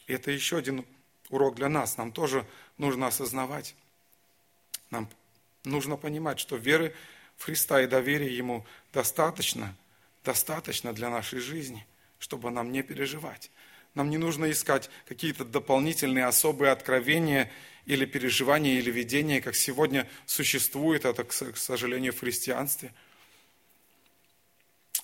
и 0.08 0.14
это 0.14 0.32
еще 0.32 0.58
один 0.58 0.86
урок 1.30 1.56
для 1.56 1.70
нас. 1.70 1.98
Нам 1.98 2.12
тоже 2.12 2.48
нужно 2.78 3.08
осознавать, 3.08 3.76
нам 4.90 5.10
нужно 5.68 5.98
понимать, 5.98 6.40
что 6.40 6.56
веры 6.56 6.94
в 7.38 7.44
Христа 7.44 7.82
и 7.82 7.88
доверия 7.88 8.36
Ему 8.36 8.66
достаточно, 8.94 9.76
достаточно 10.24 10.94
для 10.94 11.10
нашей 11.10 11.40
жизни, 11.40 11.86
чтобы 12.20 12.50
нам 12.50 12.72
не 12.72 12.82
переживать. 12.82 13.52
Нам 13.94 14.10
не 14.10 14.18
нужно 14.18 14.52
искать 14.52 14.90
какие-то 15.08 15.44
дополнительные 15.46 16.26
особые 16.26 16.72
откровения 16.72 17.52
или 17.86 18.06
переживания, 18.06 18.78
или 18.78 18.92
видения, 18.92 19.42
как 19.42 19.56
сегодня 19.56 20.08
существует 20.26 21.06
это, 21.06 21.24
к 21.24 21.58
сожалению, 21.58 22.14
в 22.14 22.20
христианстве. 22.20 22.94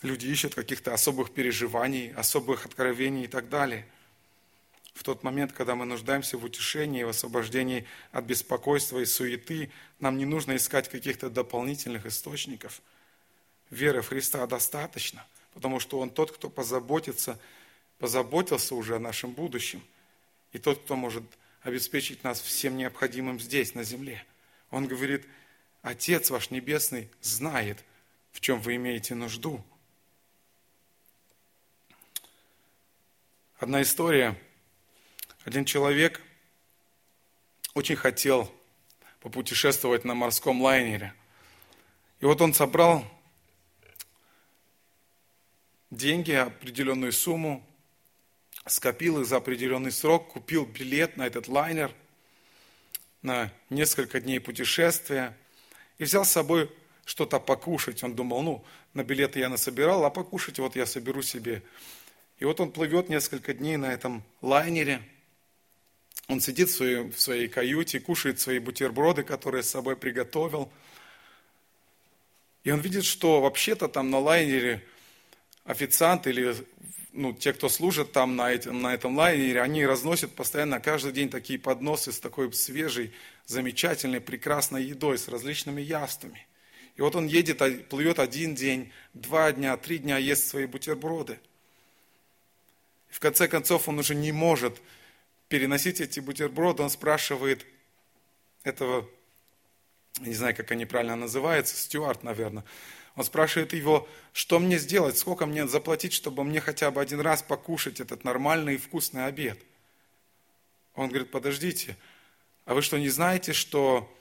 Люди 0.02 0.28
ищут 0.28 0.54
каких-то 0.54 0.94
особых 0.94 1.34
переживаний, 1.34 2.12
особых 2.14 2.66
откровений 2.66 3.24
и 3.24 3.28
так 3.28 3.50
далее. 3.50 3.88
В 4.94 5.04
тот 5.04 5.24
момент, 5.24 5.54
когда 5.54 5.76
мы 5.76 5.86
нуждаемся 5.86 6.38
в 6.38 6.44
утешении, 6.44 7.04
в 7.04 7.10
освобождении 7.10 7.86
от 8.12 8.26
беспокойства 8.26 9.00
и 9.00 9.06
суеты, 9.06 9.72
нам 10.00 10.18
не 10.18 10.26
нужно 10.26 10.56
искать 10.56 10.88
каких-то 10.88 11.30
дополнительных 11.30 12.06
источников. 12.06 12.82
Веры 13.72 14.02
в 14.02 14.10
Христа 14.10 14.46
достаточно, 14.46 15.26
потому 15.54 15.80
что 15.80 16.00
Он 16.00 16.12
тот, 16.12 16.32
кто 16.32 16.50
позаботится, 16.50 17.40
позаботился 17.98 18.76
уже 18.76 18.98
о 18.98 19.00
нашем 19.00 19.32
будущем. 19.32 19.84
И 20.52 20.60
тот, 20.60 20.84
кто 20.84 20.96
может 20.96 21.24
обеспечить 21.64 22.24
нас 22.24 22.40
всем 22.40 22.78
необходимым 22.78 23.40
здесь, 23.40 23.74
на 23.74 23.84
земле. 23.84 24.24
Он 24.70 24.88
говорит, 24.88 25.26
Отец 25.82 26.30
ваш 26.30 26.52
Небесный 26.52 27.10
знает, 27.22 27.84
в 28.32 28.42
чем 28.42 28.62
вы 28.62 28.76
имеете 28.76 29.16
нужду. 29.16 29.64
Одна 33.58 33.82
история. 33.82 34.38
Один 35.46 35.66
человек 35.66 36.22
очень 37.74 37.98
хотел 37.98 38.50
попутешествовать 39.20 40.06
на 40.06 40.14
морском 40.14 40.62
лайнере. 40.62 41.14
И 42.22 42.26
вот 42.26 42.40
он 42.40 42.54
собрал 42.54 43.04
деньги, 45.92 46.32
определенную 46.32 47.12
сумму, 47.12 47.66
скопил 48.66 49.20
их 49.20 49.28
за 49.28 49.38
определенный 49.38 49.92
срок, 49.92 50.30
купил 50.32 50.66
билет 50.66 51.18
на 51.18 51.28
этот 51.28 51.50
лайнер 51.50 51.94
на 53.22 53.52
несколько 53.70 54.22
дней 54.22 54.40
путешествия 54.40 55.38
и 55.98 56.06
взял 56.06 56.24
с 56.24 56.32
собой 56.32 56.72
что-то 57.04 57.40
покушать. 57.40 58.02
Он 58.04 58.16
думал, 58.16 58.44
ну, 58.44 58.66
на 58.94 59.04
билеты 59.04 59.40
я 59.40 59.50
насобирал, 59.50 60.06
а 60.06 60.10
покушать 60.10 60.60
вот 60.60 60.78
я 60.78 60.86
соберу 60.86 61.22
себе. 61.22 61.64
И 62.40 62.46
вот 62.46 62.62
он 62.62 62.72
плывет 62.72 63.10
несколько 63.10 63.54
дней 63.54 63.76
на 63.76 63.92
этом 63.92 64.24
лайнере. 64.42 65.02
Он 66.28 66.40
сидит 66.40 66.70
в 66.70 66.76
своей, 66.76 67.10
в 67.10 67.20
своей 67.20 67.48
каюте, 67.48 68.00
кушает 68.00 68.40
свои 68.40 68.60
бутерброды, 68.60 69.24
которые 69.24 69.64
с 69.64 69.70
собой 69.70 69.96
приготовил. 69.96 70.72
И 72.64 72.72
он 72.72 72.80
видит, 72.80 73.04
что 73.04 73.42
вообще-то 73.42 73.88
там 73.90 74.10
на 74.10 74.20
лайнере 74.20 74.84
официант 75.66 76.28
или 76.28 76.56
ну, 77.12 77.34
те, 77.34 77.54
кто 77.54 77.70
служит 77.70 78.12
там 78.12 78.36
на 78.36 78.52
этом, 78.52 78.82
на 78.82 78.94
этом 78.94 79.18
лайнере, 79.18 79.62
они 79.62 79.86
разносят 79.86 80.34
постоянно 80.34 80.80
каждый 80.80 81.12
день 81.12 81.30
такие 81.30 81.60
подносы 81.60 82.12
с 82.12 82.20
такой 82.20 82.52
свежей, 82.54 83.14
замечательной, 83.46 84.20
прекрасной 84.20 84.84
едой, 84.84 85.18
с 85.18 85.28
различными 85.28 85.82
яствами. 85.82 86.48
И 86.96 87.02
вот 87.02 87.16
он 87.16 87.28
едет, 87.28 87.62
а, 87.62 87.70
плывет 87.70 88.20
один 88.20 88.56
день, 88.56 88.92
два 89.14 89.52
дня, 89.52 89.78
три 89.78 90.00
дня, 90.00 90.18
ест 90.18 90.48
свои 90.48 90.66
бутерброды. 90.66 91.40
И 93.10 93.14
в 93.14 93.20
конце 93.20 93.48
концов 93.48 93.88
он 93.88 94.00
уже 94.00 94.16
не 94.16 94.32
может 94.32 94.82
переносить 95.54 96.02
эти 96.02 96.20
бутерброды. 96.20 96.82
Он 96.82 96.90
спрашивает 96.90 97.64
этого, 98.64 99.08
не 100.20 100.34
знаю, 100.34 100.56
как 100.56 100.72
они 100.72 100.88
правильно 100.88 101.16
называются, 101.16 101.76
стюард, 101.76 102.24
наверное, 102.24 102.64
он 103.16 103.24
спрашивает 103.24 103.72
его, 103.74 104.10
что 104.32 104.58
мне 104.58 104.80
сделать, 104.80 105.16
сколько 105.16 105.46
мне 105.46 105.68
заплатить, 105.68 106.12
чтобы 106.14 106.44
мне 106.44 106.60
хотя 106.60 106.90
бы 106.90 107.00
один 107.00 107.20
раз 107.20 107.44
покушать 107.44 108.00
этот 108.00 108.24
нормальный 108.24 108.74
и 108.74 108.78
вкусный 108.78 109.28
обед. 109.28 109.60
Он 110.96 111.10
говорит, 111.10 111.30
подождите, 111.30 111.98
а 112.66 112.74
вы 112.74 112.82
что, 112.82 112.98
не 112.98 113.10
знаете, 113.10 113.54
что 113.54 114.12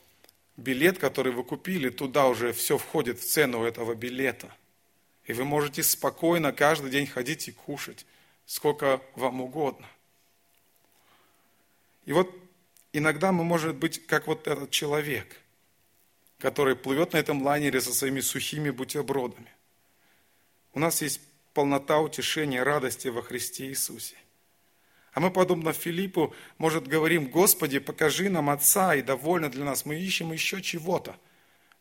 билет, 0.58 0.98
который 0.98 1.32
вы 1.32 1.44
купили, 1.44 1.88
туда 1.88 2.26
уже 2.26 2.52
все 2.52 2.76
входит 2.76 3.18
в 3.18 3.26
цену 3.26 3.64
этого 3.64 3.94
билета? 3.94 4.54
И 5.24 5.32
вы 5.32 5.46
можете 5.46 5.82
спокойно 5.82 6.52
каждый 6.52 6.90
день 6.90 7.06
ходить 7.06 7.48
и 7.48 7.52
кушать, 7.52 8.04
сколько 8.44 9.00
вам 9.14 9.40
угодно. 9.40 9.86
И 12.04 12.12
вот 12.12 12.30
иногда 12.92 13.32
мы, 13.32 13.44
может 13.44 13.76
быть, 13.76 14.06
как 14.06 14.26
вот 14.26 14.46
этот 14.46 14.70
человек– 14.70 15.38
который 16.42 16.74
плывет 16.74 17.12
на 17.12 17.18
этом 17.18 17.40
лайнере 17.44 17.80
со 17.80 17.94
своими 17.94 18.18
сухими 18.18 18.70
бутербродами. 18.70 19.48
У 20.74 20.80
нас 20.80 21.00
есть 21.00 21.20
полнота 21.54 22.00
утешения, 22.00 22.64
радости 22.64 23.06
во 23.06 23.22
Христе 23.22 23.68
Иисусе. 23.68 24.16
А 25.12 25.20
мы, 25.20 25.30
подобно 25.30 25.72
Филиппу, 25.72 26.34
может, 26.58 26.88
говорим, 26.88 27.28
Господи, 27.28 27.78
покажи 27.78 28.28
нам 28.28 28.50
Отца, 28.50 28.96
и 28.96 29.02
довольно 29.02 29.50
для 29.50 29.64
нас. 29.64 29.86
Мы 29.86 30.00
ищем 30.00 30.32
еще 30.32 30.60
чего-то. 30.60 31.16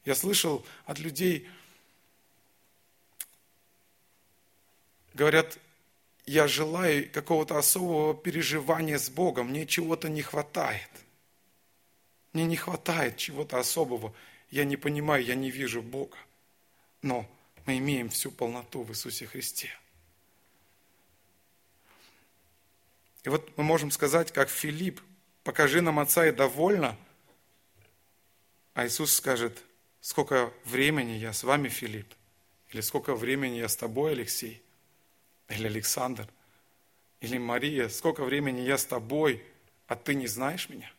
Я 0.06 0.14
слышал 0.14 0.64
от 0.86 1.00
людей, 1.00 1.50
говорят, 5.16 5.58
я 6.26 6.48
желаю 6.48 7.10
какого-то 7.12 7.58
особого 7.58 8.14
переживания 8.14 8.98
с 8.98 9.10
Богом, 9.10 9.50
мне 9.50 9.66
чего-то 9.66 10.10
не 10.10 10.22
хватает. 10.22 10.90
Мне 12.34 12.46
не 12.46 12.56
хватает 12.56 13.18
чего-то 13.18 13.60
особого 13.60 14.14
я 14.52 14.66
не 14.66 14.76
понимаю, 14.78 15.24
я 15.24 15.36
не 15.36 15.50
вижу 15.50 15.82
Бога. 15.82 16.18
Но 17.02 17.26
мы 17.66 17.78
имеем 17.78 18.10
всю 18.10 18.32
полноту 18.32 18.84
в 18.84 18.92
Иисусе 18.92 19.26
Христе. 19.26 19.72
И 23.24 23.30
вот 23.30 23.58
мы 23.58 23.64
можем 23.64 23.92
сказать, 23.92 24.32
как 24.32 24.50
Филипп, 24.50 25.02
покажи 25.44 25.82
нам 25.82 26.00
Отца 26.00 26.28
и 26.28 26.32
довольно. 26.32 26.98
А 28.74 28.86
Иисус 28.86 29.14
скажет, 29.14 29.58
сколько 30.02 30.52
времени 30.66 31.14
я 31.14 31.34
с 31.34 31.44
вами, 31.44 31.70
Филипп, 31.70 32.14
или 32.72 32.82
сколько 32.82 33.16
времени 33.16 33.58
я 33.58 33.70
с 33.70 33.76
тобой, 33.76 34.14
Алексей, 34.14 34.62
или 35.52 35.68
Александр, 35.68 36.28
или 37.20 37.38
Мария, 37.38 37.90
сколько 37.90 38.24
времени 38.24 38.62
я 38.62 38.78
с 38.78 38.86
тобой, 38.86 39.44
а 39.88 39.96
ты 39.96 40.16
не 40.16 40.28
знаешь 40.28 40.70
меня? 40.70 40.92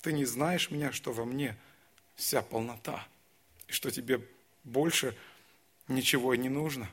Ты 0.00 0.12
не 0.12 0.24
знаешь 0.24 0.70
меня, 0.70 0.92
что 0.92 1.12
во 1.12 1.24
мне– 1.24 1.56
вся 2.16 2.42
полнота, 2.42 3.06
и 3.68 3.72
что 3.72 3.90
тебе 3.90 4.26
больше 4.64 5.16
ничего 5.88 6.34
и 6.34 6.38
не 6.38 6.48
нужно. 6.48 6.90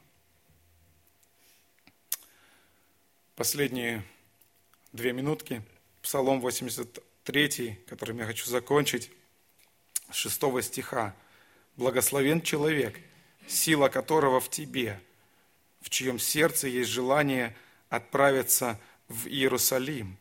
Последние 3.35 4.03
две 4.91 5.13
минутки. 5.13 5.61
Псалом 6.01 6.41
83, 6.41 7.79
которым 7.87 8.19
я 8.19 8.25
хочу 8.25 8.45
закончить, 8.45 9.11
с 10.11 10.15
6 10.15 10.63
стиха. 10.63 11.15
«Благословен 11.75 12.41
человек, 12.41 12.99
сила 13.47 13.87
которого 13.87 14.39
в 14.39 14.49
тебе, 14.49 14.99
в 15.81 15.89
чьем 15.89 16.19
сердце 16.19 16.67
есть 16.67 16.89
желание 16.89 17.55
отправиться 17.89 18.79
в 19.07 19.27
Иерусалим. 19.27 20.17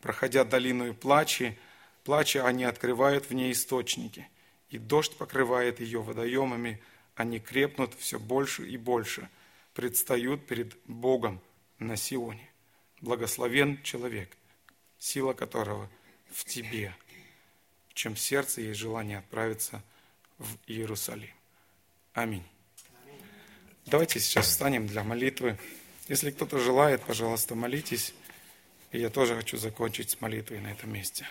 Проходя 0.00 0.44
долину 0.44 0.88
и 0.88 0.92
плачи, 0.92 1.58
плача 2.04 2.46
они 2.46 2.64
открывают 2.64 3.30
в 3.30 3.34
ней 3.34 3.52
источники 3.52 4.28
и 4.70 4.78
дождь 4.78 5.16
покрывает 5.16 5.80
ее 5.80 6.02
водоемами, 6.02 6.82
они 7.14 7.38
крепнут 7.38 7.94
все 7.94 8.18
больше 8.18 8.66
и 8.68 8.76
больше, 8.76 9.28
предстают 9.72 10.46
перед 10.46 10.76
Богом 10.86 11.40
на 11.78 11.96
Сионе. 11.96 12.50
Благословен 13.00 13.80
человек, 13.82 14.36
сила 14.98 15.32
которого 15.32 15.88
в 16.30 16.44
тебе, 16.44 16.94
в 17.88 17.94
чем 17.94 18.16
сердце 18.16 18.62
есть 18.62 18.80
желание 18.80 19.18
отправиться 19.18 19.82
в 20.38 20.56
Иерусалим. 20.66 21.34
Аминь. 22.12 22.44
Давайте 23.86 24.20
сейчас 24.20 24.46
встанем 24.46 24.86
для 24.86 25.04
молитвы. 25.04 25.58
Если 26.08 26.30
кто-то 26.30 26.58
желает, 26.58 27.02
пожалуйста, 27.02 27.54
молитесь. 27.54 28.14
И 28.92 28.98
я 28.98 29.10
тоже 29.10 29.36
хочу 29.36 29.56
закончить 29.56 30.10
с 30.10 30.20
молитвой 30.20 30.60
на 30.60 30.68
этом 30.68 30.92
месте. 30.92 31.26